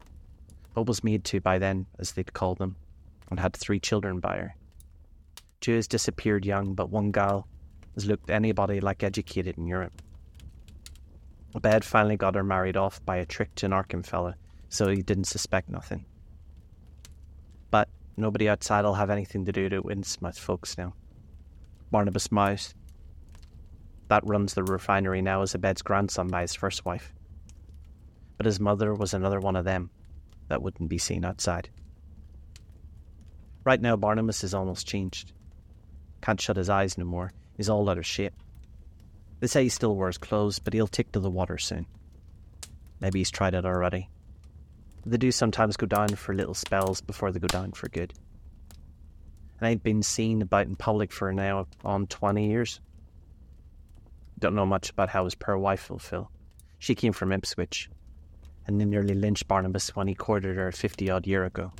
[0.73, 2.77] but was made to by then, as they'd call them,
[3.29, 4.55] and had three children by her.
[5.59, 7.47] Two has disappeared young, but one gal
[7.95, 10.01] has looked anybody like educated in Europe.
[11.53, 14.35] Obed finally got her married off by a tricked Arkham fella,
[14.69, 16.05] so he didn't suspect nothing.
[17.71, 20.93] But nobody outside will have anything to do to Innsmouth folks now.
[21.91, 22.69] Barnabas Marsh.
[24.07, 27.13] That runs the refinery now as Obed's grandson by his first wife.
[28.37, 29.89] But his mother was another one of them
[30.47, 31.69] that wouldn't be seen outside.
[33.63, 35.33] Right now, Barnabas is almost changed.
[36.21, 37.33] Can't shut his eyes no more.
[37.57, 38.33] He's all out of shape.
[39.39, 41.85] They say he still wears clothes, but he'll take to the water soon.
[43.01, 44.09] Maybe he's tried it already.
[45.05, 48.13] They do sometimes go down for little spells before they go down for good.
[49.59, 52.79] And I'd been seen about in public for now on 20 years.
[54.39, 56.31] Don't know much about how his poor wife will feel.
[56.79, 57.89] She came from Ipswich,
[58.67, 61.71] and nearly lynched Barnabas when he courted her 50 odd year ago.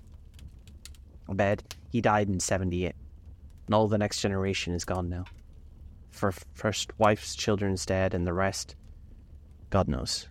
[1.29, 2.95] Obed, he died in 78,
[3.65, 5.25] and all the next generation is gone now.
[6.09, 8.75] For first wife's children's dead, and the rest,
[9.69, 10.27] God knows.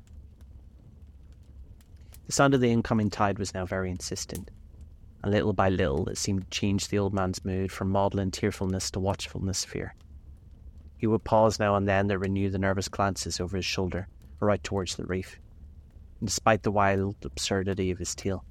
[2.26, 4.50] The sound of the incoming tide was now very insistent,
[5.22, 8.90] and little by little it seemed to change the old man's mood from maudlin tearfulness
[8.92, 9.94] to watchfulness fear.
[10.98, 14.08] He would pause now and then to renew the nervous glances over his shoulder
[14.40, 15.38] or out towards the reef.
[16.20, 18.44] And despite the wild absurdity of his tale,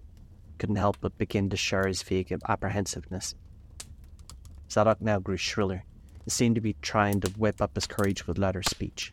[0.57, 3.35] couldn't help but begin to share his vague apprehensiveness.
[4.71, 5.83] Zadok now grew shriller
[6.23, 9.11] and seemed to be trying to whip up his courage with louder speech.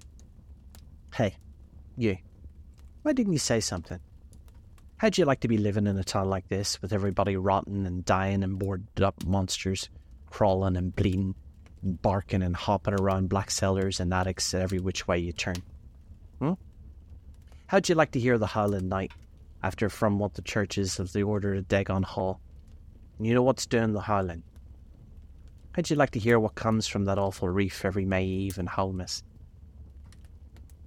[1.14, 1.36] Hey,
[1.96, 2.18] you.
[3.02, 4.00] Why didn't you say something?
[4.96, 8.04] How'd you like to be living in a town like this, with everybody rotting and
[8.04, 9.88] dying and boarded up monsters,
[10.30, 11.34] crawling and bleeding,
[11.82, 15.56] barking and hopping around black cellars and attics every which way you turn?
[16.38, 16.52] Hmm?
[17.66, 19.12] How'd you like to hear the howling night,
[19.62, 22.40] after from what the churches of the Order of Dagon Hall?
[23.18, 24.42] And you know what's doing the howling?
[25.72, 28.68] How'd you like to hear what comes from that awful reef every May Eve and
[28.68, 29.22] Hallowmass?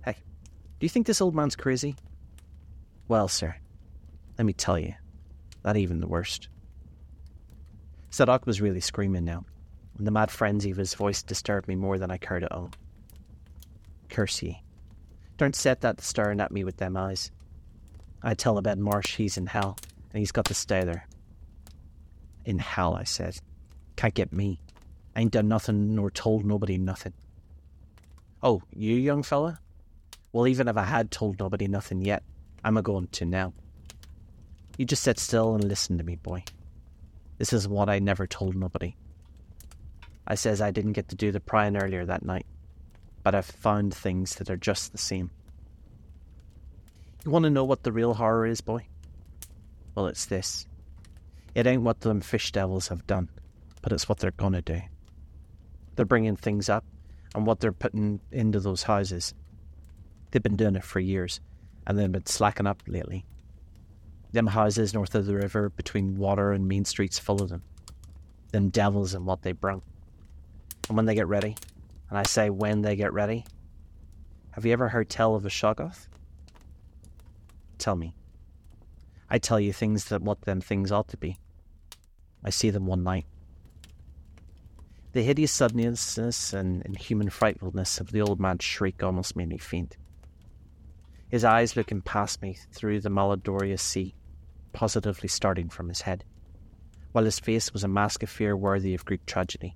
[0.06, 0.16] Hey,
[0.80, 1.96] do you think this old man's crazy?
[3.08, 3.56] Well, sir,
[4.38, 4.94] let me tell you,
[5.64, 6.50] not even the worst.
[8.14, 9.46] Zadok was really screaming now,
[9.98, 12.72] and the mad frenzy of his voice disturbed me more than I cared to own.
[14.10, 14.62] Curse ye.
[15.38, 17.32] Don't set that staring at me with them eyes.
[18.22, 19.78] I tell about Marsh he's in hell,
[20.12, 21.08] and he's got to stay there.
[22.46, 23.40] In hell, I said.
[23.96, 24.60] Can't get me.
[25.16, 27.14] I ain't done nothing nor told nobody nothing.
[28.44, 29.60] Oh, you young fella?
[30.32, 32.24] Well, even if I had told nobody nothing yet,
[32.64, 33.54] I'm a going to now.
[34.78, 36.44] You just sit still and listen to me, boy.
[37.38, 38.96] This is what I never told nobody.
[40.28, 42.46] I says I didn't get to do the prying earlier that night,
[43.24, 45.30] but I've found things that are just the same.
[47.24, 48.88] You want to know what the real horror is, boy?
[49.94, 50.68] Well, it's this.
[51.54, 53.30] It ain't what them fish devils have done,
[53.82, 54.82] but it's what they're gonna do.
[55.96, 56.84] They're bringing things up
[57.34, 59.34] and what they're putting into those houses.
[60.32, 61.40] They've been doing it for years,
[61.88, 63.26] and they've been slacking up lately.
[64.34, 67.64] Them houses north of the river between water and main streets full of them.
[68.52, 69.82] Them devils and what they brung.
[70.88, 71.56] And when they get ready,
[72.10, 73.46] and I say when they get ready.
[74.52, 76.08] Have you ever heard tell of a Shoggoth?
[77.78, 78.16] Tell me.
[79.30, 81.38] I tell you things that what them things ought to be.
[82.44, 83.26] I see them one night.
[85.14, 89.98] The hideous suddenness and inhuman frightfulness of the old man's shriek almost made me faint.
[91.30, 94.14] His eyes looking past me through the malodorous sea,
[94.74, 96.24] positively starting from his head,
[97.14, 99.76] while his face was a mask of fear worthy of Greek tragedy.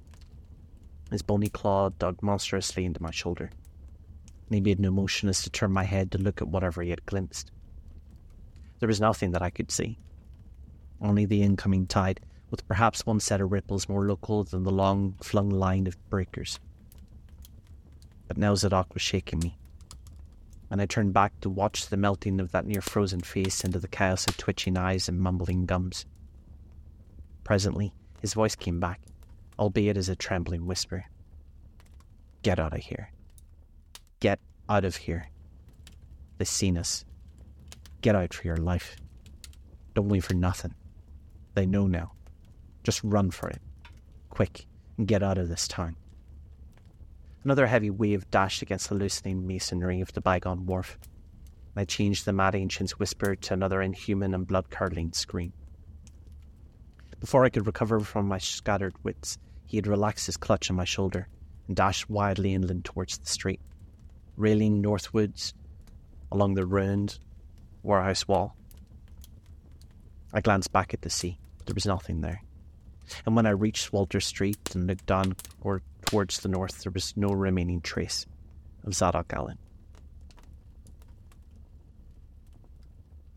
[1.11, 3.51] His bony claw dug monstrously into my shoulder,
[4.47, 6.91] and he made no motion as to turn my head to look at whatever he
[6.91, 7.51] had glimpsed.
[8.79, 9.97] There was nothing that I could see,
[11.01, 12.19] only the incoming tide,
[12.49, 16.59] with perhaps one set of ripples more local than the long flung line of breakers.
[18.27, 19.57] But now Zadok was shaking me,
[20.69, 23.87] and I turned back to watch the melting of that near frozen face into the
[23.87, 26.05] chaos of twitching eyes and mumbling gums.
[27.43, 29.01] Presently, his voice came back,
[29.59, 31.05] albeit as a trembling whisper
[32.41, 33.11] Get out of here.
[34.21, 35.29] Get out of here.
[36.37, 37.03] They've seen us.
[38.01, 38.95] Get out for your life.
[39.93, 40.73] Don't wait for nothing.
[41.53, 42.13] They know now.
[42.83, 43.61] Just run for it.
[44.29, 44.67] Quick,
[44.97, 45.97] and get out of this town.
[47.43, 50.97] Another heavy wave dashed against the loosening masonry of the bygone wharf.
[51.75, 55.51] I changed the mad ancient's whisper to another inhuman and blood curdling scream.
[57.19, 59.37] Before I could recover from my scattered wits,
[59.69, 61.27] he had relaxed his clutch on my shoulder
[61.67, 63.61] and dashed wildly inland towards the street,
[64.35, 65.53] railing northwards
[66.31, 67.19] along the ruined
[67.83, 68.55] warehouse wall.
[70.33, 72.41] I glanced back at the sea, but there was nothing there.
[73.27, 77.15] And when I reached Water Street and looked down or towards the north, there was
[77.15, 78.25] no remaining trace
[78.83, 79.59] of Zadok Allen.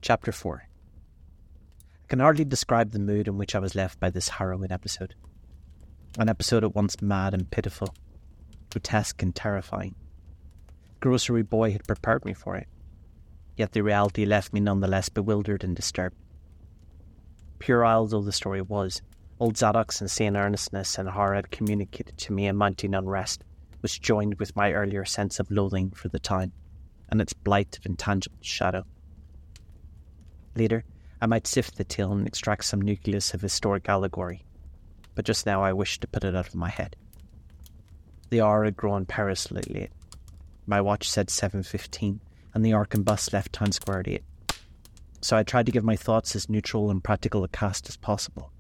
[0.00, 4.30] Chapter 4 I can hardly describe the mood in which I was left by this
[4.30, 5.14] harrowing episode.
[6.18, 7.94] An episode at once mad and pitiful,
[8.70, 9.94] grotesque and terrifying.
[11.00, 12.68] Grocery boy had prepared me for it,
[13.56, 16.14] yet the reality left me none the less bewildered and disturbed.
[17.58, 19.00] Puerile though the story was,
[19.40, 23.42] old Zadok's insane earnestness and horror had communicated to me a mounting unrest,
[23.80, 26.52] which joined with my earlier sense of loathing for the town
[27.08, 28.84] and its blight of intangible shadow.
[30.54, 30.84] Later,
[31.22, 34.44] I might sift the tale and extract some nucleus of historic allegory,
[35.14, 36.96] but just now I wished to put it out of my head.
[38.30, 39.90] The hour had grown perilously late.
[40.66, 42.20] My watch said 7.15,
[42.54, 44.22] and the Arkham bus left Town Square at 8.
[45.20, 48.50] So I tried to give my thoughts as neutral and practical a cast as possible.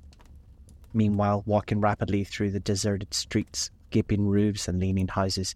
[0.92, 5.54] Meanwhile, walking rapidly through the deserted streets, gaping roofs, and leaning houses,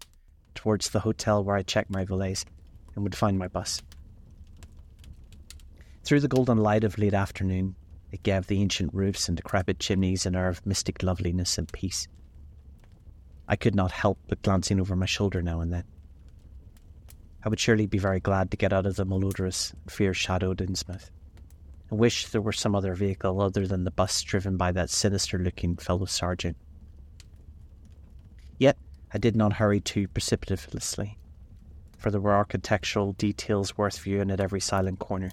[0.55, 2.43] towards the hotel where I checked my valise
[2.95, 3.81] and would find my bus.
[6.03, 7.75] Through the golden light of late afternoon,
[8.23, 12.07] gave the ancient roofs and decrepit chimneys an air of mystic loveliness and peace.
[13.47, 15.83] I could not help but glancing over my shoulder now and then.
[17.43, 21.11] I would surely be very glad to get out of the malodorous, fear shadowed Innsmouth,
[21.89, 25.37] and wish there were some other vehicle other than the bus driven by that sinister
[25.39, 26.57] looking fellow Sargent.
[28.57, 28.77] Yet
[29.13, 31.17] I did not hurry too precipitously,
[31.97, 35.31] for there were architectural details worth viewing at every silent corner,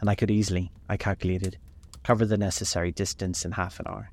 [0.00, 1.56] and I could easily, I calculated,
[2.04, 4.10] cover the necessary distance in half an hour.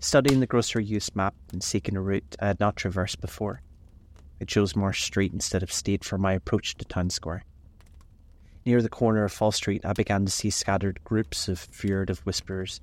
[0.00, 3.62] Studying the grocery use map and seeking a route I had not traversed before,
[4.40, 7.44] I chose Marsh Street instead of State for my approach to Town Square.
[8.66, 12.80] Near the corner of Fall Street, I began to see scattered groups of furtive whisperers,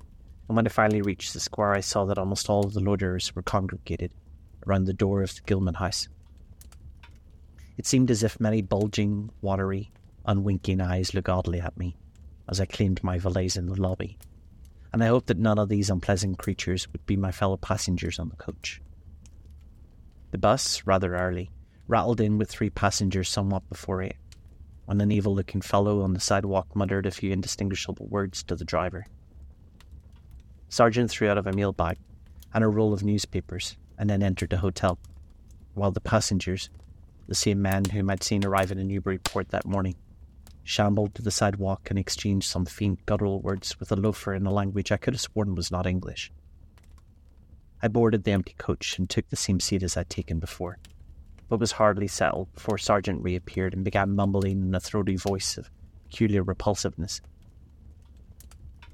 [0.48, 3.36] and when I finally reached the square, I saw that almost all of the loiterers
[3.36, 4.14] were congregated
[4.66, 6.08] around the door of the Gilman House.
[7.76, 9.90] It seemed as if many bulging, watery,
[10.24, 11.96] unwinking eyes looked oddly at me
[12.50, 14.18] as I claimed my valise in the lobby,
[14.92, 18.28] and I hoped that none of these unpleasant creatures would be my fellow passengers on
[18.28, 18.82] the coach.
[20.32, 21.50] The bus, rather early,
[21.86, 24.16] rattled in with three passengers somewhat before eight,
[24.86, 28.64] when an evil looking fellow on the sidewalk muttered a few indistinguishable words to the
[28.64, 29.06] driver.
[30.68, 31.98] Sargent threw out of a mail bag
[32.52, 34.98] and a roll of newspapers and then entered the hotel,
[35.74, 36.68] while the passengers,
[37.28, 39.94] the same men whom I'd seen arriving in Newburyport that morning,
[40.64, 44.52] shambled to the sidewalk and exchanged some faint guttural words with a loafer in a
[44.52, 46.32] language I could have sworn was not English.
[47.82, 50.78] I boarded the empty coach and took the same seat as I'd taken before,
[51.48, 55.70] but was hardly settled before Sargent reappeared and began mumbling in a throaty voice of
[56.04, 57.20] peculiar repulsiveness.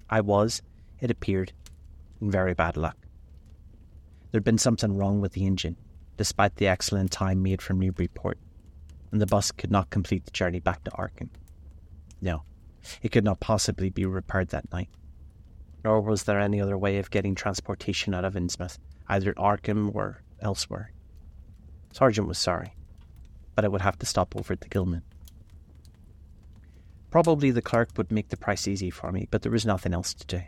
[0.08, 0.62] I was,
[1.00, 1.52] it appeared,
[2.20, 2.96] in very bad luck.
[4.30, 5.76] There'd been something wrong with the engine,
[6.16, 8.38] despite the excellent time made from Newburyport,
[9.10, 11.30] and the bus could not complete the journey back to Arkham.
[12.20, 12.42] No,
[13.02, 14.88] it could not possibly be repaired that night
[15.86, 18.76] nor was there any other way of getting transportation out of Innsmouth,
[19.06, 20.90] either at Arkham or elsewhere,
[21.92, 22.74] Sargent was sorry,
[23.54, 25.02] but I would have to stop over at the Gilman.
[27.12, 30.12] Probably the clerk would make the price easy for me, but there was nothing else
[30.12, 30.42] to do.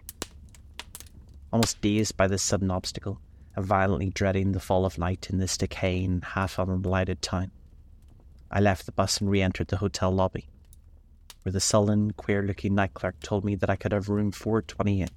[1.53, 3.21] Almost dazed by this sudden obstacle,
[3.55, 7.53] and violently dreading the fall of night in this decaying, half unlighted town,
[8.51, 10.49] I left the bus and re entered the hotel lobby,
[11.43, 15.11] where the sullen, queer looking night clerk told me that I could have room 428,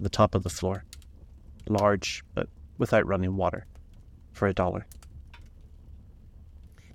[0.00, 0.84] the top of the floor,
[1.68, 2.48] large, but
[2.78, 3.66] without running water,
[4.32, 4.86] for a dollar.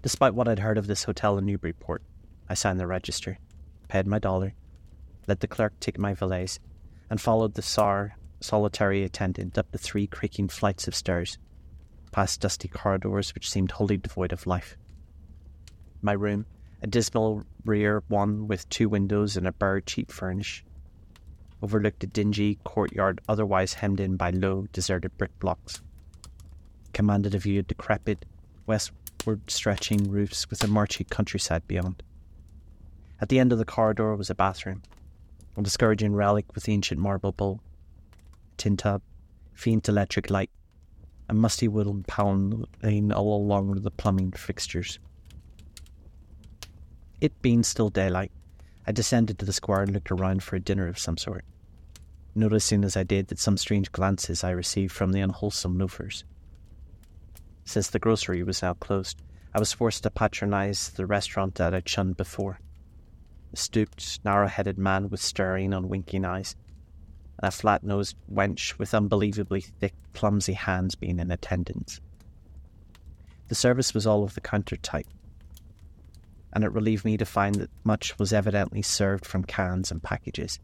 [0.02, 2.02] Despite what I'd heard of this hotel in Newburyport,
[2.50, 3.40] I signed the register,
[3.88, 4.54] paid my dollar,
[5.28, 6.60] let the clerk take my valise,
[7.10, 11.38] and followed the sour, solitary attendant up the three creaking flights of stairs,
[12.12, 14.78] past dusty corridors which seemed wholly devoid of life.
[16.02, 16.46] My room,
[16.82, 20.64] a dismal rear one with two windows and a bare cheap furnish,
[21.62, 25.82] overlooked a dingy courtyard otherwise hemmed in by low, deserted brick blocks.
[26.94, 28.26] Commanded a view of decrepit,
[28.66, 32.02] westward stretching roofs with a marshy countryside beyond.
[33.20, 34.84] At the end of the corridor was a bathroom,
[35.56, 37.60] a discouraging relic with ancient marble bowl,
[38.58, 39.02] tin tub,
[39.54, 40.52] faint electric light,
[41.28, 45.00] and musty wooden paneling all along the plumbing fixtures.
[47.20, 48.32] It being still daylight,
[48.86, 51.44] I descended to the square and looked around for a dinner of some sort,
[52.36, 56.24] noticing as I did that some strange glances I received from the unwholesome loafers.
[57.66, 59.22] Since the grocery was now closed,
[59.54, 62.60] I was forced to patronize the restaurant that I'd shunned before.
[63.52, 66.56] A stooped, narrow headed man with staring, unwinking eyes,
[67.40, 72.00] and a flat nosed wench with unbelievably thick, clumsy hands being in attendance.
[73.48, 75.08] The service was all of the counter type,
[76.54, 80.60] and it relieved me to find that much was evidently served from cans and packages.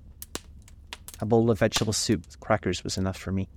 [1.20, 3.48] A bowl of vegetable soup with crackers was enough for me,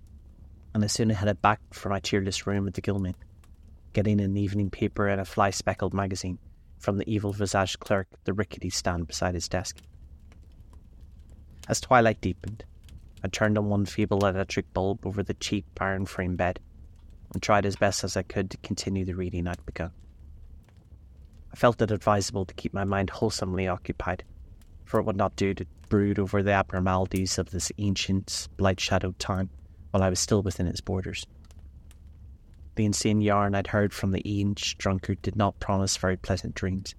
[0.74, 3.14] and I soon headed back for my cheerless room at the Gilman,
[3.92, 6.38] getting an evening paper and a fly speckled magazine
[6.78, 9.78] from the evil visaged clerk at the rickety stand beside his desk.
[11.68, 12.64] As twilight deepened,
[13.24, 16.60] I turned on one feeble electric bulb over the cheap iron frame bed
[17.32, 19.90] and tried as best as I could to continue the reading I'd begun.
[21.56, 24.22] Felt it advisable to keep my mind wholesomely occupied,
[24.84, 29.18] for it would not do to brood over the abnormalities of this ancient, blight shadowed
[29.18, 29.48] town
[29.90, 31.26] while I was still within its borders.
[32.74, 36.94] The insane yarn I'd heard from the aged drunkard did not promise very pleasant dreams,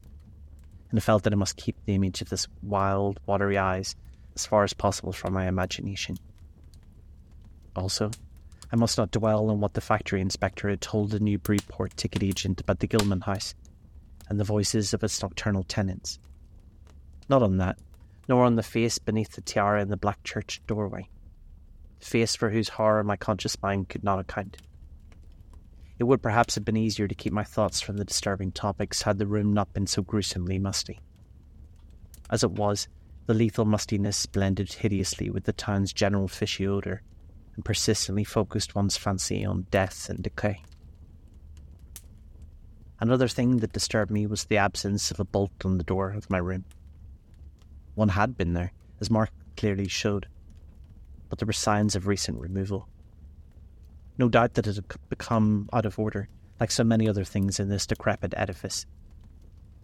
[0.90, 3.96] and I felt that I must keep the image of this wild, watery eyes
[4.34, 6.18] as far as possible from my imagination.
[7.76, 8.10] Also,
[8.72, 12.60] I must not dwell on what the factory inspector had told the Newburyport ticket agent
[12.60, 13.54] about the Gilman house
[14.30, 16.20] and the voices of its nocturnal tenants.
[17.30, 17.78] Not on that,
[18.28, 21.10] nor on the face beneath the tiara in the black church doorway,
[21.99, 24.58] the face for whose horror my conscious mind could not account.
[25.99, 29.18] It would perhaps have been easier to keep my thoughts from the disturbing topics had
[29.18, 30.99] the room not been so gruesomely musty.
[32.30, 32.88] As it was,
[33.26, 37.02] the lethal mustiness blended hideously with the town's general fishy odour
[37.56, 40.62] and persistently focused one's fancy on death and decay.
[42.99, 46.30] Another thing that disturbed me was the absence of a bolt on the door of
[46.30, 46.65] my room.
[47.94, 50.28] One had been there, as Mark clearly showed,
[51.30, 52.88] but there were signs of recent removal.
[54.18, 56.28] No doubt that it had become out of order,
[56.60, 58.88] like so many other things in this decrepit edifice.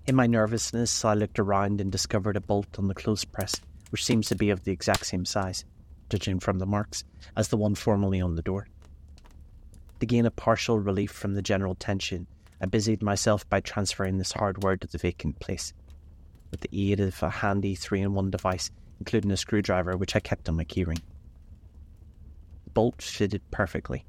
[0.08, 3.62] In my nervousness, I looked around and discovered a bolt on the clothes press,
[3.92, 5.66] which seems to be of the exact same size,
[6.10, 7.04] judging from the marks,
[7.38, 8.68] as the one formerly on the door.
[10.00, 12.28] To gain a partial relief from the general tension,
[12.64, 15.74] I busied myself by transferring this hardware to the vacant place,
[16.50, 18.72] with the aid of a handy three in one device,
[19.02, 21.02] including a screwdriver which I kept on my keyring.
[22.64, 24.06] The bolt fitted perfectly,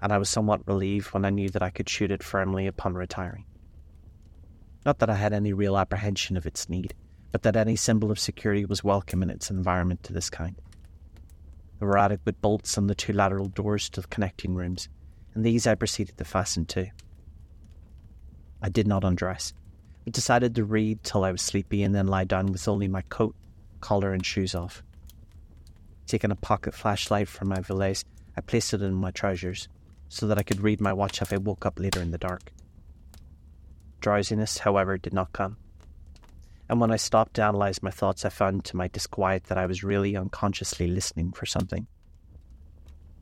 [0.00, 2.94] and I was somewhat relieved when I knew that I could shoot it firmly upon
[2.94, 3.46] retiring.
[4.86, 6.94] Not that I had any real apprehension of its need,
[7.32, 10.54] but that any symbol of security was welcome in its environment to this kind.
[11.80, 14.88] There were adequate bolts on the two lateral doors to the connecting rooms,
[15.34, 16.86] and these I proceeded to fasten too.
[18.62, 19.52] I did not undress,
[20.04, 23.02] but decided to read till I was sleepy and then lie down with only my
[23.02, 23.34] coat,
[23.80, 24.84] collar, and shoes off.
[26.06, 28.04] Taking a pocket flashlight from my valise,
[28.36, 29.68] I placed it in my trousers
[30.08, 32.52] so that I could read my watch if I woke up later in the dark.
[34.00, 35.56] Drowsiness, however, did not come.
[36.68, 39.66] And when I stopped to analyze my thoughts, I found to my disquiet that I
[39.66, 41.86] was really unconsciously listening for something.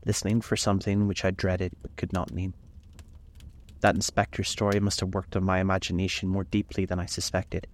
[0.05, 2.55] Listening for something which I dreaded but could not name.
[3.81, 7.67] That inspector's story must have worked on my imagination more deeply than I suspected.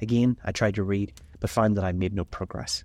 [0.00, 2.84] Again, I tried to read, but found that I made no progress.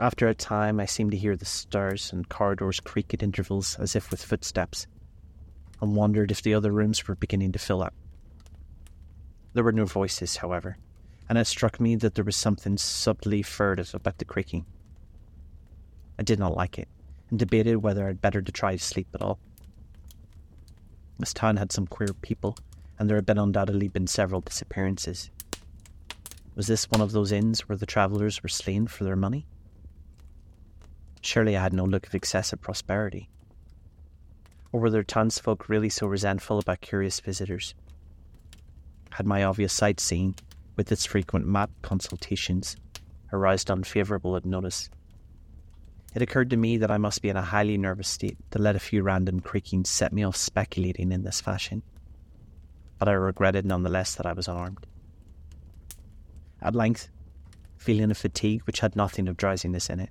[0.00, 3.94] After a time, I seemed to hear the stairs and corridors creak at intervals as
[3.94, 4.86] if with footsteps.
[5.80, 7.94] and wondered if the other rooms were beginning to fill up.
[9.52, 10.78] There were no voices, however,
[11.28, 14.66] and it struck me that there was something subtly furtive about the creaking.
[16.18, 16.88] I did not like it,
[17.30, 19.38] and debated whether I'd better to try to sleep at all.
[21.18, 22.56] This town had some queer people,
[22.98, 25.30] and there had been undoubtedly been several disappearances.
[26.54, 29.46] Was this one of those inns where the travellers were slain for their money?
[31.20, 33.28] Surely I had no look of excessive prosperity.
[34.72, 37.74] Or were their townsfolk really so resentful about curious visitors?
[39.10, 40.34] Had my obvious sightseeing,
[40.76, 42.76] with its frequent map consultations,
[43.32, 44.90] aroused unfavourable notice?
[46.14, 48.76] It occurred to me that I must be in a highly nervous state to let
[48.76, 51.82] a few random creakings set me off speculating in this fashion.
[52.98, 54.86] But I regretted nonetheless that I was armed.
[56.62, 57.08] At length,
[57.76, 60.10] feeling a fatigue which had nothing of drowsiness in it,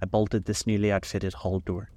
[0.00, 1.90] I bolted this newly outfitted hall door,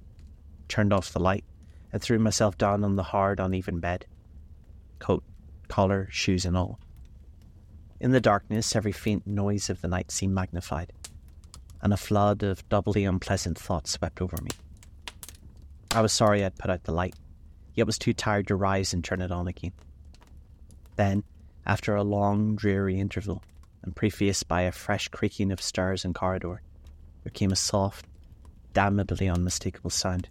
[0.68, 1.44] turned off the light,
[1.90, 4.04] and threw myself down on the hard, uneven bed.
[4.98, 5.24] Coat,
[5.68, 6.78] collar, shoes, and all.
[7.98, 10.92] In the darkness, every faint noise of the night seemed magnified
[11.82, 14.50] and a flood of doubly unpleasant thoughts swept over me.
[15.90, 17.14] I was sorry I'd put out the light,
[17.74, 19.72] yet was too tired to rise and turn it on again.
[20.96, 21.24] Then,
[21.66, 23.42] after a long, dreary interval,
[23.82, 26.62] and prefaced by a fresh creaking of stairs and corridor,
[27.24, 28.06] there came a soft,
[28.72, 30.28] damnably unmistakable sound,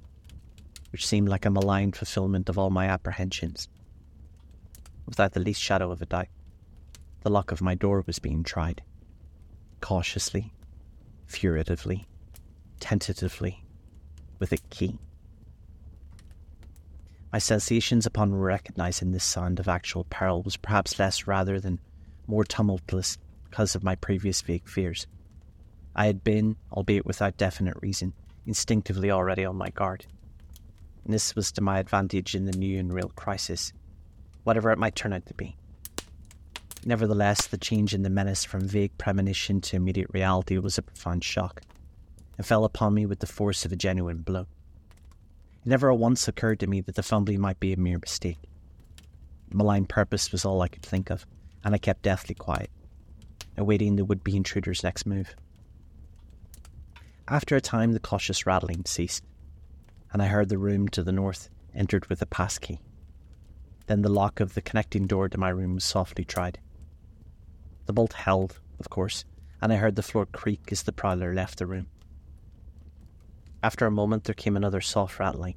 [0.92, 3.68] which seemed like a malign fulfilment of all my apprehensions.
[5.06, 6.28] Without the least shadow of a doubt,
[7.22, 8.82] the lock of my door was being tried.
[9.80, 10.54] Cautiously,
[11.32, 12.08] furtively,
[12.80, 13.64] tentatively,
[14.40, 15.00] with a key.
[17.32, 21.80] My sensations upon recognizing this sound of actual peril was perhaps less rather than
[22.28, 23.18] more tumultuous
[23.50, 25.08] because of my previous vague fears.
[25.96, 28.14] I had been, albeit without definite reason,
[28.46, 30.06] instinctively already on my guard.
[31.06, 33.74] And this was to my advantage in the new and real crisis,
[34.44, 35.56] whatever it might turn out to be.
[36.84, 41.24] Nevertheless, the change in the menace from vague premonition to immediate reality was a profound
[41.24, 41.62] shock,
[42.38, 44.48] and fell upon me with the force of a genuine blow.
[45.64, 48.40] It never once occurred to me that the fumbling might be a mere mistake.
[49.54, 51.28] Malign purpose was all I could think of,
[51.64, 52.72] and I kept deathly quiet,
[53.56, 55.36] awaiting the would be intruder's next move.
[57.28, 59.24] After a time, the cautious rattling ceased,
[60.12, 62.80] and I heard the room to the north entered with a pass key.
[63.86, 66.60] Then the lock of the connecting door to my room was softly tried.
[67.86, 69.26] The bolt held, of course,
[69.62, 71.88] and I heard the floor creak as the prowler left the room.
[73.64, 75.56] After a moment, there came another soft rattling,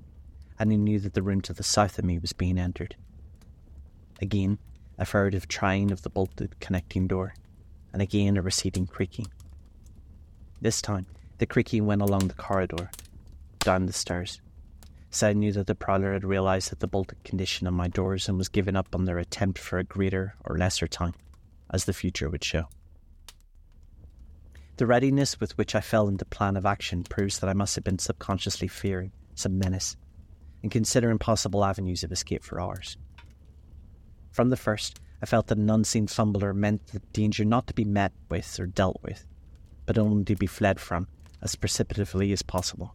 [0.59, 2.97] and I knew that the room to the south of me was being entered.
[4.21, 4.59] Again,
[4.99, 7.35] a furtive trying of the bolted connecting door,
[7.93, 9.27] and again a receding creaking.
[10.61, 11.07] This time,
[11.39, 12.91] the creaking went along the corridor,
[13.61, 14.41] down the stairs.
[15.11, 18.29] So I knew that the prowler had realized that the bolted condition of my doors
[18.29, 21.15] and was giving up on their attempt for a greater or lesser time
[21.75, 22.69] as the future would show.
[24.77, 27.85] The readiness with which I fell into plan of action proves that I must have
[27.85, 29.97] been subconsciously fearing some menace
[30.63, 32.97] and considering possible avenues of escape for hours.
[34.31, 37.85] From the first, I felt that an unseen fumbler meant the danger not to be
[37.85, 39.27] met with or dealt with,
[39.85, 41.09] but only to be fled from
[41.43, 42.95] as precipitately as possible.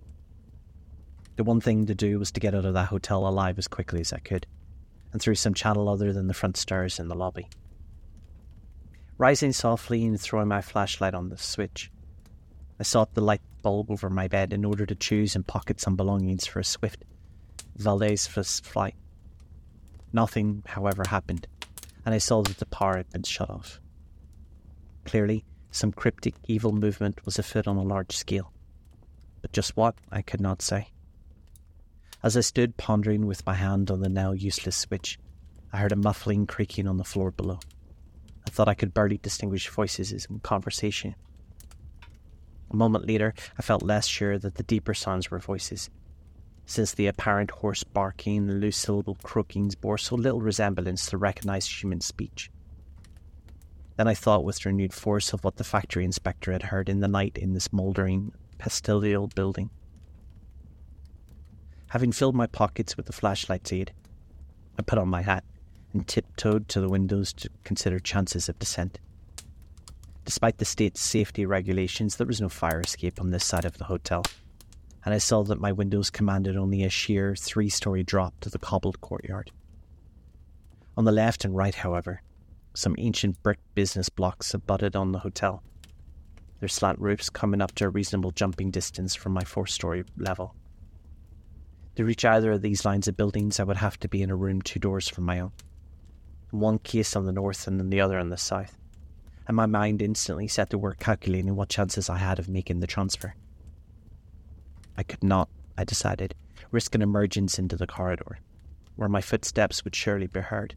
[1.36, 4.02] The one thing to do was to get out of that hotel alive as quickly
[4.02, 4.48] as I could,
[5.12, 7.48] and through some channel other than the front stairs in the lobby.
[9.20, 11.92] Rising softly and throwing my flashlight on the switch,
[12.80, 15.98] I sought the light bulb over my bed in order to choose and pocket some
[15.98, 17.04] belongings for a swift
[17.76, 18.96] Valdez flight.
[20.14, 21.48] Nothing, however, happened,
[22.06, 23.82] and I saw that the power had been shut off.
[25.04, 28.54] Clearly, some cryptic evil movement was afoot on a large scale,
[29.42, 30.92] but just what I could not say.
[32.24, 35.20] As I stood pondering with my hand on the now useless switch,
[35.74, 37.60] I heard a muffling creaking on the floor below.
[38.52, 41.16] Thought I could barely distinguish voices in conversation.
[42.70, 45.90] A moment later, I felt less sure that the deeper sounds were voices,
[46.66, 51.72] since the apparent hoarse barking and loose syllabled croakings bore so little resemblance to recognized
[51.72, 52.52] human speech.
[53.96, 57.08] Then I thought with renewed force of what the factory inspector had heard in the
[57.08, 59.70] night in this mouldering, pastill building.
[61.88, 63.94] Having filled my pockets with the flashlight's aid,
[64.78, 65.46] I put on my hat
[65.94, 69.00] and tiptoed to the windows to consider chances of descent.
[70.26, 73.86] Despite the state's safety regulations, there was no fire escape on this side of the
[73.86, 74.24] hotel,
[75.04, 78.60] and I saw that my windows commanded only a sheer three story drop to the
[78.60, 79.52] cobbled courtyard.
[80.96, 82.22] On the left and right, however,
[82.76, 85.64] some ancient brick business blocks abutted on the hotel,
[86.60, 90.54] their slant roofs coming up to a reasonable jumping distance from my four story level.
[91.96, 94.36] To reach either of these lines of buildings, I would have to be in a
[94.36, 95.52] room two doors from my own.
[96.52, 98.78] One case on the north and in the other on the south.
[99.48, 102.88] And my mind instantly set to work calculating what chances I had of making the
[102.88, 103.36] transfer.
[104.98, 106.36] I could not, I decided,
[106.72, 108.40] risk an emergence into the corridor,
[108.96, 110.76] where my footsteps would surely be heard,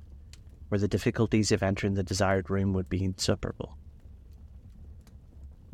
[0.68, 3.76] where the difficulties of entering the desired room would be insuperable.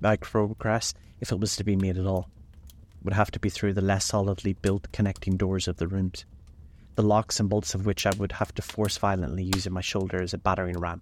[0.01, 2.31] My progress, if it was to be made at all,
[3.03, 6.25] would have to be through the less solidly built connecting doors of the rooms,
[6.99, 10.21] the locks and bolts of which I would have to force violently using my shoulder
[10.21, 11.01] as a battering ram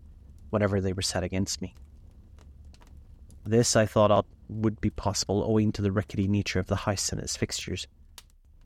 [0.51, 1.75] whenever they were set against me.
[3.47, 7.19] This, I thought, would be possible owing to the rickety nature of the house and
[7.19, 7.87] its fixtures,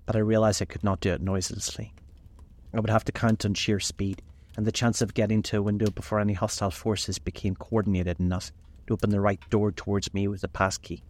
[0.06, 1.94] but I realised I could not do it noiselessly.
[2.74, 4.22] I would have to count on sheer speed,
[4.56, 8.50] and the chance of getting to a window before any hostile forces became coordinated enough
[8.88, 11.04] to open the right door towards me with a passkey.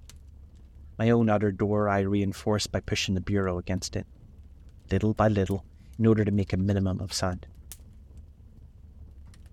[0.99, 4.07] My own outer door I reinforced by pushing the bureau against it,
[4.91, 5.65] little by little,
[6.01, 7.47] in order to make a minimum of sound.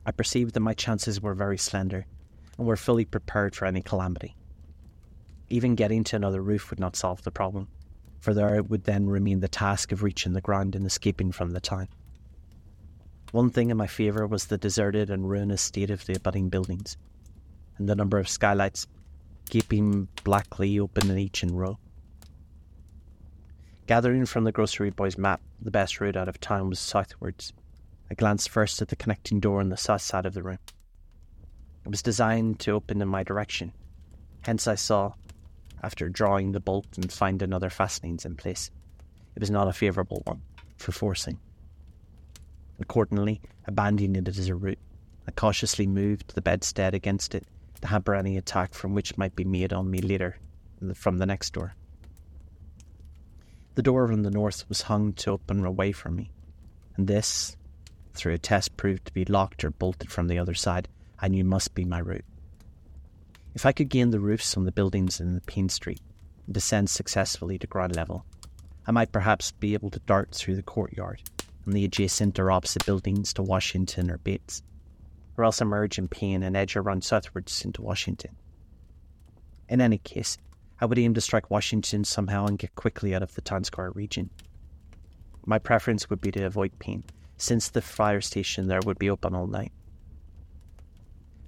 [0.06, 2.06] I perceived that my chances were very slender
[2.58, 4.34] and were fully prepared for any calamity.
[5.50, 7.68] Even getting to another roof would not solve the problem,
[8.22, 11.60] for there would then remain the task of reaching the ground and escaping from the
[11.60, 11.90] town.
[13.34, 16.96] One thing in my favour was the deserted and ruinous state of the abutting buildings,
[17.78, 18.88] and the number of skylights
[19.50, 21.78] gaping blackly open in each in row.
[23.88, 27.54] Gathering from the grocery boy's map the best route out of town was southwards.
[28.12, 30.60] I glanced first at the connecting door on the south side of the room.
[31.86, 33.72] It was designed to open in my direction,
[34.42, 35.14] hence I saw,
[35.82, 38.72] after drawing the bolt and finding other fastenings in place,
[39.36, 40.42] it was not a favourable one
[40.76, 41.40] for forcing.
[42.82, 44.80] Accordingly, abandoning it as a route,
[45.30, 47.46] I cautiously moved the bedstead against it
[47.80, 50.36] to hamper any attack from which might be made on me later
[50.94, 51.74] from the next door.
[53.78, 56.32] The door on the north was hung to open away from me,
[56.96, 57.56] and this,
[58.16, 60.88] through a test, proved to be locked or bolted from the other side,
[61.20, 62.26] I knew must be my route.
[63.54, 66.02] If I could gain the roofs on the buildings in the Paine Street
[66.48, 68.26] and descend successfully to ground level,
[68.88, 71.22] I might perhaps be able to dart through the courtyard
[71.64, 74.64] and the adjacent or opposite buildings to Washington or Bates
[75.38, 78.38] or else emerge in Paine and edge around southwards into Washington.
[79.70, 80.40] In any case,
[80.80, 83.92] I would aim to strike Washington somehow and get quickly out of the town square
[83.92, 84.30] region.
[85.46, 87.04] My preference would be to avoid Paine,
[87.38, 89.72] since the fire station there would be open all night.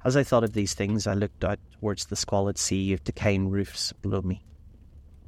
[0.04, 3.50] As I thought of these things, I looked out towards the squalid sea of decaying
[3.50, 4.46] roofs below me,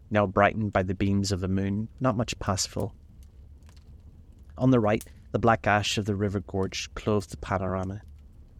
[0.09, 2.95] now brightened by the beams of the moon, not much past full.
[4.57, 8.01] On the right, the black ash of the river gorge clothed the panorama,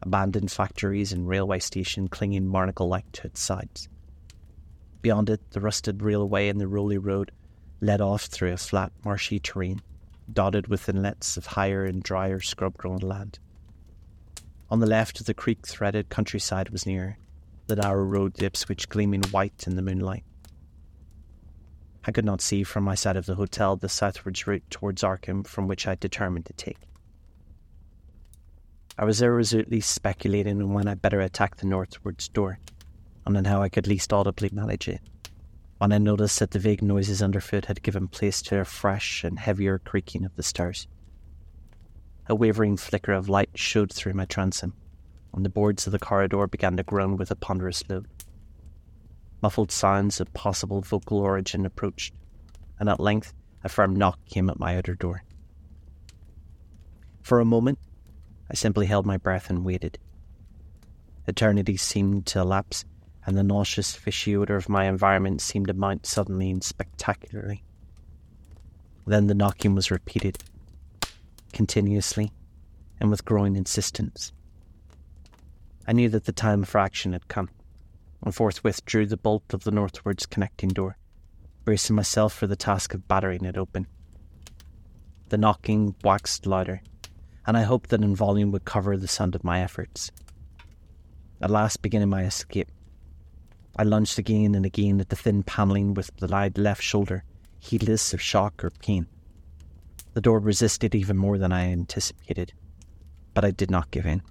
[0.01, 3.87] abandoned factories and railway station clinging barnacle like to its sides.
[5.01, 7.31] Beyond it, the rusted railway and the Rowley road
[7.79, 9.81] led off through a flat, marshy terrain,
[10.31, 13.39] dotted with inlets of higher and drier scrub grown land.
[14.69, 17.17] On the left, the creek threaded countryside was near,
[17.67, 20.23] the narrow road to Ipswich gleaming white in the moonlight.
[22.05, 25.45] I could not see from my side of the hotel the southwards route towards Arkham
[25.45, 26.77] from which I determined to take.
[28.97, 32.59] I was irresolutely speculating on when I'd better attack the northwards door,
[33.25, 35.01] and on how I could least audibly manage it,
[35.77, 39.39] when I noticed that the vague noises underfoot had given place to a fresh and
[39.39, 40.87] heavier creaking of the stairs.
[42.27, 44.73] A wavering flicker of light showed through my transom,
[45.33, 48.07] and the boards of the corridor began to groan with a ponderous load.
[49.41, 52.13] Muffled sounds of possible vocal origin approached,
[52.79, 53.33] and at length
[53.63, 55.23] a firm knock came at my outer door.
[57.21, 57.79] For a moment,
[58.49, 59.97] I simply held my breath and waited.
[61.27, 62.85] Eternity seemed to elapse,
[63.25, 67.63] and the nauseous fishy odour of my environment seemed to mount suddenly and spectacularly.
[69.05, 70.43] Then the knocking was repeated,
[71.53, 72.31] continuously,
[72.99, 74.31] and with growing insistence.
[75.87, 77.49] I knew that the time for action had come,
[78.23, 80.97] and forthwith drew the bolt of the northwards connecting door,
[81.65, 83.87] bracing myself for the task of battering it open.
[85.29, 86.81] The knocking waxed louder,
[87.45, 90.11] and I hoped that in volume would cover the sound of my efforts.
[91.41, 92.69] At last, beginning my escape,
[93.75, 97.23] I lunged again and again at the thin panelling with the left shoulder,
[97.59, 99.07] heedless of shock or pain.
[100.13, 102.53] The door resisted even more than I anticipated,
[103.33, 104.21] but I did not give in,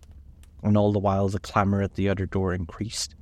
[0.63, 3.15] and all the while the clamour at the other door increased.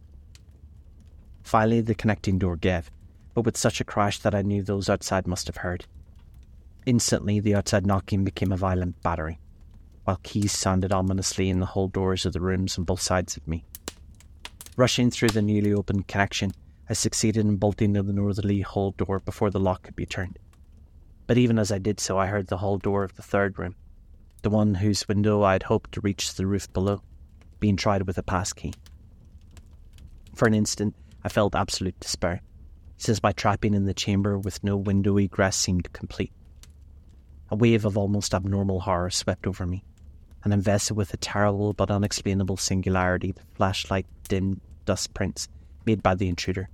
[1.42, 2.90] Finally, the connecting door gave,
[3.34, 5.86] but with such a crash that I knew those outside must have heard.
[6.84, 9.38] Instantly, the outside knocking became a violent battering
[10.08, 13.46] while keys sounded ominously in the hall doors of the rooms on both sides of
[13.46, 13.62] me.
[14.78, 16.52] Rushing through the newly opened connection,
[16.88, 20.38] I succeeded in bolting the northerly hall door before the lock could be turned.
[21.26, 23.74] But even as I did so, I heard the hall door of the third room,
[24.42, 27.02] the one whose window I had hoped to reach the roof below,
[27.58, 28.72] being tried with a pass key.
[30.36, 30.94] For an instant,
[31.24, 32.40] I felt absolute despair,
[32.98, 36.32] since my trapping in the chamber with no window egress seemed complete.
[37.50, 39.82] A wave of almost abnormal horror swept over me,
[40.44, 45.48] and invested with a terrible but unexplainable singularity the flashlight dim dust prints
[45.84, 46.70] made by the intruder,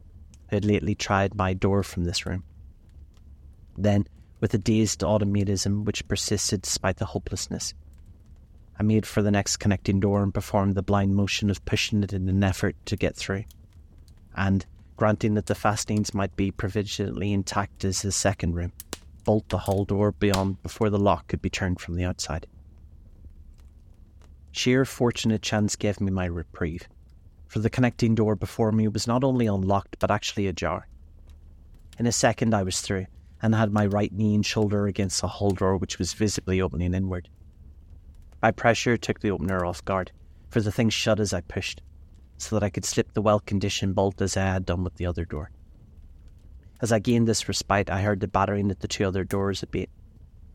[0.48, 2.44] who had lately tried my door from this room.
[3.76, 4.06] Then,
[4.38, 7.74] with a dazed automatism which persisted despite the hopelessness,
[8.78, 12.12] I made for the next connecting door and performed the blind motion of pushing it
[12.12, 13.46] in an effort to get through.
[14.36, 14.64] And,
[14.96, 18.72] granting that the fastenings might be provisionally intact as the second room,
[19.24, 22.46] bolt the hall door beyond before the lock could be turned from the outside.
[24.52, 26.86] Sheer fortunate chance gave me my reprieve,
[27.46, 30.86] for the connecting door before me was not only unlocked but actually ajar.
[31.98, 33.06] In a second I was through,
[33.40, 36.94] and had my right knee and shoulder against the hall door which was visibly opening
[36.94, 37.28] inward.
[38.42, 40.12] My pressure took the opener off guard,
[40.48, 41.82] for the thing shut as I pushed,
[42.36, 45.06] so that I could slip the well conditioned bolt as I had done with the
[45.06, 45.50] other door.
[46.80, 49.90] As I gained this respite, I heard the battering at the two other doors abate,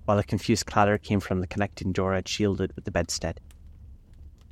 [0.05, 3.39] while a confused clatter came from the connecting door I'd shielded with the bedstead.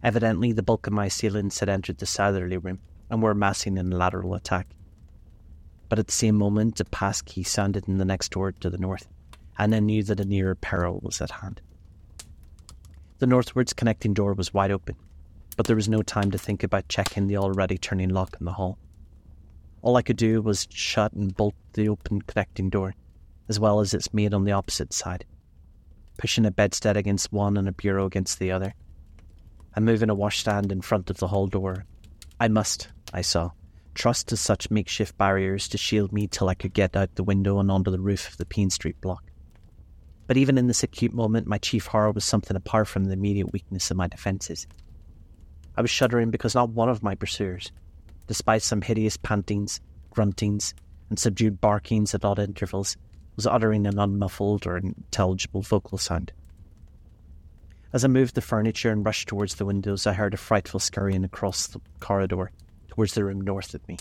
[0.04, 2.80] Evidently, the bulk of my assailants had entered the southerly room
[3.10, 4.68] and were massing in a lateral attack.
[5.90, 8.78] But at the same moment, a pass key sounded in the next door to the
[8.78, 9.08] north,
[9.58, 11.62] and I knew that a nearer peril was at hand.
[13.20, 14.96] The northwards connecting door was wide open,
[15.56, 18.54] but there was no time to think about checking the already turning lock in the
[18.54, 18.78] hall.
[19.82, 22.94] All I could do was shut and bolt the open connecting door,
[23.50, 25.26] as well as its mate on the opposite side,
[26.18, 28.76] pushing a bedstead against one and a bureau against the other,
[29.78, 31.86] and moving a washstand in front of the hall door.
[32.40, 33.52] I must, I saw,
[33.94, 37.60] trust to such makeshift barriers to shield me till I could get out the window
[37.60, 39.24] and onto the roof of the Paine Street block.
[40.26, 43.54] But even in this acute moment, my chief horror was something apart from the immediate
[43.54, 44.66] weakness of my defences.
[45.76, 47.72] I was shuddering because not one of my pursuers,
[48.26, 49.80] despite some hideous pantings,
[50.12, 50.74] gruntings,
[51.12, 52.98] and subdued barkings at odd intervals,
[53.36, 56.32] was uttering an unmuffled or intelligible vocal sound.
[57.94, 61.24] As I moved the furniture and rushed towards the windows, I heard a frightful scurrying
[61.24, 62.52] across the corridor
[62.90, 63.98] towards the room north of me,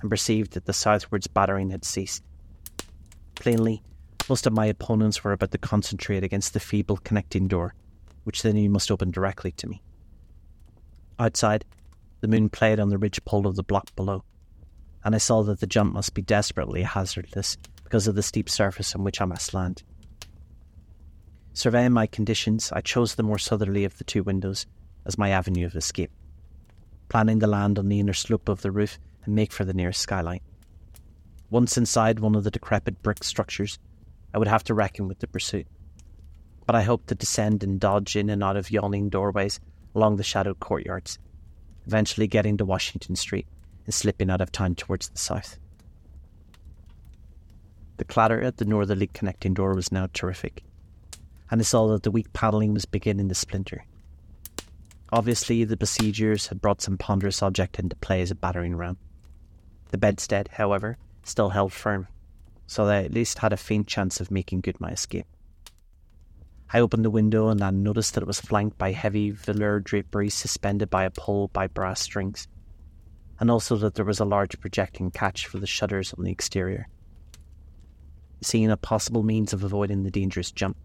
[0.00, 2.24] and perceived that the southwards battering had ceased.
[3.36, 3.82] Plainly,
[4.28, 7.74] most of my opponents were about to concentrate against the feeble connecting door,
[8.24, 9.82] which they knew must open directly to me.
[11.18, 11.64] Outside,
[12.20, 14.24] the moon played on the ridge pole of the block below,
[15.04, 18.94] and I saw that the jump must be desperately hazardous because of the steep surface
[18.96, 19.84] on which I must land.
[21.54, 24.66] Surveying my conditions, I chose the more southerly of the two windows
[25.04, 26.10] as my avenue of escape,
[27.08, 30.00] planning to land on the inner slope of the roof and make for the nearest
[30.00, 30.42] skylight.
[31.50, 33.78] Once inside one of the decrepit brick structures,
[34.32, 35.66] I would have to reckon with the pursuit.
[36.64, 39.60] But I hoped to descend and dodge in and out of yawning doorways
[39.94, 41.18] along the shadowed courtyards,
[41.86, 43.46] eventually getting to Washington Street
[43.84, 45.58] and slipping out of town towards the south.
[47.98, 50.64] The clatter at the northerly connecting door was now terrific,
[51.52, 53.84] and I saw that the weak panelling was beginning to splinter.
[55.12, 58.96] Obviously, the besiegers had brought some ponderous object into play as a battering ram.
[59.90, 62.08] The bedstead, however, still held firm,
[62.66, 65.26] so that I at least had a faint chance of making good my escape.
[66.72, 70.88] I opened the window and noticed that it was flanked by heavy velour draperies suspended
[70.88, 72.48] by a pole by brass strings,
[73.38, 76.88] and also that there was a large projecting catch for the shutters on the exterior.
[78.40, 80.78] Seeing a possible means of avoiding the dangerous jump,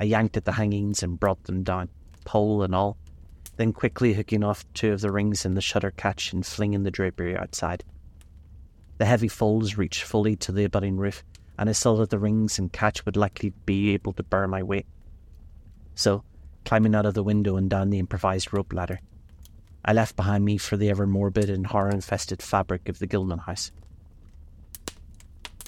[0.00, 1.88] I yanked at the hangings and brought them down,
[2.24, 2.96] pole and all,
[3.56, 6.90] then quickly hooking off two of the rings in the shutter catch and flinging the
[6.90, 7.84] drapery outside.
[8.98, 11.22] The heavy folds reached fully to the abutting roof,
[11.58, 14.62] and I saw that the rings and catch would likely be able to bear my
[14.62, 14.86] weight.
[15.94, 16.24] So,
[16.64, 19.00] climbing out of the window and down the improvised rope ladder,
[19.84, 23.40] I left behind me for the ever morbid and horror infested fabric of the Gilman
[23.40, 23.72] house.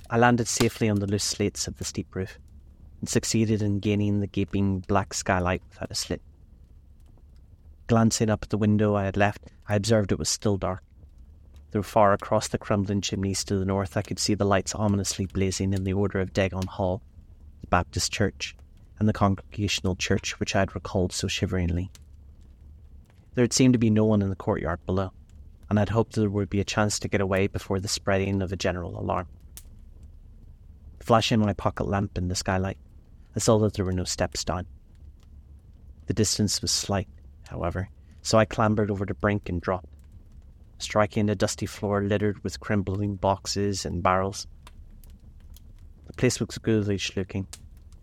[0.09, 2.39] I landed safely on the loose slates of the steep roof
[3.05, 6.23] and succeeded in gaining the gaping black skylight without a slit.
[7.87, 10.83] Glancing up at the window I had left, I observed it was still dark
[11.75, 15.27] Though far across the crumbling chimneys to the north, I could see the lights ominously
[15.27, 17.03] blazing in the order of Dagon Hall,
[17.63, 18.57] the Baptist Church,
[19.01, 21.91] and the Congregational Church which I had recalled so shiveringly.
[23.35, 25.11] There had seemed to be no one in the courtyard below,
[25.69, 28.41] and I had hoped there would be a chance to get away before the spreading
[28.41, 29.27] of a general alarm.
[31.01, 32.79] Flashing my pocket lamp in the skylight,
[33.37, 34.67] Saw that there were no steps down.
[36.07, 37.09] The distance was slight,
[37.49, 37.89] however,
[38.23, 39.89] so I clambered over the brink and dropped
[40.79, 44.47] striking a dusty floor littered with crumbling boxes and barrels.
[46.07, 47.49] The The place was ghoulish looking,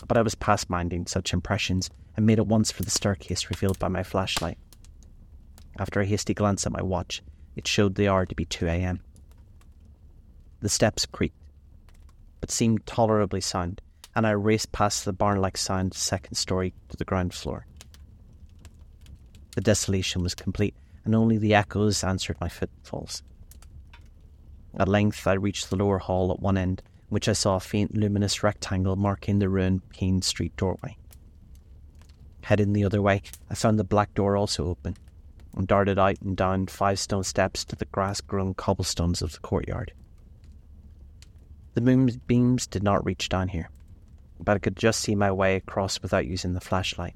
[0.06, 3.80] but I was past minding such impressions and made at once for the staircase revealed
[3.80, 4.58] by my flashlight.
[5.80, 7.24] After a hasty glance at my watch,
[7.56, 9.00] it showed the hour to be 2 a.m.
[10.60, 11.38] The steps creaked,
[12.42, 13.82] but seemed tolerably sound,
[14.16, 17.66] and I raced past the barn like sound second story to the ground floor.
[19.56, 23.24] The desolation was complete, and only the echoes answered my footfalls.
[24.78, 27.96] At length, I reached the lower hall at one end, which I saw a faint
[27.96, 30.98] luminous rectangle marking the ruined Paine Street doorway.
[32.44, 34.96] Heading the other way, I found the black door also open,
[35.56, 39.40] and darted out and down five stone steps to the grass grown cobblestones of the
[39.40, 39.94] courtyard.
[41.74, 43.70] The moonbeams did not reach down here,
[44.44, 47.16] but I could just see my way across without using the flashlight.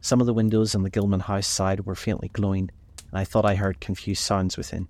[0.00, 2.70] Some of the windows on the Gilman house side were faintly glowing,
[3.10, 4.88] and I thought I heard confused sounds within.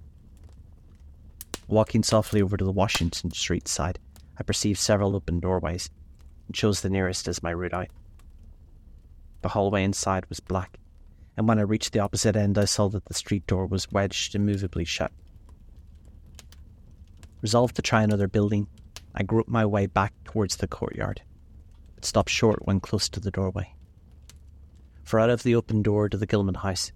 [1.67, 3.99] Walking softly over to the Washington Street side,
[4.39, 5.91] I perceived several open doorways,
[6.47, 7.89] and chose the nearest as my route out.
[9.43, 10.79] The hallway inside was black,
[11.37, 14.35] and when I reached the opposite end, I saw that the street door was wedged
[14.35, 15.13] immovably shut.
[17.41, 18.67] Resolved to try another building,
[19.15, 21.23] I groped my way back towards the courtyard,
[21.95, 23.75] but stopped short when close to the doorway
[25.11, 26.93] for out of the open door to the Gilman house,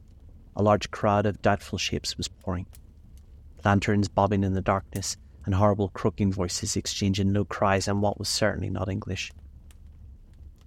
[0.55, 2.67] a large crowd of doubtful shapes was pouring.
[3.65, 8.29] Lanterns bobbing in the darkness, and horrible croaking voices exchanging low cries in what was
[8.29, 9.33] certainly not English.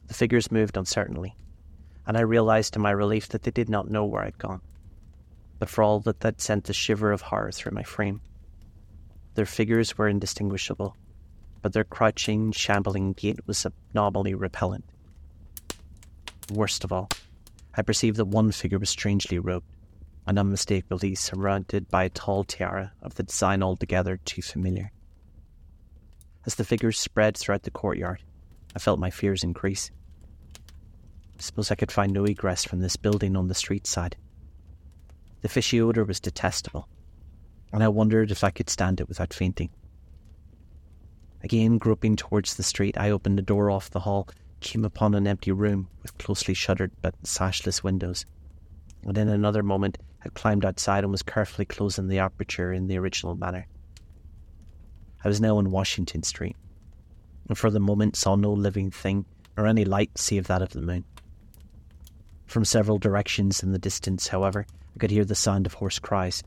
[0.07, 1.38] The figures moved uncertainly,
[2.06, 4.60] and I realized to my relief that they did not know where I'd gone.
[5.57, 8.19] But for all that, that sent a shiver of horror through my frame.
[9.36, 10.98] Their figures were indistinguishable,
[11.68, 14.85] but their crouching, shambling gait was abnormally repellent.
[16.49, 17.10] Worst of all,
[17.76, 19.65] I perceived that one figure was strangely robed,
[20.26, 24.94] and unmistakably surrounded by a tall tiara of the design altogether too familiar.
[26.45, 28.23] As the figures spread throughout the courtyard,
[28.73, 29.91] I felt my fears increase.
[31.38, 34.15] I suppose I could find no egress from this building on the street side.
[35.41, 36.88] The fishy odour was detestable,
[37.73, 39.69] and I wondered if I could stand it without fainting.
[41.48, 44.28] Again, groping towards the street, I opened the door off the hall
[44.60, 48.26] came upon an empty room with closely shuttered but sashless windows,
[49.03, 52.98] and in another moment had climbed outside and was carefully closing the aperture in the
[52.98, 53.65] original manner.
[55.24, 56.57] I was now in Washington Street,
[57.48, 59.24] and for the moment saw no living thing
[59.56, 61.06] or any light save that of the moon.
[62.45, 66.44] From several directions in the distance, however, I could hear the sound of hoarse cries,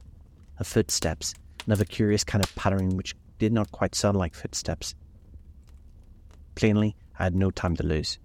[0.59, 1.33] of footsteps,
[1.65, 4.95] and of a curious kind of pattering which did not quite sound like footsteps.
[6.55, 8.19] Plainly, I had no time to lose.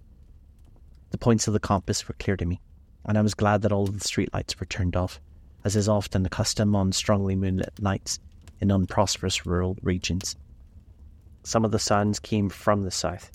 [1.10, 2.60] The points of the compass were clear to me,
[3.06, 5.18] and I was glad that all the streetlights were turned off,
[5.64, 8.20] as is often the custom on strongly moonlit nights
[8.60, 10.36] in unprosperous rural regions.
[11.44, 13.30] Some of the sounds came from the south,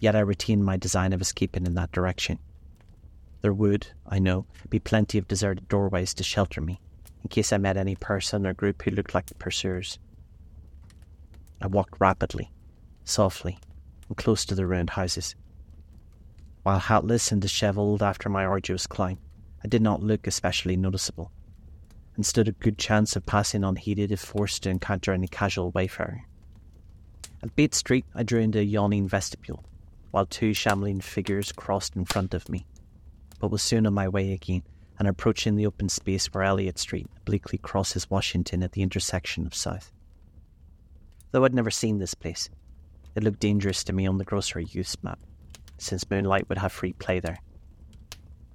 [0.00, 2.38] yet I retained my design of escaping in that direction.
[3.42, 6.80] There would, I know, be plenty of deserted doorways to shelter me,
[7.22, 9.98] in case I met any person or group who looked like the pursuers.
[11.60, 12.52] I walked rapidly,
[13.04, 13.58] softly,
[14.08, 15.34] and close to the ruined houses.
[16.62, 19.18] While hatless and dishevelled after my arduous climb,
[19.64, 21.32] I did not look especially noticeable,
[22.14, 26.22] and stood a good chance of passing unheeded if forced to encounter any casual wayfarer.
[27.42, 29.64] At Bates Street, I drew into a yawning vestibule,
[30.10, 32.66] while two shambling figures crossed in front of me,
[33.40, 34.62] but was soon on my way again
[34.98, 39.54] and approaching the open space where Eliot Street obliquely crosses Washington at the intersection of
[39.54, 39.92] South.
[41.30, 42.48] Though I'd never seen this place,
[43.14, 45.18] it looked dangerous to me on the grocery use map,
[45.76, 47.38] since moonlight would have free play there.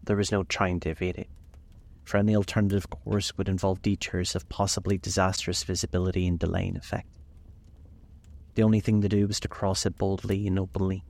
[0.04, 1.30] There was no trying to evade it,
[2.04, 7.08] for any alternative course would involve detours of possibly disastrous visibility and delaying effect.
[8.56, 11.04] The only thing to do was to cross it boldly and openly,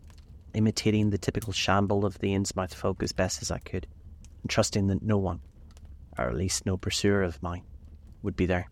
[0.53, 3.87] imitating the typical shamble of the Innsmouth folk as best as I could,
[4.41, 5.41] and trusting that no one,
[6.17, 7.63] or at least no pursuer of mine,
[8.21, 8.69] would be there.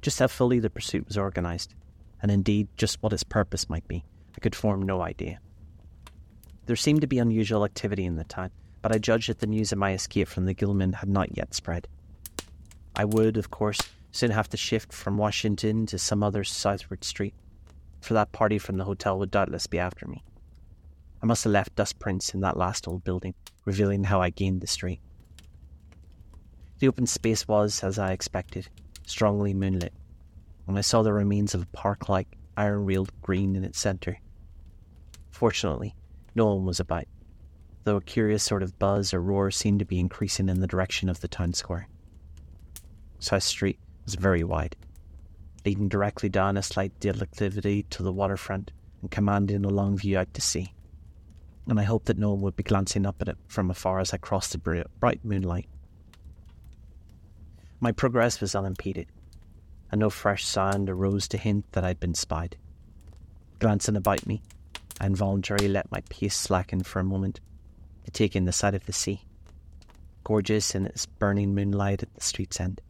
[0.00, 1.74] Just how fully the pursuit was organised,
[2.22, 4.04] and indeed just what its purpose might be,
[4.36, 5.40] I could form no idea.
[6.66, 8.50] There seemed to be unusual activity in the town,
[8.82, 11.54] but I judged that the news of my escape from the Gilman had not yet
[11.54, 11.88] spread.
[12.94, 13.80] I would, of course,
[14.12, 17.34] soon have to shift from Washington to some other southward street,
[18.00, 20.22] for that party from the hotel would doubtless be after me.
[21.22, 23.34] I must have left dust prints in that last old building,
[23.64, 25.00] revealing how I gained the street.
[26.78, 28.68] The open space was, as I expected,
[29.08, 29.92] strongly moonlit,
[30.66, 34.20] and I saw the remains of a park like iron railed green in its centre.
[35.30, 35.94] Fortunately,
[36.34, 37.06] no one was about,
[37.84, 41.08] though a curious sort of buzz or roar seemed to be increasing in the direction
[41.08, 41.88] of the town square.
[43.18, 44.76] South Street was very wide,
[45.64, 48.70] leading directly down a slight declivity to the waterfront
[49.00, 50.72] and commanding a long view out to sea.
[51.66, 54.12] And I hoped that no one would be glancing up at it from afar as
[54.12, 55.68] I crossed the bright moonlight.
[57.80, 59.06] My progress was unimpeded,
[59.92, 62.56] and no fresh sound arose to hint that I'd been spied.
[63.60, 64.42] Glancing about me,
[65.00, 67.38] I involuntarily let my pace slacken for a moment
[68.04, 69.22] to take in the sight of the sea,
[70.24, 72.80] gorgeous in its burning moonlight at the street's end.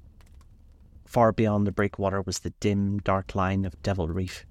[1.05, 4.47] Far beyond the breakwater was the dim, dark line of Devil Reef,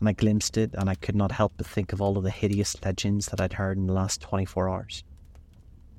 [0.00, 2.30] and I glimpsed it, and I could not help but think of all of the
[2.30, 5.02] hideous legends that I'd heard in the last 24 hours.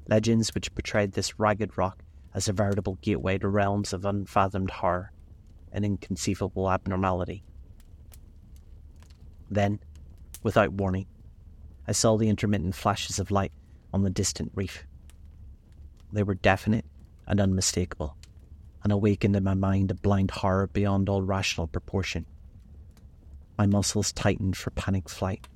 [0.08, 2.04] Legends which portrayed this ragged rock
[2.38, 5.12] as a veritable gateway to realms of unfathomed horror
[5.72, 7.44] and inconceivable abnormality.
[9.50, 9.80] Then,
[10.44, 11.08] without warning,
[11.88, 13.52] I saw the intermittent flashes of light
[13.92, 14.86] on the distant reef.
[16.14, 16.86] They were definite
[17.26, 18.16] and unmistakable,
[18.84, 22.28] and awakened in my mind a blind horror beyond all rational proportion.
[23.58, 25.48] My muscles tightened for panic flight,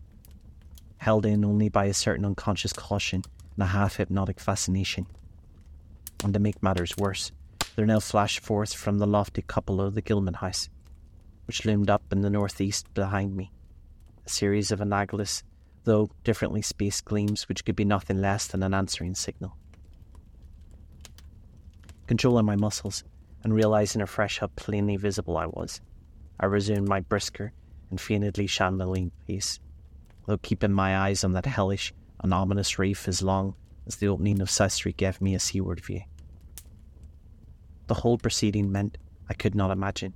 [0.98, 3.22] held in only by a certain unconscious caution
[3.54, 5.06] and a half hypnotic fascination.
[6.24, 7.32] And to make matters worse,
[7.76, 10.70] there now flashed forth from the lofty cupola of the Gilman House,
[11.46, 13.52] which loomed up in the northeast behind me,
[14.26, 15.44] a series of analogous,
[15.84, 19.56] though differently spaced gleams which could be nothing less than an answering signal.
[22.06, 23.04] Controlling my muscles
[23.44, 25.82] and realizing afresh how plainly visible I was,
[26.40, 27.54] I resumed my brisker
[27.90, 29.60] and feignedly shambling pace,
[30.28, 33.56] though keeping my eyes on that hellish and ominous reef as long
[33.88, 36.02] as the opening of South Street gave me a seaward view.
[37.88, 38.98] The whole proceeding meant
[39.30, 40.14] I could not imagine,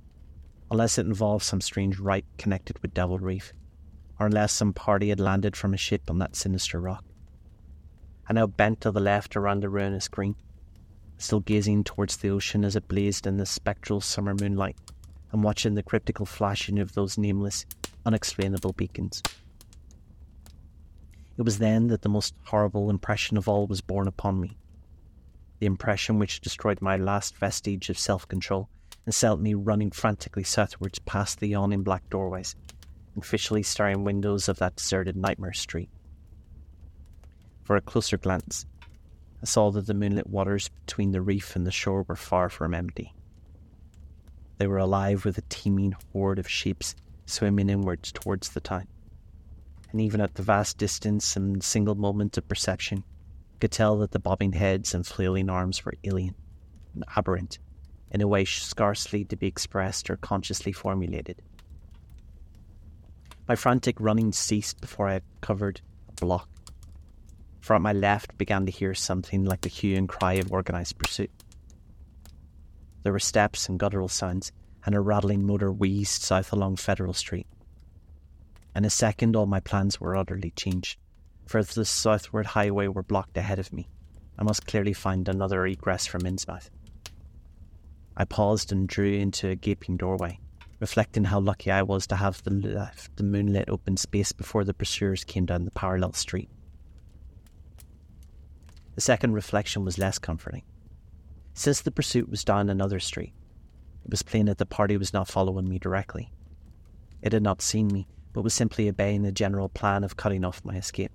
[0.70, 3.52] unless it involved some strange rite connected with Devil Reef,
[4.18, 7.04] or unless some party had landed from a ship on that sinister rock.
[8.28, 10.36] I now bent to the left around the ruinous green,
[11.18, 14.76] still gazing towards the ocean as it blazed in the spectral summer moonlight,
[15.32, 17.66] and watching the cryptical flashing of those nameless,
[18.04, 19.22] unexplainable beacons.
[21.36, 24.56] It was then that the most horrible impression of all was borne upon me
[25.58, 28.68] the impression which destroyed my last vestige of self control
[29.04, 32.56] and sent me running frantically southwards past the yawning black doorways
[33.14, 35.88] and fishily staring windows of that deserted nightmare street.
[37.62, 38.66] For a closer glance,
[39.42, 42.74] I saw that the moonlit waters between the reef and the shore were far from
[42.74, 43.12] empty.
[44.58, 46.94] They were alive with a teeming horde of ships
[47.26, 48.86] swimming inwards towards the town.
[49.90, 53.04] And even at the vast distance and single moment of perception,
[53.56, 56.34] could tell that the bobbing heads and flailing arms were alien
[56.94, 57.58] and aberrant
[58.10, 61.42] in a way scarcely to be expressed or consciously formulated.
[63.48, 66.48] My frantic running ceased before I had covered a block,
[67.60, 70.98] for at my left began to hear something like the hue and cry of organised
[70.98, 71.30] pursuit.
[73.02, 74.50] There were steps and guttural sounds,
[74.84, 77.46] and a rattling motor wheezed south along Federal Street.
[78.74, 80.98] In a second, all my plans were utterly changed
[81.46, 83.88] for the southward highway were blocked ahead of me,
[84.38, 86.68] I must clearly find another egress from Innsmouth.
[88.16, 90.40] I paused and drew into a gaping doorway,
[90.80, 94.64] reflecting how lucky I was to have the left uh, the moonlit open space before
[94.64, 96.50] the pursuers came down the parallel street.
[98.94, 100.62] The second reflection was less comforting.
[101.54, 103.34] Since the pursuit was down another street,
[104.04, 106.32] it was plain that the party was not following me directly.
[107.22, 110.64] It had not seen me, but was simply obeying the general plan of cutting off
[110.64, 111.12] my escape.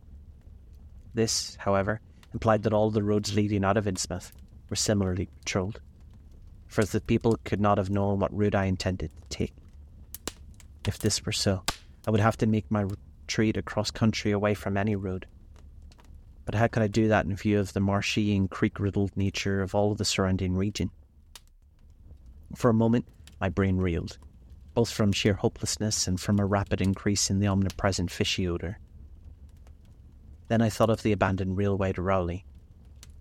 [1.13, 2.01] This, however,
[2.33, 4.31] implied that all the roads leading out of Innsmouth
[4.69, 5.81] were similarly patrolled,
[6.67, 9.53] for the people could not have known what route I intended to take.
[10.87, 11.63] If this were so,
[12.07, 15.25] I would have to make my retreat across country away from any road.
[16.45, 19.61] But how could I do that in view of the marshy and creek riddled nature
[19.61, 20.89] of all of the surrounding region?
[22.55, 23.05] For a moment,
[23.39, 24.17] my brain reeled,
[24.73, 28.79] both from sheer hopelessness and from a rapid increase in the omnipresent fishy odour.
[30.51, 32.43] Then I thought of the abandoned railway to Rowley,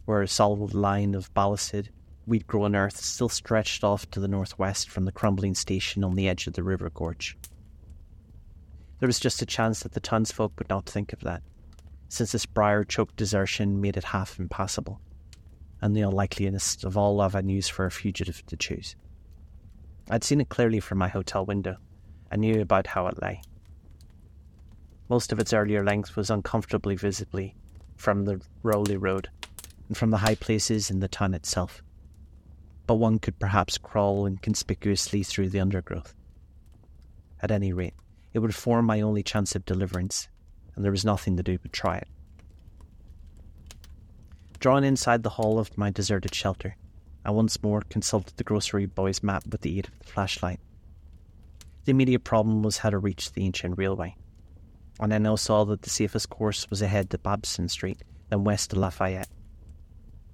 [0.05, 1.91] where a solid line of ballasted,
[2.27, 6.29] weed grown earth still stretched off to the northwest from the crumbling station on the
[6.29, 7.39] edge of the river gorge.
[8.99, 11.45] There was just a chance that the townsfolk would not think of that,
[12.09, 15.01] since this briar choked desertion made it half impassable,
[15.81, 18.97] and the unlikeliest of all avenues for a fugitive to choose.
[20.11, 21.77] I'd seen it clearly from my hotel window,
[22.29, 23.41] and knew about how it lay.
[25.11, 27.57] Most of its earlier length was uncomfortably visibly
[27.97, 29.29] from the Rowley Road
[29.89, 31.83] and from the high places in the town itself.
[32.87, 36.15] But one could perhaps crawl inconspicuously through the undergrowth.
[37.43, 37.95] At any rate,
[38.33, 40.29] it would form my only chance of deliverance,
[40.77, 42.09] and there was nothing to do but try it.
[44.61, 46.77] Drawn inside the hall of my deserted shelter,
[47.25, 50.61] I once more consulted the grocery boy's map with the aid of the flashlight.
[51.85, 54.15] The immediate problem was how to reach the ancient railway,
[55.01, 58.71] and I now saw that the safest course was ahead to Babson Street, then west
[58.71, 59.31] to Lafayette.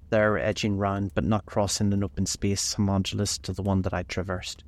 [0.09, 4.03] There, edging round but not crossing an open space homologous to the one that I
[4.03, 4.65] traversed,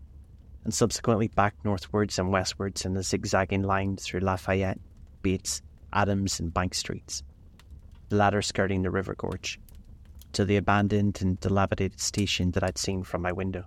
[0.64, 4.80] and subsequently back northwards and westwards in a zigzagging line through Lafayette,
[5.22, 5.62] Bates,
[5.92, 7.24] Adams, and Bank Streets,
[8.08, 9.60] the latter skirting the river gorge,
[10.32, 13.66] to the abandoned and dilapidated station that I'd seen from my window.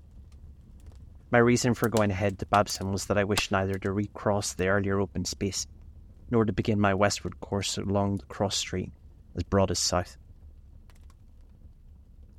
[1.30, 4.68] My reason for going ahead to Babson was that I wished neither to recross the
[4.68, 5.66] earlier open space,
[6.32, 8.90] nor to begin my westward course along the cross street
[9.36, 10.16] as broad as south.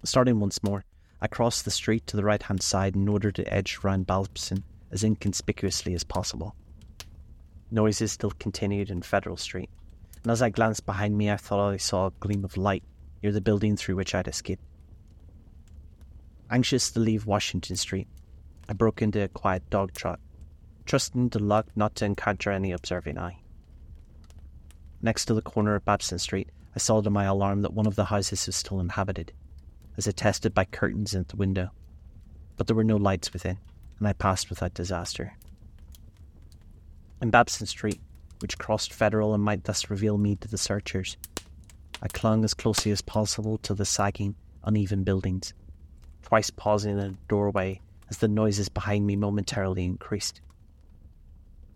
[0.03, 0.83] Starting once more,
[1.21, 4.63] I crossed the street to the right hand side in order to edge round Babson
[4.91, 6.55] as inconspicuously as possible.
[7.69, 9.69] Noises still continued in Federal Street,
[10.23, 12.83] and as I glanced behind me, I thought I saw a gleam of light
[13.21, 14.63] near the building through which I'd escaped.
[16.49, 18.07] Anxious to leave Washington Street,
[18.67, 20.19] I broke into a quiet dog trot,
[20.85, 23.42] trusting to luck not to encounter any observing eye.
[25.05, 27.97] Next to the corner of Babson Street, I saw to my alarm that one of
[27.97, 29.33] the houses was still inhabited,
[29.97, 31.71] as attested by curtains at the window,
[32.55, 33.57] but there were no lights within,
[33.99, 35.33] and I passed without disaster.
[37.21, 37.99] In Babson Street,
[38.39, 41.17] which crossed Federal and might thus reveal me to the searchers,
[42.01, 45.53] I clung as closely as possible to the sagging, uneven buildings,
[46.21, 50.39] twice pausing in a doorway as the noises behind me momentarily increased.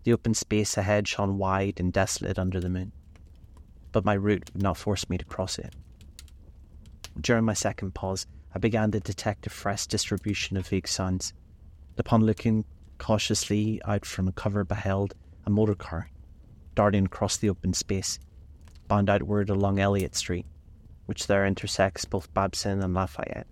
[0.04, 2.92] The open space ahead shone wide and desolate under the moon,
[3.92, 5.74] but my route would not force me to cross it.
[7.20, 11.32] During my second pause, I began to detect a fresh distribution of vague sounds.
[11.96, 12.64] Upon looking
[12.98, 16.10] cautiously out from a cover, beheld a motor car
[16.78, 18.20] darting across the open space,
[18.86, 20.46] bound outward along Eliot Street,
[21.06, 23.48] which there intersects both Babson and Lafayette.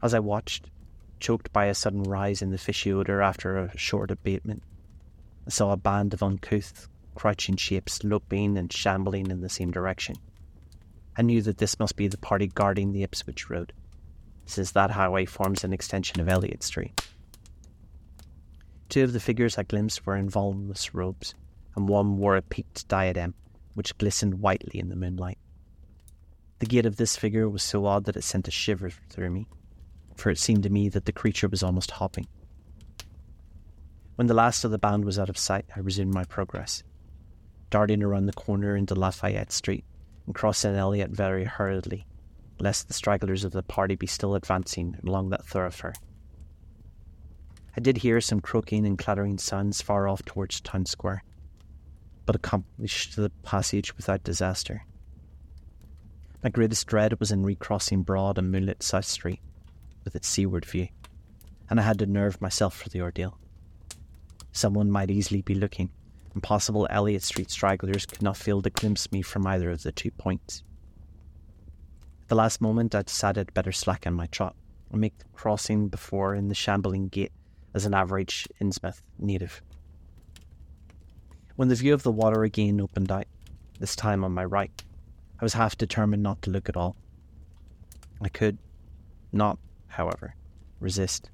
[0.00, 0.70] As I watched,
[1.18, 4.62] choked by a sudden rise in the fishy odour after a short abatement,
[5.48, 10.16] I saw a band of uncouth, crouching shapes loping and shambling in the same direction.
[11.16, 13.72] I knew that this must be the party guarding the Ipswich Road,
[14.46, 17.00] since that highway forms an extension of Eliot Street.
[18.88, 21.34] Two of the figures I glimpsed were in voluminous robes,
[21.76, 23.34] and one wore a peaked diadem,
[23.74, 25.38] which glistened whitely in the moonlight.
[26.58, 29.46] The gait of this figure was so odd that it sent a shiver through me
[30.16, 32.26] for it seemed to me that the creature was almost hopping.
[34.16, 36.82] When the last of the band was out of sight, I resumed my progress,
[37.70, 39.84] darting around the corner into Lafayette Street
[40.26, 42.06] and crossing Eliot very hurriedly,
[42.58, 45.94] lest the stragglers of the party be still advancing along that thoroughfare.
[47.76, 51.24] I did hear some croaking and clattering sounds far off towards Town Square,
[52.24, 54.84] but accomplished the passage without disaster.
[56.42, 59.40] My greatest dread was in recrossing broad and moonlit South Street,
[60.04, 60.88] with its seaward view,
[61.68, 63.38] and I had to nerve myself for the ordeal.
[64.52, 65.90] Someone might easily be looking,
[66.34, 69.92] and possible Eliot Street stragglers could not fail to glimpse me from either of the
[69.92, 70.62] two points.
[72.22, 74.54] At the last moment, I decided I'd better slacken my trot
[74.90, 77.32] and make the crossing before in the shambling gait
[77.72, 79.62] as an average Innsmouth native.
[81.56, 83.26] When the view of the water again opened out,
[83.78, 84.82] this time on my right,
[85.40, 86.96] I was half determined not to look at all.
[88.20, 88.58] I could
[89.32, 89.58] not
[89.94, 90.34] however,
[90.80, 91.30] resist.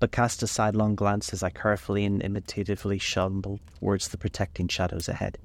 [0.00, 5.10] But cast a sidelong glance as I carefully and imitatively shambled towards the protecting shadows
[5.10, 5.36] ahead.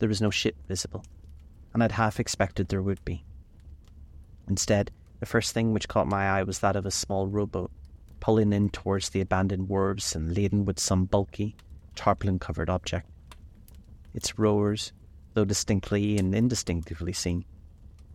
[0.00, 1.04] There was no ship visible,
[1.72, 3.24] and I'd half expected there would be.
[4.48, 4.90] Instead,
[5.20, 7.70] the first thing which caught my eye was that of a small rowboat,
[8.18, 11.54] pulling in towards the abandoned wharves and laden with some bulky,
[11.94, 13.08] tarpaulin covered object.
[14.12, 14.92] Its rowers,
[15.34, 17.44] though distinctly and indistinctively seen,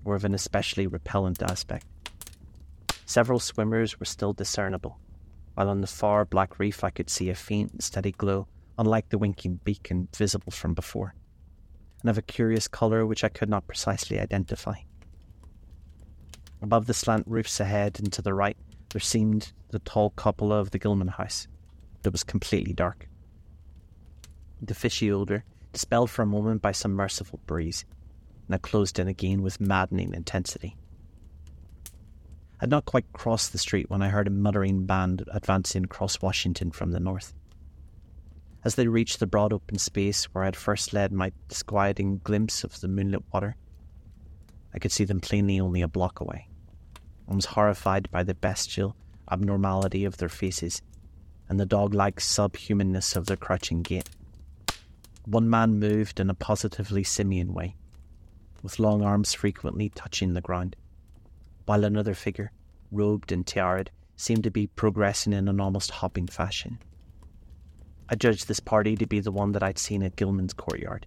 [0.04, 1.86] were of an especially repellent aspect.
[3.08, 5.00] Several swimmers were still discernible,
[5.54, 9.18] while on the far black reef I could see a faint, steady glow, unlike the
[9.18, 11.16] winking beacon visible from before,
[12.02, 14.80] and of a curious colour which I could not precisely identify.
[16.62, 18.58] Above the slant roofs ahead and to the right,
[18.90, 21.48] there seemed the tall cupola of the Gilman house,
[22.04, 23.08] but it was completely dark.
[24.62, 27.86] The fishy odour, dispelled for a moment by some merciful breeze,
[28.50, 30.76] now closed in again with maddening intensity
[32.58, 36.72] had not quite crossed the street when I heard a muttering band advancing across Washington
[36.72, 37.34] from the north.
[38.64, 42.64] As they reached the broad open space where I had first led my disquieting glimpse
[42.64, 43.56] of the moonlit water,
[44.74, 46.50] I could see them plainly only a block away,
[47.28, 48.96] and was horrified by the bestial
[49.30, 50.82] abnormality of their faces
[51.50, 54.10] and the dog like subhumanness of their crouching gait.
[55.26, 57.76] One man moved in a positively simian way,
[58.64, 60.76] with long arms frequently touching the ground
[61.68, 62.52] while another figure,
[62.92, 66.80] robed and tiared, seemed to be progressing in an almost hopping fashion.
[68.10, 71.06] I judged this party to be the one that I'd seen at Gilman's courtyard.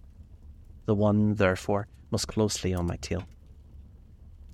[0.85, 3.23] The one, therefore, most closely on my tail.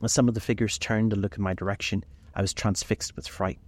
[0.02, 3.28] As some of the figures turned to look in my direction, I was transfixed with
[3.28, 3.60] fright,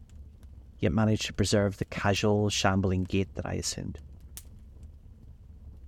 [0.80, 4.00] yet managed to preserve the casual, shambling gait that I assumed.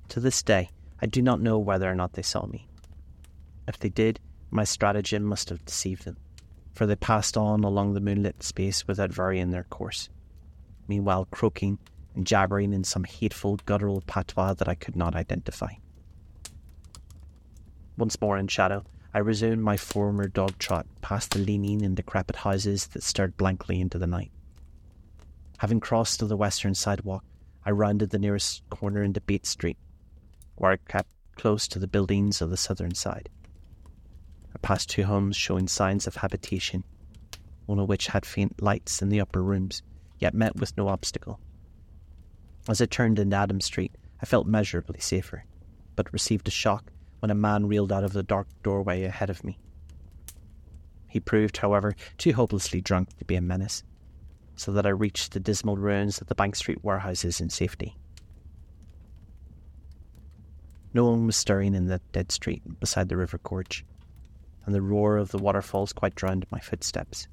[0.09, 0.69] To this day,
[1.01, 2.67] I do not know whether or not they saw me.
[3.69, 4.19] If they did,
[4.49, 6.17] my stratagem must have deceived them,
[6.73, 10.09] for they passed on along the moonlit space without varying their course,
[10.87, 11.79] meanwhile croaking
[12.15, 15.73] and jabbering in some hateful guttural patois that I could not identify.
[17.97, 18.83] Once more in shadow,
[19.13, 23.81] I resumed my former dog trot past the leaning and decrepit houses that stared blankly
[23.81, 24.31] into the night.
[25.57, 27.23] Having crossed to the western sidewalk,
[27.65, 29.77] I rounded the nearest corner into Bates Street,
[30.55, 33.29] where I kept close to the buildings of the southern side.
[34.55, 36.83] I passed two homes showing signs of habitation,
[37.65, 39.81] one of which had faint lights in the upper rooms,
[40.19, 41.39] yet met with no obstacle.
[42.67, 45.45] As I turned into Adam Street, I felt measurably safer,
[45.95, 49.43] but received a shock when a man reeled out of the dark doorway ahead of
[49.43, 49.57] me.
[51.07, 53.83] He proved, however, too hopelessly drunk to be a menace,
[54.55, 57.97] so that I reached the dismal ruins of the Bank Street warehouses in safety.
[60.93, 63.85] No one was stirring in the dead street beside the river gorge,
[64.65, 67.27] and the roar of the waterfalls quite drowned my footsteps.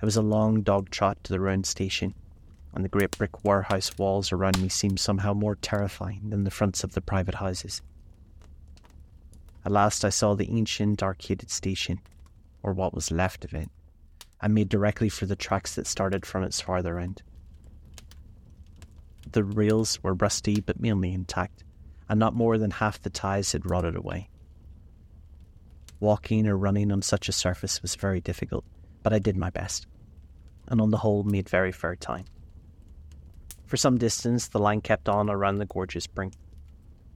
[0.00, 2.14] It was a long dog trot to the ruined station,
[2.74, 6.84] and the great brick warehouse walls around me seemed somehow more terrifying than the fronts
[6.84, 7.80] of the private houses.
[9.64, 12.00] At last I saw the ancient arcaded station,
[12.62, 13.70] or what was left of it,
[14.42, 17.22] and made directly for the tracks that started from its farther end.
[19.32, 21.64] The rails were rusty but mainly intact,
[22.08, 24.28] and not more than half the ties had rotted away.
[26.04, 28.62] Walking or running on such a surface was very difficult,
[29.02, 29.86] but I did my best,
[30.68, 32.26] and on the whole made very fair time.
[33.64, 36.34] For some distance, the line kept on around the gorge's brink,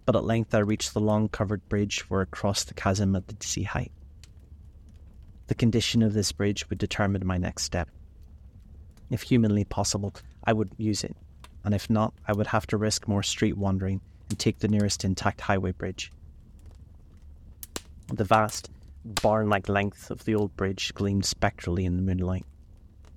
[0.06, 3.28] but at length I reached the long covered bridge where it crossed the chasm at
[3.28, 3.92] the sea height.
[5.48, 7.90] The condition of this bridge would determine my next step.
[9.10, 11.14] If humanly possible, I would use it,
[11.62, 14.00] and if not, I would have to risk more street wandering
[14.30, 16.10] and take the nearest intact highway bridge.
[18.10, 18.70] The vast,
[19.14, 22.44] barn like length of the old bridge gleamed spectrally in the moonlight,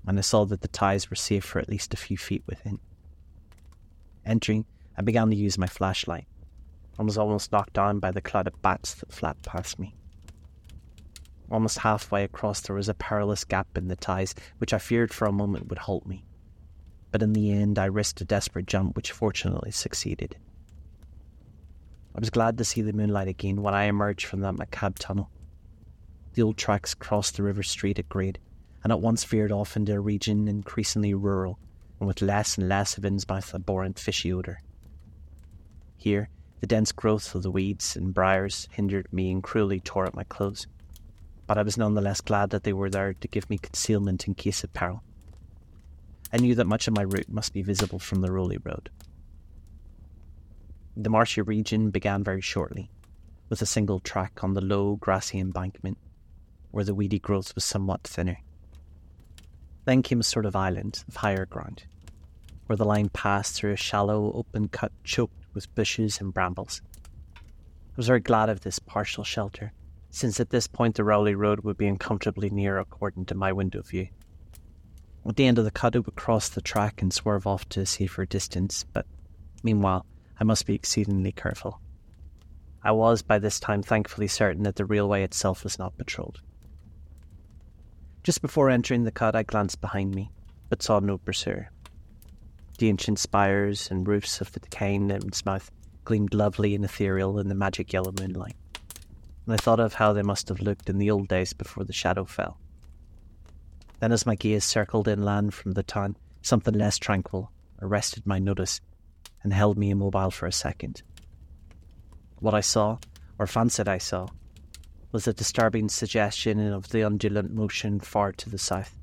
[0.07, 2.79] and I saw that the ties were safe for at least a few feet within.
[4.25, 4.65] Entering,
[4.97, 6.27] I began to use my flashlight,
[6.97, 9.95] and was almost knocked down by the cloud of bats that flapped past me.
[11.49, 15.25] Almost halfway across, there was a perilous gap in the ties, which I feared for
[15.25, 16.23] a moment would halt me.
[17.11, 20.37] But in the end, I risked a desperate jump, which fortunately succeeded.
[22.15, 25.29] I was glad to see the moonlight again when I emerged from that macabre tunnel.
[26.33, 28.39] The old tracks crossed the river street at grade,
[28.83, 31.59] and at once veered off into a region increasingly rural
[31.99, 34.61] and with less and less of Innsmouth's abhorrent fishy odour.
[35.97, 36.29] Here,
[36.61, 40.23] the dense growth of the weeds and briars hindered me and cruelly tore at my
[40.23, 40.67] clothes,
[41.47, 44.25] but I was none the less glad that they were there to give me concealment
[44.25, 45.03] in case of peril.
[46.33, 48.89] I knew that much of my route must be visible from the Rowley Road.
[50.95, 52.89] The marshy region began very shortly,
[53.49, 55.97] with a single track on the low, grassy embankment,
[56.71, 58.39] where the weedy growth was somewhat thinner.
[59.85, 61.83] Then came a sort of island of higher ground,
[62.65, 66.81] where the line passed through a shallow, open cut choked with bushes and brambles.
[67.35, 69.73] I was very glad of this partial shelter,
[70.09, 73.81] since at this point the Rowley Road would be uncomfortably near according to my window
[73.81, 74.07] view.
[75.27, 77.81] At the end of the cut, it would cross the track and swerve off to
[77.81, 79.05] a safer distance, but
[79.63, 80.05] meanwhile,
[80.39, 81.79] I must be exceedingly careful.
[82.83, 86.41] I was by this time thankfully certain that the railway itself was not patrolled.
[88.23, 90.31] Just before entering the cut, I glanced behind me,
[90.69, 91.71] but saw no pursuer.
[92.77, 95.69] The ancient spires and roofs of the decaying Innsmouth
[96.05, 98.55] gleamed lovely and ethereal in the magic yellow moonlight,
[99.45, 101.93] and I thought of how they must have looked in the old days before the
[101.93, 102.59] shadow fell.
[103.99, 107.51] Then, as my gaze circled inland from the town, something less tranquil
[107.81, 108.81] arrested my notice
[109.43, 111.01] and held me immobile for a second.
[112.39, 112.97] What I saw,
[113.39, 114.27] or fancied I saw,
[115.11, 118.95] was a disturbing suggestion of the undulant motion far to the south.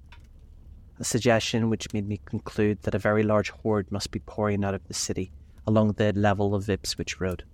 [0.98, 4.74] A suggestion which made me conclude that a very large horde must be pouring out
[4.74, 5.30] of the city
[5.66, 7.44] along the level of Ipswich Road.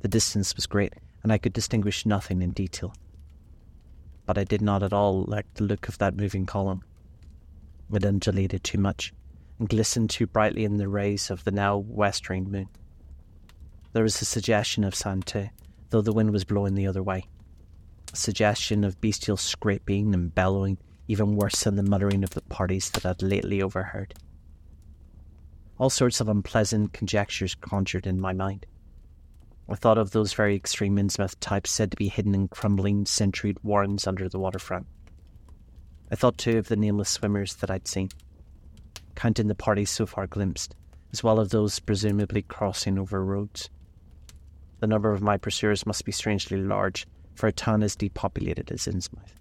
[0.00, 2.94] The distance was great, and I could distinguish nothing in detail.
[4.26, 6.84] But I did not at all like the look of that moving column.
[7.92, 9.12] It undulated too much,
[9.58, 12.68] and glistened too brightly in the rays of the now westering moon.
[13.94, 15.48] There was a suggestion of sound too,
[15.90, 17.24] though the wind was blowing the other way.
[18.12, 22.90] A suggestion of bestial scraping and bellowing, even worse than the muttering of the parties
[22.90, 24.14] that I'd lately overheard.
[25.78, 28.66] All sorts of unpleasant conjectures conjured in my mind.
[29.68, 33.58] I thought of those very extreme Innsmouth types said to be hidden in crumbling, centuried
[33.62, 34.86] warrens under the waterfront.
[36.10, 38.08] I thought too of the nameless swimmers that I'd seen,
[39.14, 40.74] counting the parties so far glimpsed,
[41.12, 43.68] as well as those presumably crossing over roads.
[44.80, 48.86] The number of my pursuers must be strangely large for a town as depopulated as
[48.86, 49.34] Innsmouth.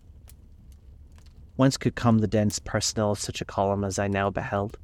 [1.55, 4.77] Whence could come the dense personnel of such a column as I now beheld?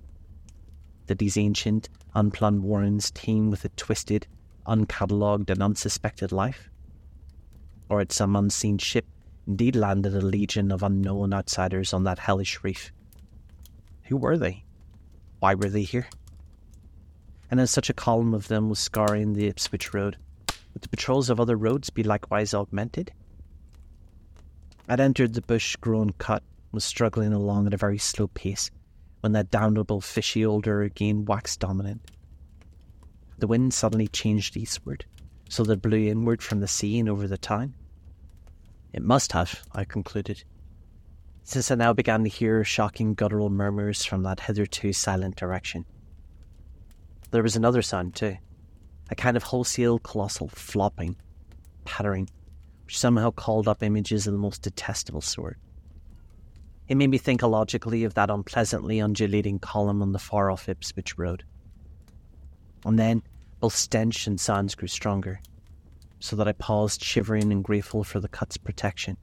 [1.08, 4.28] Did these ancient, unplumbed warrens teem with a twisted,
[4.66, 6.70] uncatalogued, and unsuspected life?
[7.90, 9.06] Or had some unseen ship
[9.46, 12.92] indeed landed a legion of unknown outsiders on that hellish reef?
[14.04, 14.64] Who were they?
[15.40, 16.08] Why were they here?
[17.52, 20.18] And as such a column of them was scouring the Ipswich road,
[20.74, 23.12] would the patrols of other roads be likewise augmented?
[24.90, 28.72] I'd entered the bush grown cut, was struggling along at a very slow pace,
[29.22, 32.12] when that damnable fishy odour again waxed dominant.
[33.38, 35.06] The wind suddenly changed eastward,
[35.48, 37.74] so that it blew inward from the sea and over the town.
[38.92, 40.44] It must have, I concluded,
[41.44, 45.86] since I now began to hear shocking guttural murmurs from that hitherto silent direction.
[47.32, 48.38] There was another sound, too
[49.10, 51.16] a kind of wholesale colossal flopping,
[51.86, 52.30] pattering,
[52.86, 55.58] which somehow called up images of the most detestable sort.
[56.88, 61.18] It made me think illogically of that unpleasantly undulating column on the far off Ipswich
[61.18, 61.44] road.
[62.86, 63.24] And then
[63.60, 65.40] both stench and sounds grew stronger,
[66.20, 69.18] so that I paused, shivering and grateful for the cut's protection.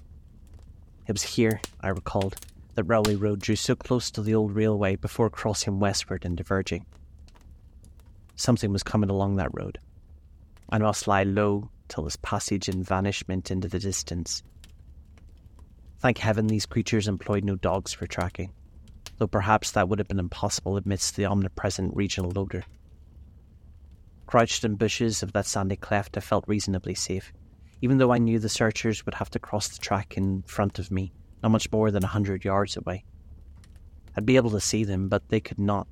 [1.07, 2.37] It was here, I recalled,
[2.75, 6.87] that Rowley Road drew so close to the old railway before crossing westward and diverging.
[8.41, 9.79] Something was coming along that road.
[10.71, 14.43] I must lie low till this passage and vanishment into the distance.
[15.99, 18.51] Thank heaven these creatures employed no dogs for tracking,
[19.19, 22.63] though perhaps that would have been impossible amidst the omnipresent regional odour.
[24.25, 27.35] Crouched in bushes of that sandy cleft, I felt reasonably safe,
[27.83, 30.91] even though I knew the searchers would have to cross the track in front of
[30.91, 31.13] me,
[31.43, 33.05] not much more than a hundred yards away.
[34.17, 35.87] I'd be able to see them, but they could not,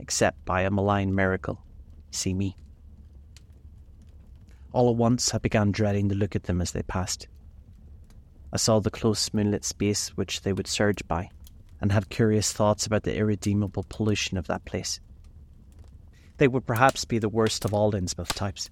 [0.00, 1.62] except by a malign miracle,
[2.10, 2.56] see me.
[4.72, 7.28] All at once, I began dreading to look at them as they passed.
[8.52, 11.30] I saw the close moonlit space which they would surge by,
[11.80, 15.00] and had curious thoughts about the irredeemable pollution of that place.
[16.38, 18.70] They would perhaps be the worst of all Innsmouth types,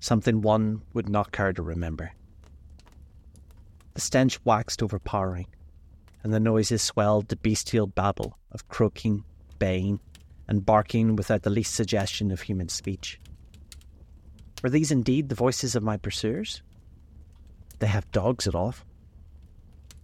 [0.00, 2.12] something one would not care to remember.
[3.94, 5.48] The stench waxed overpowering,
[6.22, 9.24] and the noises swelled to bestial babble of croaking,
[9.58, 10.00] baying,
[10.48, 13.20] and barking without the least suggestion of human speech.
[14.62, 16.62] Were these indeed the voices of my pursuers?
[17.78, 18.74] They have dogs at all.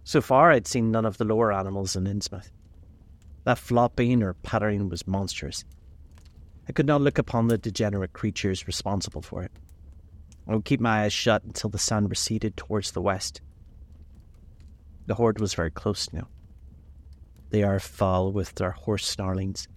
[0.03, 2.51] So far, I'd seen none of the lower animals in Innsmouth.
[3.45, 5.63] That flopping or pattering was monstrous.
[6.67, 9.51] I could not look upon the degenerate creatures responsible for it.
[10.47, 13.41] I would keep my eyes shut until the sun receded towards the west.
[15.05, 16.27] The horde was very close now.
[17.49, 19.67] They are foul with their hoarse snarlings,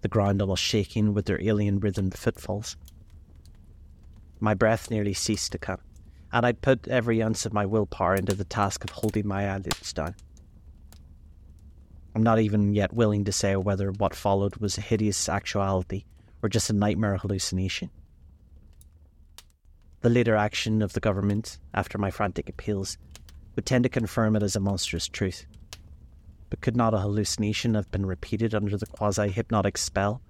[0.00, 2.76] the ground almost shaking with their alien rhythmed footfalls.
[4.40, 5.80] My breath nearly ceased to come,
[6.32, 9.92] and I'd put every ounce of my willpower into the task of holding my eyelids
[9.92, 10.14] down.
[12.14, 16.04] I'm not even yet willing to say whether what followed was a hideous actuality
[16.42, 17.90] or just a nightmare hallucination.
[20.00, 22.98] The later action of the government, after my frantic appeals,
[23.56, 25.44] would tend to confirm it as a monstrous truth.
[26.50, 30.22] But could not a hallucination have been repeated under the quasi hypnotic spell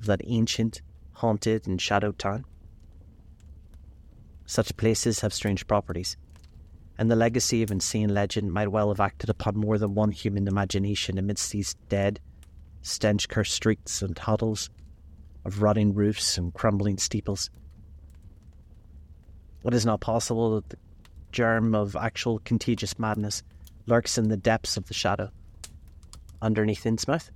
[0.00, 0.82] of that ancient,
[1.14, 2.44] haunted, and shadowed town?
[4.46, 6.16] Such places have strange properties,
[6.96, 10.48] and the legacy of insane legend might well have acted upon more than one human
[10.48, 12.20] imagination amidst these dead,
[12.82, 14.70] stench cursed streets and huddles
[15.44, 17.50] of rotting roofs and crumbling steeples.
[19.64, 20.78] It is not possible that the
[21.32, 23.42] germ of actual contagious madness
[23.86, 25.30] lurks in the depths of the shadow,
[26.40, 27.30] underneath Innsmouth.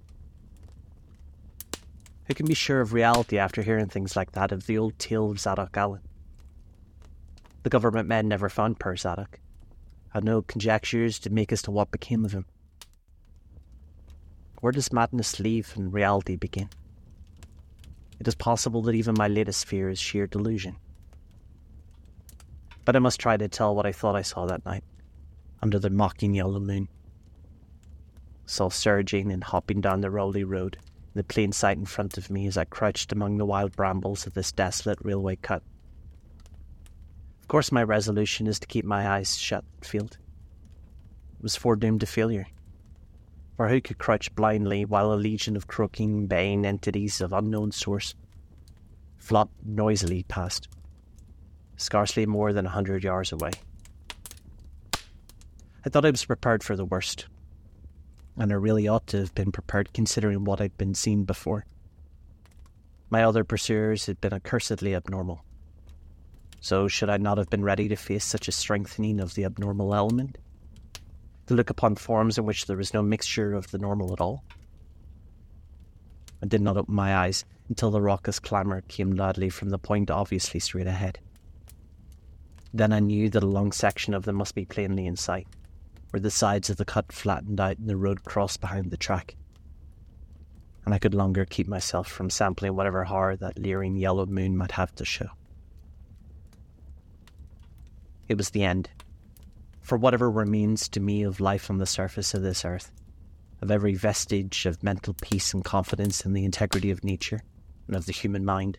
[2.26, 5.30] Who can be sure of reality after hearing things like that of the old tale
[5.30, 6.02] of Zadok Allen?
[7.62, 9.38] The government men never found poor Zadok,
[10.10, 12.46] had no conjectures to make as to what became of him.
[14.60, 16.70] Where does madness leave and reality begin?
[18.20, 20.76] It is possible that even my latest fear is sheer delusion.
[22.84, 24.84] But I must try to tell what I thought I saw that night,
[25.60, 26.88] under the mocking yellow moon
[28.46, 30.78] saw surging and hopping down the Rowley Road
[31.14, 34.34] the plain sight in front of me as I crouched among the wild brambles of
[34.34, 35.62] this desolate railway cut.
[37.40, 40.16] Of course, my resolution is to keep my eyes shut, Field.
[41.36, 42.46] It was foredoomed to failure.
[43.56, 48.14] For who could crouch blindly while a legion of croaking, baying entities of unknown source
[49.18, 50.68] flopped noisily past,
[51.76, 53.50] scarcely more than a hundred yards away?
[55.84, 57.26] I thought I was prepared for the worst,
[58.38, 61.66] and I really ought to have been prepared considering what I'd been seen before.
[63.10, 65.44] My other pursuers had been accursedly abnormal.
[66.60, 69.94] So, should I not have been ready to face such a strengthening of the abnormal
[69.94, 70.38] element?
[71.48, 74.44] To look upon forms in which there was no mixture of the normal at all?
[76.42, 80.10] I did not open my eyes until the raucous clamour came loudly from the point
[80.10, 81.18] obviously straight ahead.
[82.72, 85.46] Then I knew that a long section of them must be plainly in sight
[86.12, 89.34] where the sides of the cut flattened out and the road crossed behind the track.
[90.84, 94.72] And I could longer keep myself from sampling whatever horror that leering yellow moon might
[94.72, 95.28] have to show.
[98.28, 98.90] It was the end.
[99.80, 102.92] For whatever remains to me of life on the surface of this earth,
[103.62, 107.40] of every vestige of mental peace and confidence in the integrity of nature
[107.86, 108.78] and of the human mind.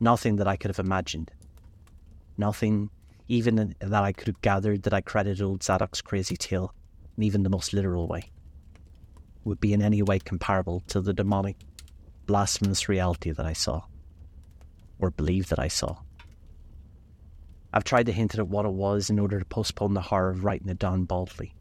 [0.00, 1.30] Nothing that I could have imagined.
[2.36, 2.90] Nothing
[3.32, 6.74] even that I could have gathered that I credited old Zadok's crazy tale,
[7.16, 8.30] in even the most literal way,
[9.42, 11.56] would be in any way comparable to the demonic,
[12.26, 13.84] blasphemous reality that I saw,
[14.98, 15.96] or believed that I saw.
[17.72, 20.44] I've tried to hint at what it was in order to postpone the horror of
[20.44, 21.54] writing it down baldly.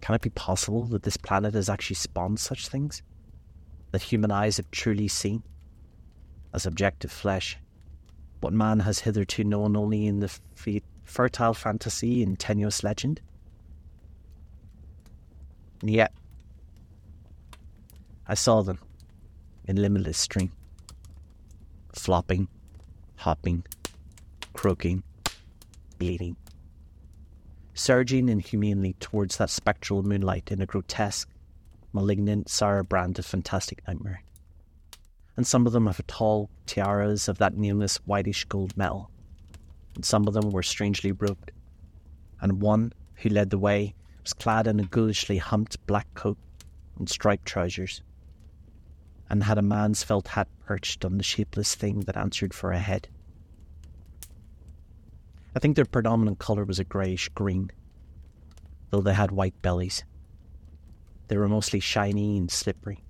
[0.00, 3.02] Can it be possible that this planet has actually spawned such things?
[3.90, 5.42] That human eyes have truly seen?
[6.54, 7.58] As objective flesh,
[8.46, 10.26] what man has hitherto known only in the
[10.56, 13.20] f- fertile fantasy and tenuous legend.
[15.80, 16.12] And yet,
[18.28, 18.78] I saw them
[19.64, 20.52] in limitless stream,
[21.92, 22.46] flopping,
[23.16, 23.64] hopping,
[24.52, 25.02] croaking,
[25.98, 26.36] bleeding,
[27.74, 31.28] surging inhumanly towards that spectral moonlight in a grotesque,
[31.92, 34.22] malignant, saraband of fantastic nightmare
[35.36, 39.10] and some of them have tall tiaras of that nameless whitish gold metal,
[39.94, 41.52] and some of them were strangely robed,
[42.40, 46.38] and one, who led the way, was clad in a ghoulishly humped black coat
[46.98, 48.00] and striped trousers,
[49.28, 52.78] and had a man's felt hat perched on the shapeless thing that answered for a
[52.78, 53.08] head.
[55.54, 57.70] I think their predominant colour was a greyish green,
[58.90, 60.04] though they had white bellies.
[61.28, 63.02] They were mostly shiny and slippery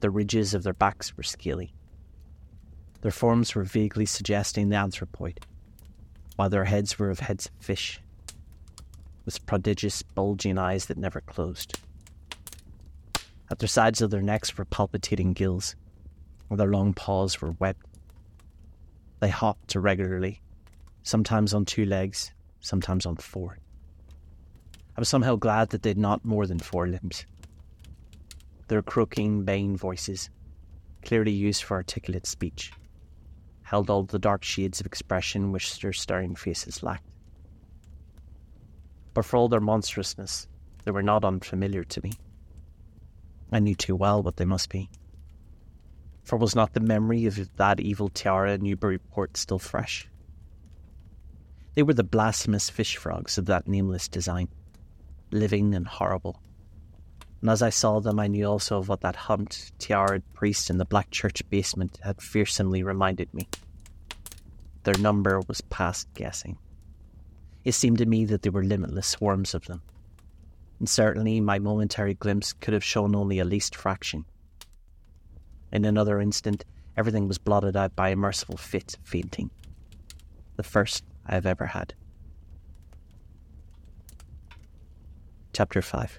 [0.00, 1.72] the ridges of their backs were scaly.
[3.02, 5.38] Their forms were vaguely suggesting the anthropoid,
[6.36, 8.00] while their heads were of heads of fish,
[9.24, 11.78] with prodigious bulging eyes that never closed.
[13.50, 15.76] At the sides of their necks were palpitating gills,
[16.48, 17.86] while their long paws were webbed.
[19.20, 20.40] They hopped irregularly,
[21.02, 23.58] sometimes on two legs, sometimes on four.
[24.96, 27.24] I was somehow glad that they had not more than four limbs
[28.68, 30.30] their croaking, baying voices,
[31.04, 32.72] clearly used for articulate speech,
[33.62, 37.08] held all the dark shades of expression which their staring faces lacked.
[39.14, 40.48] But for all their monstrousness,
[40.84, 42.12] they were not unfamiliar to me.
[43.50, 44.90] I knew too well what they must be.
[46.24, 50.08] For was not the memory of that evil tiara in Newburyport still fresh?
[51.74, 54.48] They were the blasphemous fish frogs of that nameless design,
[55.30, 56.40] living and horrible,
[57.46, 60.78] and as I saw them, I knew also of what that humped, tiared priest in
[60.78, 63.46] the black church basement had fearsomely reminded me.
[64.82, 66.58] Their number was past guessing.
[67.62, 69.80] It seemed to me that there were limitless swarms of them,
[70.80, 74.24] and certainly my momentary glimpse could have shown only a least fraction.
[75.70, 76.64] In another instant,
[76.96, 79.52] everything was blotted out by a merciful fit of fainting,
[80.56, 81.94] the first I have ever had.
[85.52, 86.18] Chapter 5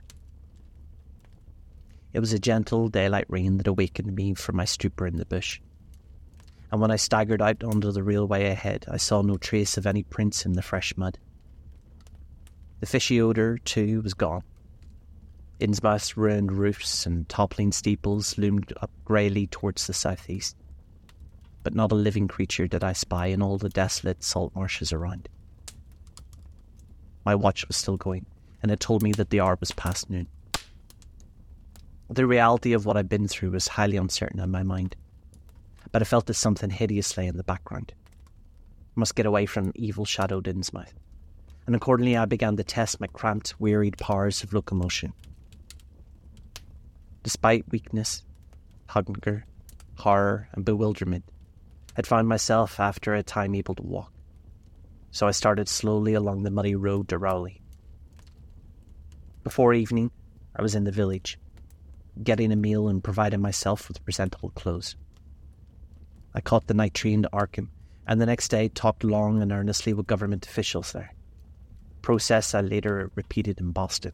[2.17, 5.61] it was a gentle daylight rain that awakened me from my stupor in the bush.
[6.71, 10.01] And when I staggered out onto the railway ahead, I saw no trace of any
[10.01, 11.19] prints in the fresh mud.
[12.79, 14.41] The fishy odour, too, was gone.
[15.59, 20.55] Innsmouth's ruined roofs and toppling steeples loomed up greyly towards the southeast,
[21.61, 25.29] but not a living creature did I spy in all the desolate salt marshes around.
[27.23, 28.25] My watch was still going,
[28.63, 30.27] and it told me that the hour was past noon.
[32.09, 34.95] The reality of what I'd been through was highly uncertain in my mind,
[35.91, 37.93] but I felt that something hideous lay in the background.
[37.99, 40.93] I must get away from evil shadowed Innsmouth,
[41.65, 45.11] and accordingly I began to test my cramped, wearied powers of locomotion.
[47.23, 48.23] Despite weakness,
[48.87, 49.45] hunger,
[49.95, 51.25] horror, and bewilderment,
[51.97, 54.13] I'd found myself after a time able to walk.
[55.11, 57.61] So I started slowly along the muddy road to Rowley,
[59.43, 60.11] Before evening,
[60.55, 61.37] I was in the village,
[62.23, 64.95] getting a meal and providing myself with presentable clothes.
[66.33, 67.69] I caught the night train to Arkham,
[68.07, 71.13] and the next day talked long and earnestly with government officials there.
[72.01, 74.13] Process I later repeated in Boston.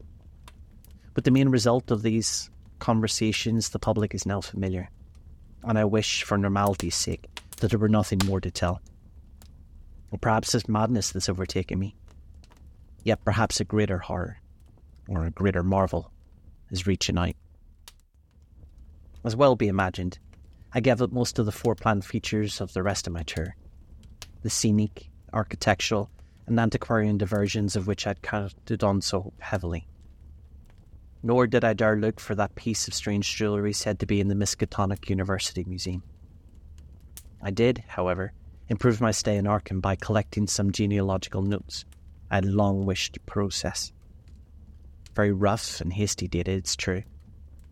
[1.14, 4.90] But the main result of these conversations the public is now familiar,
[5.62, 8.80] and I wish, for normality's sake, that there were nothing more to tell.
[10.10, 11.94] Or perhaps it's madness that's overtaken me.
[13.04, 14.38] Yet perhaps a greater horror,
[15.08, 16.10] or a greater marvel,
[16.70, 17.34] is reaching out.
[19.24, 20.18] As well be imagined,
[20.74, 23.56] I gave up most of the four planned features of the rest of my tour.
[24.42, 26.10] The scenic, architectural,
[26.46, 29.88] and antiquarian diversions of which I'd counted on so heavily.
[31.22, 34.28] Nor did I dare look for that piece of strange jewellery said to be in
[34.28, 36.02] the Miskatonic University Museum.
[37.40, 38.34] I did, however,
[38.68, 41.86] improve my stay in Arkham by collecting some genealogical notes
[42.30, 43.90] I long wished to process.
[45.14, 47.04] Very rough and hasty data, it's true,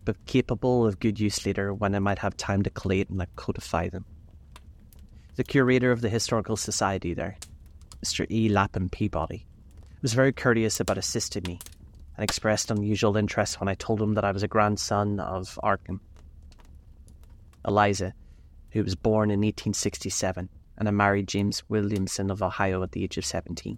[0.05, 3.89] but capable of good use later when I might have time to collate and codify
[3.89, 4.05] them.
[5.35, 7.37] The curator of the Historical Society there,
[8.03, 8.29] Mr.
[8.29, 8.49] E.
[8.49, 9.45] Lapham Peabody,
[10.01, 11.59] was very courteous about assisting me
[12.15, 15.99] and expressed unusual interest when I told him that I was a grandson of Arkham.
[17.65, 18.13] Eliza,
[18.71, 23.17] who was born in 1867 and had married James Williamson of Ohio at the age
[23.17, 23.77] of 17.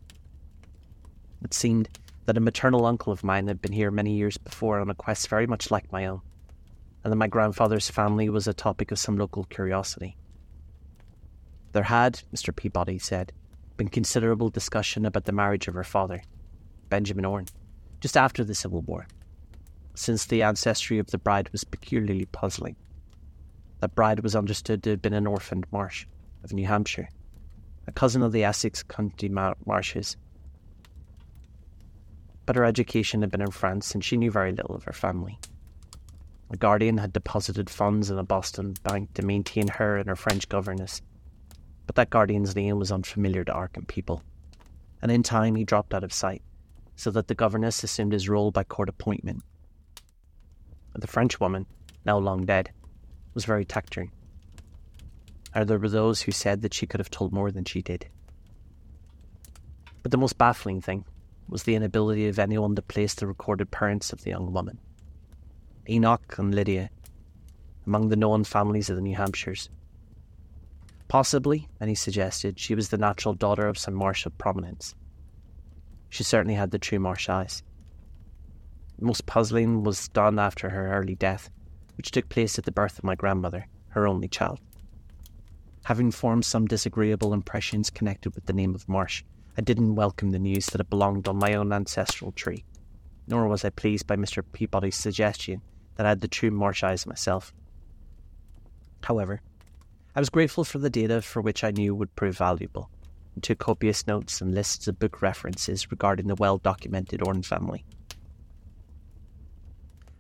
[1.44, 1.90] It seemed
[2.26, 5.28] that a maternal uncle of mine had been here many years before on a quest
[5.28, 6.22] very much like my own,
[7.04, 10.18] and that my grandfather's family was a topic of some local curiosity.
[11.72, 12.56] There had, Mr.
[12.56, 13.32] Peabody said,
[13.78, 16.24] been considerable discussion about the marriage of her father,
[16.90, 17.48] Benjamin Orne,
[18.00, 19.08] just after the Civil War,
[19.94, 22.76] since the ancestry of the bride was peculiarly puzzling.
[23.82, 26.08] That bride was understood to have been an orphaned Marsh
[26.44, 27.10] of New Hampshire,
[27.88, 30.18] a cousin of the Essex County Marshes.
[32.46, 35.40] But her education had been in France, and she knew very little of her family.
[36.52, 40.48] A guardian had deposited funds in a Boston bank to maintain her and her French
[40.48, 41.02] governess,
[41.88, 44.22] but that guardian's name was unfamiliar to Arkham people,
[45.02, 46.44] and in time he dropped out of sight,
[46.96, 49.44] so that the governess assumed his role by court appointment.
[50.94, 51.66] The French woman,
[52.06, 52.72] now long dead,
[53.34, 54.12] was very taciturn.
[55.54, 58.08] Or there were those who said that she could have told more than she did.
[60.04, 61.06] But the most baffling thing
[61.48, 64.80] was the inability of anyone to place the recorded parents of the young woman.
[65.88, 66.90] Enoch and Lydia,
[67.86, 69.70] among the known families of the New Hampshires.
[71.08, 74.96] Possibly, many suggested, she was the natural daughter of some Marsh of prominence.
[76.10, 77.62] She certainly had the true Marsh eyes.
[79.00, 81.50] Most puzzling was done after her early death,
[81.98, 84.60] which took place at the birth of my grandmother, her only child.
[85.84, 89.24] Having formed some disagreeable impressions connected with the name of Marsh,
[89.58, 92.66] I didn't welcome the news that it belonged on my own ancestral tree,
[93.26, 94.44] nor was I pleased by Mr.
[94.52, 95.62] Peabody's suggestion
[95.96, 97.54] that I had the true Marsh eyes myself.
[99.04, 99.42] However,
[100.14, 102.90] I was grateful for the data for which I knew would prove valuable,
[103.34, 107.86] and took copious notes and lists of book references regarding the well documented Orne family.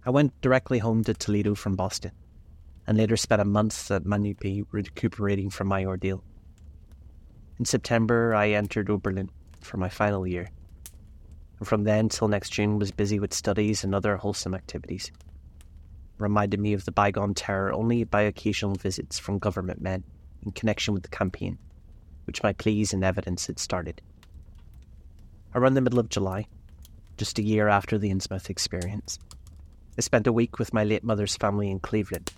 [0.05, 2.11] I went directly home to Toledo from Boston,
[2.87, 6.23] and later spent a month at Manupee recuperating from my ordeal.
[7.57, 9.29] In September, I entered Oberlin
[9.61, 10.49] for my final year,
[11.57, 15.09] and from then till next June was busy with studies and other wholesome activities.
[16.17, 20.03] Reminded me of the bygone terror only by occasional visits from government men
[20.43, 21.57] in connection with the campaign,
[22.25, 24.01] which my pleas and evidence had started.
[25.53, 26.47] Around the middle of July,
[27.15, 29.17] just a year after the Innsmouth experience,
[29.97, 32.33] I spent a week with my late mother's family in Cleveland,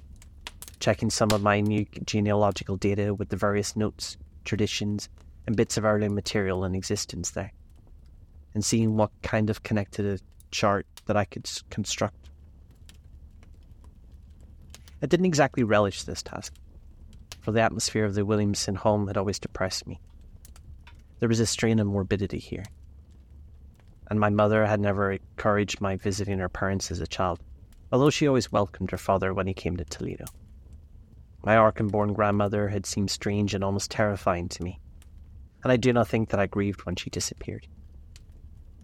[0.80, 4.16] checking some of my new genealogical data with the various notes,
[4.48, 5.10] traditions,
[5.46, 7.54] and bits of early material in existence there,
[8.56, 10.20] and seeing what kind of connected a
[10.50, 12.30] chart that I could construct.
[15.02, 16.54] I didn't exactly relish this task,
[17.42, 20.00] for the atmosphere of the Williamson home had always depressed me.
[21.20, 22.66] There was a strain of morbidity here,
[24.10, 27.40] and my mother had never encouraged my visiting her parents as a child,
[27.92, 30.26] although she always welcomed her father when he came to Toledo.
[31.44, 34.80] My Arkham born grandmother had seemed strange and almost terrifying to me,
[35.64, 37.68] and I do not think that I grieved when she disappeared.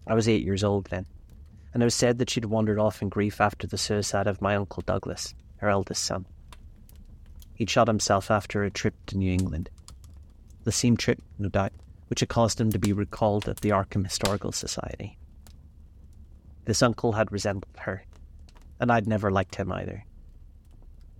[0.07, 1.05] I was eight years old then,
[1.73, 4.55] and it was said that she'd wandered off in grief after the suicide of my
[4.55, 6.25] Uncle Douglas, her eldest son.
[7.55, 9.69] He'd shot himself after a trip to New England.
[10.63, 11.73] The same trip, no doubt,
[12.07, 15.17] which had caused him to be recalled at the Arkham Historical Society.
[16.65, 18.05] This uncle had resembled her,
[18.79, 20.05] and I'd never liked him either.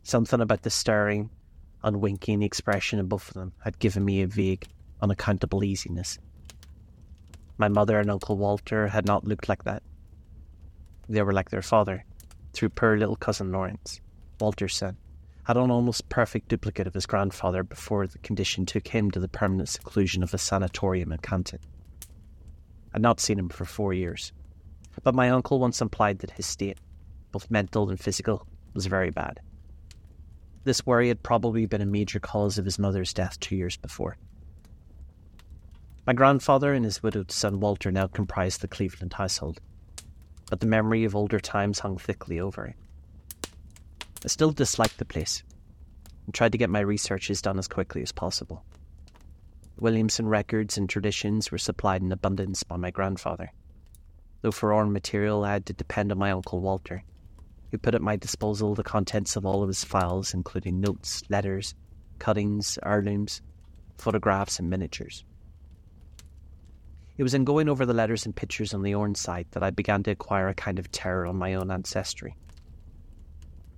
[0.04, 1.30] Something about the staring,
[1.82, 4.68] unwinking expression in both of them had given me a vague,
[5.02, 6.20] unaccountable easiness.
[7.58, 9.82] My mother and Uncle Walter had not looked like that.
[11.08, 12.04] They were like their father,
[12.52, 14.02] through poor little cousin Lawrence,
[14.42, 14.98] Walter's son,
[15.44, 19.30] had an almost perfect duplicate of his grandfather before the condition took him to the
[19.30, 21.60] permanent seclusion of a sanatorium in Canton.
[22.94, 24.34] I'd not seen him for four years,
[25.02, 26.78] but my uncle once implied that his state,
[27.32, 29.40] both mental and physical, was very bad.
[30.64, 34.18] This worry had probably been a major cause of his mother's death two years before.
[36.08, 39.60] My grandfather and his widowed son Walter now comprised the Cleveland household,
[40.50, 42.76] but the memory of older times hung thickly over it.
[44.24, 45.44] I still disliked the place
[46.26, 48.64] and tried to get my researches done as quickly as possible.
[49.78, 53.52] Williamson records and traditions were supplied in abundance by my grandfather,
[54.42, 57.04] though for all material I had to depend on my uncle Walter,
[57.74, 61.74] who put at my disposal the contents of all of his files, including notes, letters,
[62.20, 63.42] cuttings, heirlooms,
[63.98, 65.26] photographs, and miniatures.
[67.18, 69.72] It was in going over the letters and pictures on the Orne site that I
[69.72, 72.36] began to acquire a kind of terror on my own ancestry.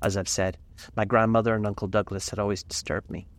[0.01, 0.57] As I've said,
[0.97, 3.29] my grandmother and Uncle Douglas had always disturbed me.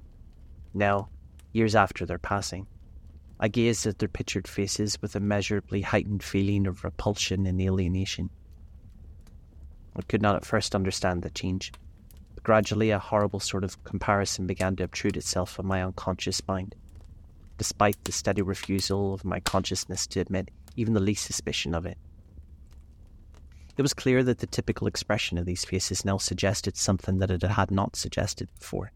[0.72, 1.10] Now,
[1.52, 2.66] years after their passing,
[3.38, 8.30] I gazed at their pictured faces with a measurably heightened feeling of repulsion and alienation.
[9.98, 11.72] I could not at first understand the change,
[12.34, 16.74] but gradually a horrible sort of comparison began to obtrude itself on my unconscious mind,
[17.56, 21.96] despite the steady refusal of my consciousness to admit even the least suspicion of it.
[23.78, 27.42] It was clear that the typical expression of these faces now suggested something that it
[27.42, 28.92] had not suggested before.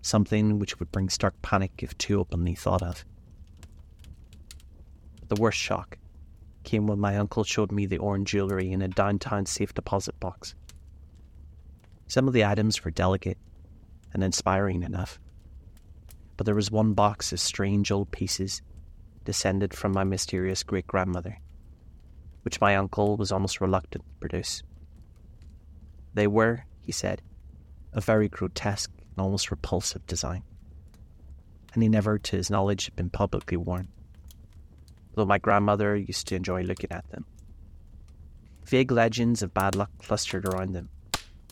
[0.00, 3.04] Something which would bring stark panic if too openly thought of.
[5.28, 5.98] The worst shock
[6.64, 10.54] came when my uncle showed me the Orne jewellery in a downtown safe deposit box.
[12.06, 13.38] Some of the items were delicate
[14.12, 15.20] and inspiring enough,
[16.36, 18.62] but there was one box of strange old pieces
[19.24, 21.38] descended from my mysterious great grandmother
[22.44, 24.62] which my uncle was almost reluctant to produce.
[26.12, 27.22] They were, he said,
[27.92, 30.44] a very grotesque and almost repulsive design,
[31.72, 33.88] and he never, to his knowledge, had been publicly worn,
[35.14, 37.24] though my grandmother used to enjoy looking at them.
[38.66, 40.88] Vague legends of bad luck clustered around them,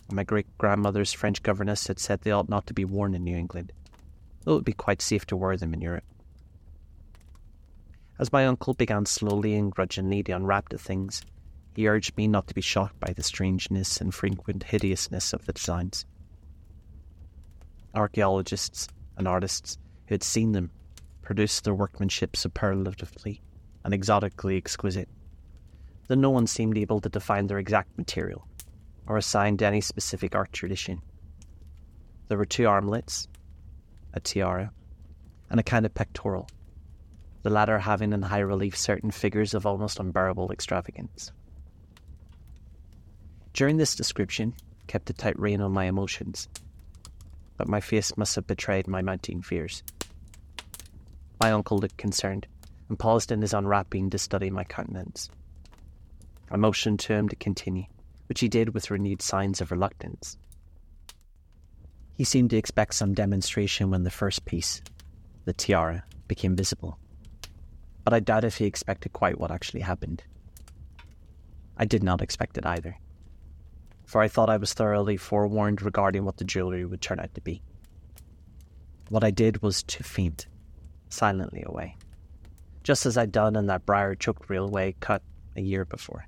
[0.07, 3.23] and my great grandmother's French governess had said they ought not to be worn in
[3.23, 3.71] New England,
[4.41, 6.03] though it would be quite safe to wear them in Europe.
[8.19, 11.23] As my uncle began slowly and grudgingly to unwrap the things,
[11.75, 15.53] he urged me not to be shocked by the strangeness and frequent hideousness of the
[15.53, 16.05] designs.
[17.95, 19.77] Archaeologists and artists
[20.07, 20.71] who had seen them
[21.21, 23.41] produced their workmanship superlatively
[23.83, 25.09] and exotically exquisite,
[26.07, 28.47] though no one seemed able to define their exact material
[29.07, 31.01] or assign to any specific art tradition.
[32.27, 33.27] There were two armlets,
[34.13, 34.71] a tiara,
[35.49, 36.47] and a kind of pectoral
[37.43, 41.31] the latter having in high relief certain figures of almost unbearable extravagance.
[43.51, 44.53] During this description,
[44.87, 46.47] kept a tight rein on my emotions,
[47.57, 49.83] but my face must have betrayed my mounting fears.
[51.39, 52.47] My uncle looked concerned
[52.89, 55.29] and paused in his unwrapping to study my countenance.
[56.51, 57.85] I motioned to him to continue,
[58.27, 60.37] which he did with renewed signs of reluctance.
[62.15, 64.81] He seemed to expect some demonstration when the first piece,
[65.45, 66.99] the tiara, became visible
[68.03, 70.23] but I doubt if he expected quite what actually happened.
[71.77, 72.97] I did not expect it either,
[74.05, 77.41] for I thought I was thoroughly forewarned regarding what the jewellery would turn out to
[77.41, 77.61] be.
[79.09, 80.47] What I did was to faint
[81.09, 81.97] silently away,
[82.83, 85.21] just as I'd done in that briar choked railway cut
[85.55, 86.27] a year before.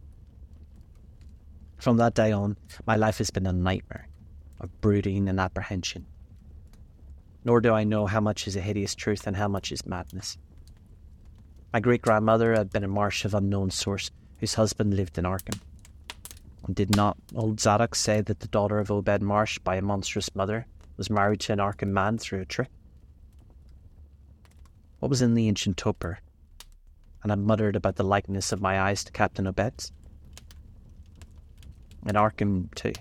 [1.78, 4.08] From that day on, my life has been a nightmare
[4.60, 6.06] of brooding and apprehension.
[7.44, 10.38] Nor do I know how much is a hideous truth and how much is madness.
[11.74, 15.60] My great grandmother had been a marsh of unknown source whose husband lived in Arkham.
[16.66, 20.34] And did not old Zadok say that the daughter of Obed Marsh by a monstrous
[20.34, 20.66] mother
[20.98, 22.70] was married to an Arkham man through a trick?
[25.00, 26.20] What was in the ancient toper?
[27.26, 29.92] And I muttered about the likeness of my eyes to Captain Obed's.
[32.06, 32.94] In Arkham, too,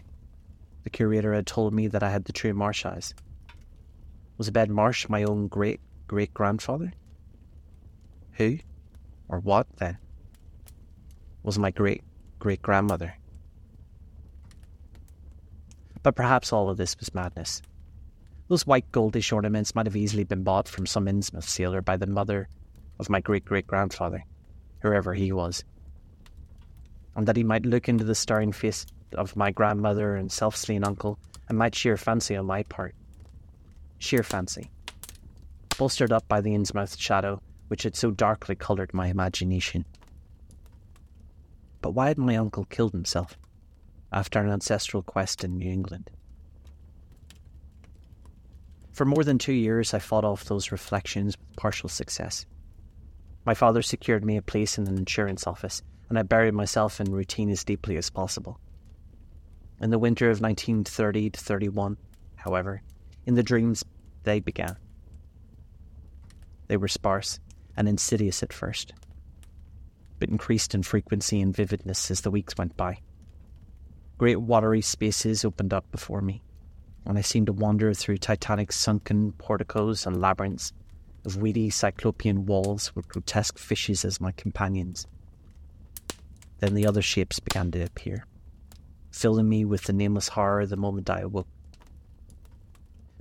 [0.82, 3.14] the curator had told me that I had the true Marsh eyes.
[4.38, 6.94] Was Obed Marsh my own great great grandfather?
[8.38, 8.60] Who,
[9.28, 9.98] or what then,
[11.42, 12.02] was my great
[12.38, 13.18] great grandmother?
[16.02, 17.60] But perhaps all of this was madness.
[18.48, 22.06] Those white goldish ornaments might have easily been bought from some Innsmouth sailor by the
[22.06, 22.48] mother
[22.98, 24.24] of my great great grandfather,
[24.80, 25.64] whoever he was.
[27.16, 30.84] And that he might look into the staring face of my grandmother and self slain
[30.84, 32.94] uncle and might sheer fancy on my part.
[33.98, 34.70] Sheer fancy.
[35.78, 39.84] Bolstered up by the Innsmouth shadow which had so darkly coloured my imagination.
[41.80, 43.38] But why had my uncle killed himself
[44.12, 46.10] after an ancestral quest in New England?
[48.92, 52.46] For more than two years, I fought off those reflections with partial success.
[53.44, 57.12] My father secured me a place in an insurance office, and I buried myself in
[57.12, 58.58] routine as deeply as possible.
[59.80, 61.98] In the winter of 1930 to 31,
[62.36, 62.82] however,
[63.26, 63.84] in the dreams,
[64.22, 64.76] they began.
[66.68, 67.38] They were sparse
[67.76, 68.94] and insidious at first,
[70.18, 72.98] but increased in frequency and vividness as the weeks went by.
[74.16, 76.42] Great watery spaces opened up before me,
[77.04, 80.72] and I seemed to wander through titanic sunken porticos and labyrinths
[81.24, 85.06] of weedy cyclopean walls with grotesque fishes as my companions.
[86.58, 88.26] Then the other shapes began to appear,
[89.10, 91.48] filling me with the nameless horror the moment I awoke.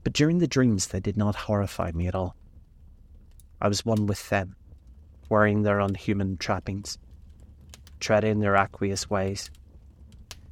[0.04, 2.36] But during the dreams, they did not horrify me at all.
[3.62, 4.56] I was one with them,
[5.30, 6.98] wearing their unhuman trappings,
[8.00, 9.50] treading their aqueous ways,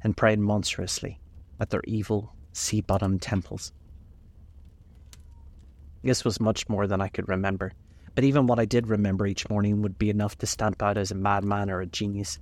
[0.02, 1.20] and praying monstrously
[1.60, 3.72] at their evil, sea bottom temples.
[6.02, 7.72] This was much more than I could remember,
[8.14, 11.10] but even what I did remember each morning would be enough to stamp out as
[11.10, 12.38] a madman or a genius,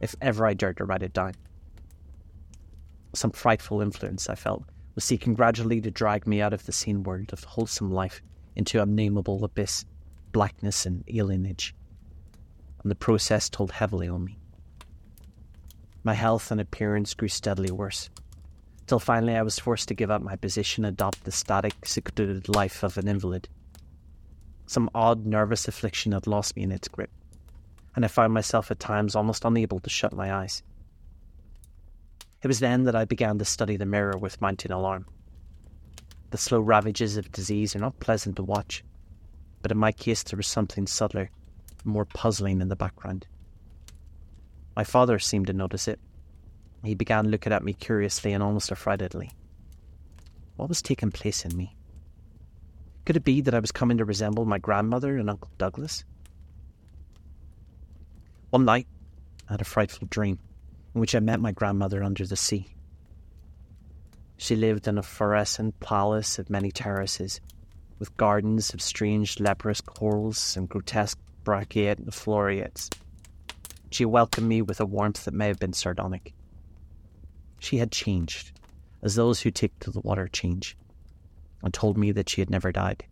[0.00, 1.34] if ever I dared to write it down.
[3.14, 7.04] Some frightful influence, I felt, was seeking gradually to drag me out of the sane
[7.04, 8.20] world of wholesome life
[8.56, 9.84] into unnameable abyss,
[10.32, 11.72] blackness, and alienage.
[12.82, 14.38] And the process told heavily on me.
[16.04, 18.10] My health and appearance grew steadily worse,
[18.88, 22.48] till finally I was forced to give up my position and adopt the static, secluded
[22.48, 23.48] life of an invalid.
[24.66, 27.10] Some odd nervous affliction had lost me in its grip,
[27.94, 30.62] and I found myself at times almost unable to shut my eyes.
[32.42, 35.06] It was then that I began to study the mirror with mounting alarm.
[36.30, 38.84] The slow ravages of disease are not pleasant to watch,
[39.60, 41.30] but in my case there was something subtler,
[41.84, 43.26] more puzzling in the background.
[44.76, 46.00] My father seemed to notice it.
[46.84, 49.30] He began looking at me curiously and almost affrightedly.
[50.56, 51.76] What was taking place in me?
[53.04, 56.04] Could it be that I was coming to resemble my grandmother and Uncle Douglas?
[58.50, 58.86] One night,
[59.48, 60.38] I had a frightful dream
[60.94, 62.66] in which I met my grandmother under the sea.
[64.36, 67.40] She lived in a fluorescent palace of many terraces,
[67.98, 72.88] with gardens of strange leprous corals and grotesque brachiate floriates.
[73.90, 76.34] She welcomed me with a warmth that may have been sardonic.
[77.58, 78.52] She had changed,
[79.02, 80.76] as those who take to the water change,
[81.62, 83.04] and told me that she had never died.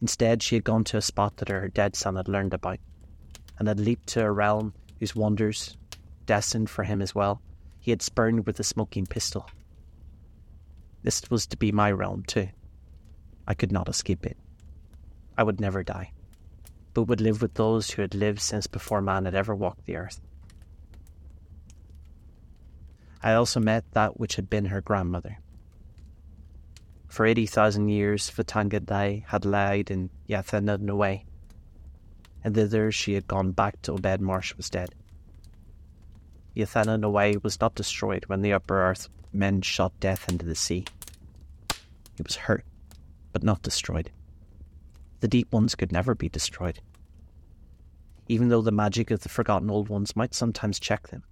[0.00, 2.78] Instead, she had gone to a spot that her dead son had learned about,
[3.58, 5.76] and had leaped to a realm whose wonders
[6.26, 7.40] destined for him as well,
[7.80, 9.48] he had spurned with a smoking pistol.
[11.02, 12.48] This was to be my realm, too.
[13.46, 14.36] I could not escape it.
[15.38, 16.12] I would never die,
[16.94, 19.96] but would live with those who had lived since before man had ever walked the
[19.96, 20.20] earth.
[23.26, 25.40] I also met that which had been her grandmother.
[27.08, 31.24] For 80,000 years, Pth'thya-l'yi had lied in Y'ha-nthlei,
[32.44, 34.94] and thither she had gone back till Obed Marsh was dead.
[36.54, 40.84] Y'ha-nthlei was not destroyed when the upper earth men shot death into the sea.
[42.20, 42.64] It was hurt,
[43.32, 44.12] but not destroyed.
[45.18, 46.78] The deep ones could never be destroyed,
[48.28, 51.24] even though the magic of the forgotten old ones might sometimes check them.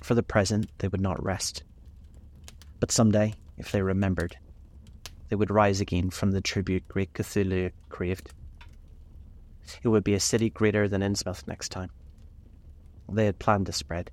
[0.00, 1.62] For the present, they would not rest.
[2.78, 4.38] But someday, if they remembered,
[5.28, 8.32] they would rise again from the tribute great Cthulhu craved.
[9.82, 11.90] It would be a city greater than Innsmouth next time
[13.14, 14.10] they had planned to spread,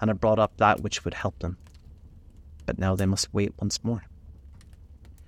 [0.00, 1.58] and had brought up that which would help them.
[2.66, 4.04] But now they must wait once more.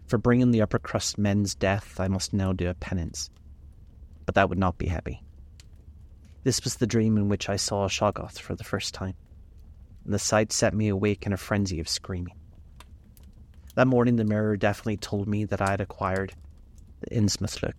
[0.06, 3.30] For bringing the upper crust men's death, I must now do a penance.
[4.26, 5.22] But that would not be heavy.
[6.42, 9.14] This was the dream in which I saw Shoggoth for the first time,
[10.04, 12.34] and the sight set me awake in a frenzy of screaming.
[13.74, 16.32] That morning, the mirror definitely told me that I had acquired
[17.00, 17.76] the Innsmouth look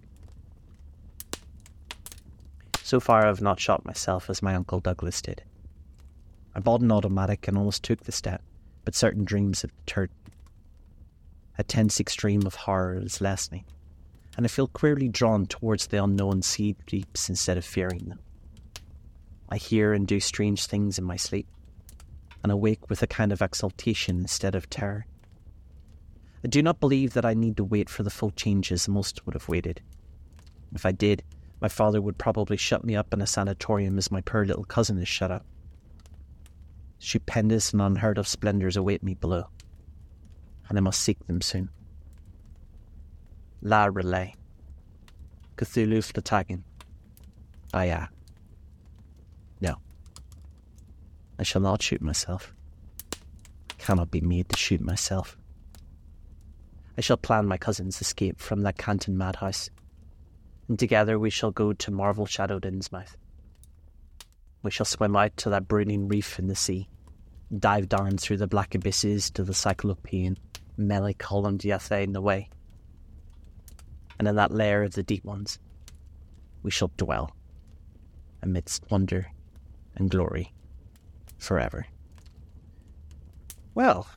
[2.92, 5.44] so far, I've not shot myself as my Uncle Douglas did.
[6.54, 8.42] I bought an automatic and almost took the step,
[8.84, 10.34] but certain dreams have deterred me.
[11.58, 13.64] A tense extreme of horror is lessening,
[14.36, 18.20] and I feel queerly drawn towards the unknown sea deeps instead of fearing them.
[19.48, 21.48] I hear and do strange things in my sleep,
[22.44, 25.06] and awake with a kind of exultation instead of terror.
[26.44, 29.36] I do not believe that I need to wait for the full changes most would
[29.36, 29.82] have waited.
[30.74, 31.24] If I did,
[31.60, 34.98] my father would probably shut me up in a sanatorium as my poor little cousin
[34.98, 35.46] is shut up.
[36.98, 39.46] Stupendous and unheard of splendours await me below,
[40.68, 41.70] and I must seek them soon.
[43.62, 44.34] La R'lyeh.
[45.58, 46.64] Cthulhu fhtagn.
[47.74, 48.08] Aya.
[49.60, 49.76] No.
[51.42, 52.54] I shall not shoot myself.
[53.80, 55.36] Cannot be made to shoot myself.
[56.96, 59.72] I shall plan my cousin's escape from that Canton madhouse,
[60.68, 63.16] and together we shall go to marvel shadowed Innsmouth.
[64.62, 66.88] We shall swim out to that brooding reef in the sea,
[67.58, 70.38] dive down through the black abysses to the Cyclopean,
[71.18, 72.50] columned Y'ha-nthlei.
[74.20, 75.58] And in that lair of the deep ones,
[76.62, 77.32] we shall dwell
[78.44, 79.32] amidst wonder
[79.96, 80.54] and glory
[81.42, 81.86] forever.
[83.74, 84.08] Well,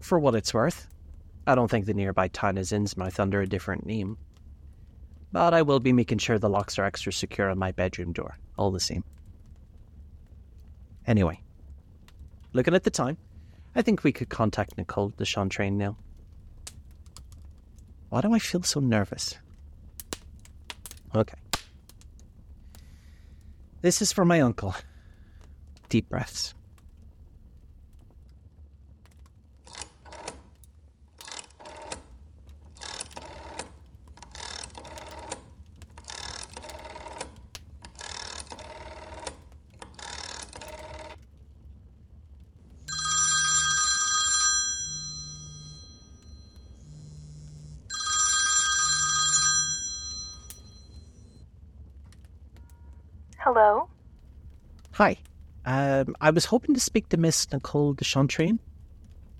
[0.00, 0.86] for what it's worth,
[1.46, 4.16] I don't think the nearby town is Innsmouth under a different name.
[5.32, 8.38] But I will be making sure the locks are extra secure on my bedroom door,
[8.56, 9.02] all the same.
[11.06, 11.42] Anyway,
[12.52, 13.16] looking at the time,
[13.74, 15.96] I think we could contact Nicole DeChantraine now.
[18.10, 19.36] Why do I feel so nervous?
[21.14, 21.38] Okay.
[23.80, 24.76] This is for my uncle.
[25.92, 26.54] Deep breaths.
[53.40, 53.90] Hello?
[54.92, 55.18] Hi.
[55.64, 58.58] Um, I was hoping to speak to Miss Nicole DeChantraine.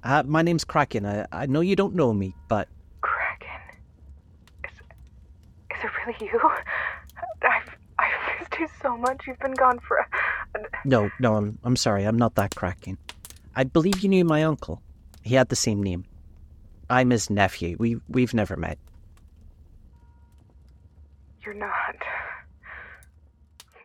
[0.04, 1.06] Uh, my name's Kraken.
[1.06, 2.68] I, I know you don't know me, but.
[3.00, 3.48] Kraken?
[4.64, 6.40] Is, is it really you?
[7.42, 9.22] I've, I've missed you so much.
[9.26, 10.06] You've been gone for a.
[10.84, 12.04] No, no, I'm, I'm sorry.
[12.04, 12.98] I'm not that Kraken.
[13.54, 14.80] I believe you knew my uncle.
[15.22, 16.04] He had the same name.
[16.90, 17.76] I'm his nephew.
[17.78, 18.78] We, we've never met.
[21.44, 21.96] You're not.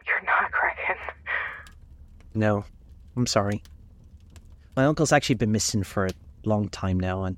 [0.06, 0.96] You're not Kraken.
[2.38, 2.66] No,
[3.16, 3.64] I'm sorry.
[4.76, 6.12] My uncle's actually been missing for a
[6.44, 7.36] long time now, and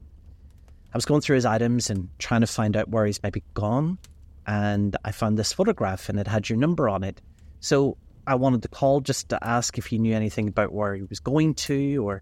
[0.93, 3.97] I was going through his items and trying to find out where he's maybe gone,
[4.45, 7.21] and I found this photograph and it had your number on it.
[7.61, 7.95] So
[8.27, 11.21] I wanted to call just to ask if you knew anything about where he was
[11.21, 12.21] going to, or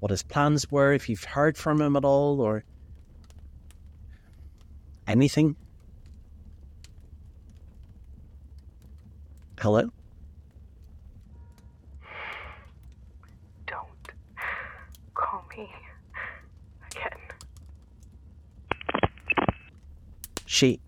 [0.00, 2.62] what his plans were, if you've heard from him at all, or
[5.06, 5.56] anything.
[9.58, 9.88] Hello?
[13.66, 14.08] Don't
[15.14, 15.68] call me
[16.92, 17.18] again.
[20.50, 20.80] She.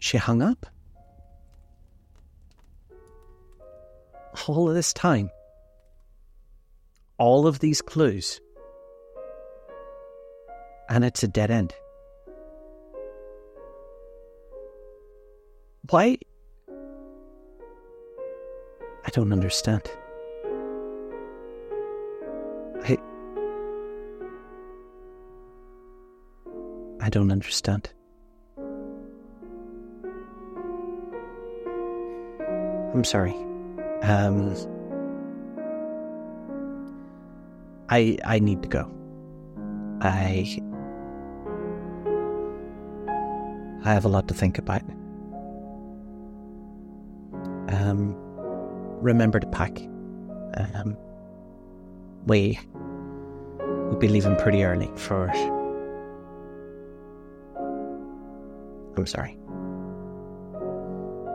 [0.00, 0.66] She hung up?
[4.48, 5.30] All of this time?
[7.16, 8.40] All of these clues?
[10.88, 11.72] And it's a dead end.
[15.88, 16.18] Why?
[19.06, 19.88] I don't understand.
[27.08, 27.88] I don't understand.
[32.92, 33.32] I'm sorry.
[34.02, 34.54] Um.
[37.88, 38.92] I I need to go.
[40.02, 40.60] I
[43.86, 44.82] I have a lot to think about.
[47.70, 48.14] Um,
[49.00, 49.80] remember to pack.
[50.74, 50.94] Um,
[52.26, 52.58] we
[53.56, 55.32] will be leaving pretty early for.
[58.98, 59.38] I'm sorry.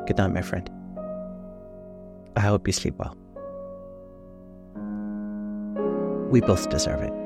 [0.06, 0.70] Good night, my friend.
[2.36, 3.16] I hope you sleep well.
[6.30, 7.23] We both deserve it.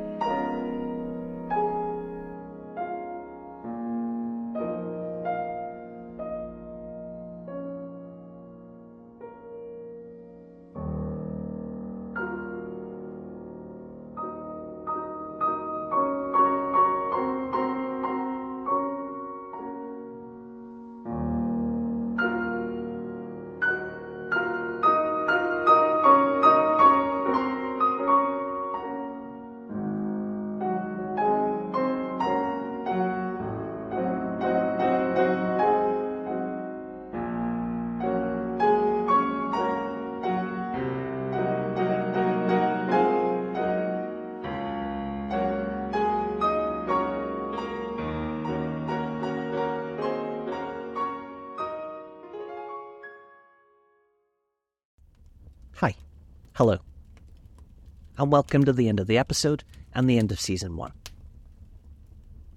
[58.27, 59.63] And welcome to the end of the episode
[59.95, 60.91] and the end of season one.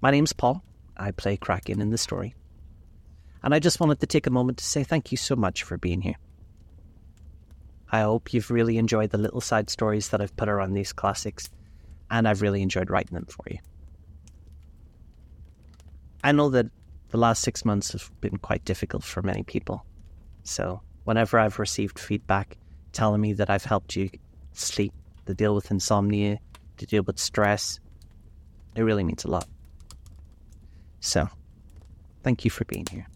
[0.01, 0.61] My name's Paul.
[0.97, 2.35] I play Kraken in the story.
[3.41, 5.77] And I just wanted to take a moment to say thank you so much for
[5.77, 6.17] being here.
[7.89, 11.49] I hope you've really enjoyed the little side stories that I've put around these classics,
[12.09, 13.59] and I've really enjoyed writing them for you.
[16.21, 16.65] I know that
[17.11, 19.85] the last six months have been quite difficult for many people.
[20.43, 22.57] So, whenever I've received feedback
[22.91, 24.09] telling me that I've helped you
[24.51, 24.91] sleep,
[25.25, 26.39] to deal with insomnia,
[26.77, 27.79] to deal with stress,
[28.75, 29.47] it really means a lot.
[30.99, 31.27] So,
[32.23, 33.07] thank you for being here.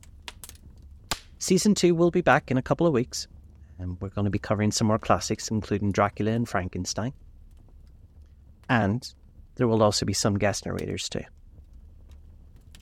[1.37, 3.27] Season 2 will be back in a couple of weeks,
[3.77, 7.13] and we're going to be covering some more classics, including Dracula and Frankenstein.
[8.67, 9.13] And
[9.55, 11.23] there will also be some guest narrators too.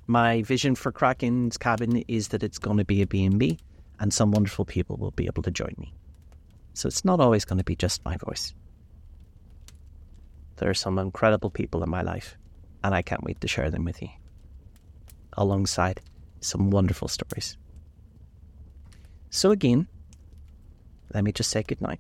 [0.08, 3.60] My vision for Kraken's cabin is that it's going to be a B&B
[4.00, 5.94] and some wonderful people will be able to join me.
[6.74, 8.54] So it's not always going to be just my voice.
[10.58, 12.38] There are some incredible people in my life,
[12.84, 14.10] and I can't wait to share them with you,
[15.34, 16.02] alongside
[16.42, 17.58] some wonderful stories.
[19.30, 19.88] So, again,
[21.14, 22.00] let me just say goodnight.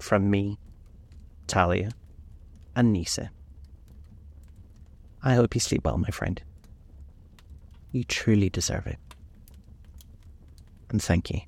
[0.00, 0.58] From me,
[1.46, 1.92] Talia,
[2.76, 3.30] and Nisa.
[5.22, 6.42] I hope you sleep well, my friend.
[7.92, 8.98] You truly deserve it.
[10.90, 11.40] And thank you.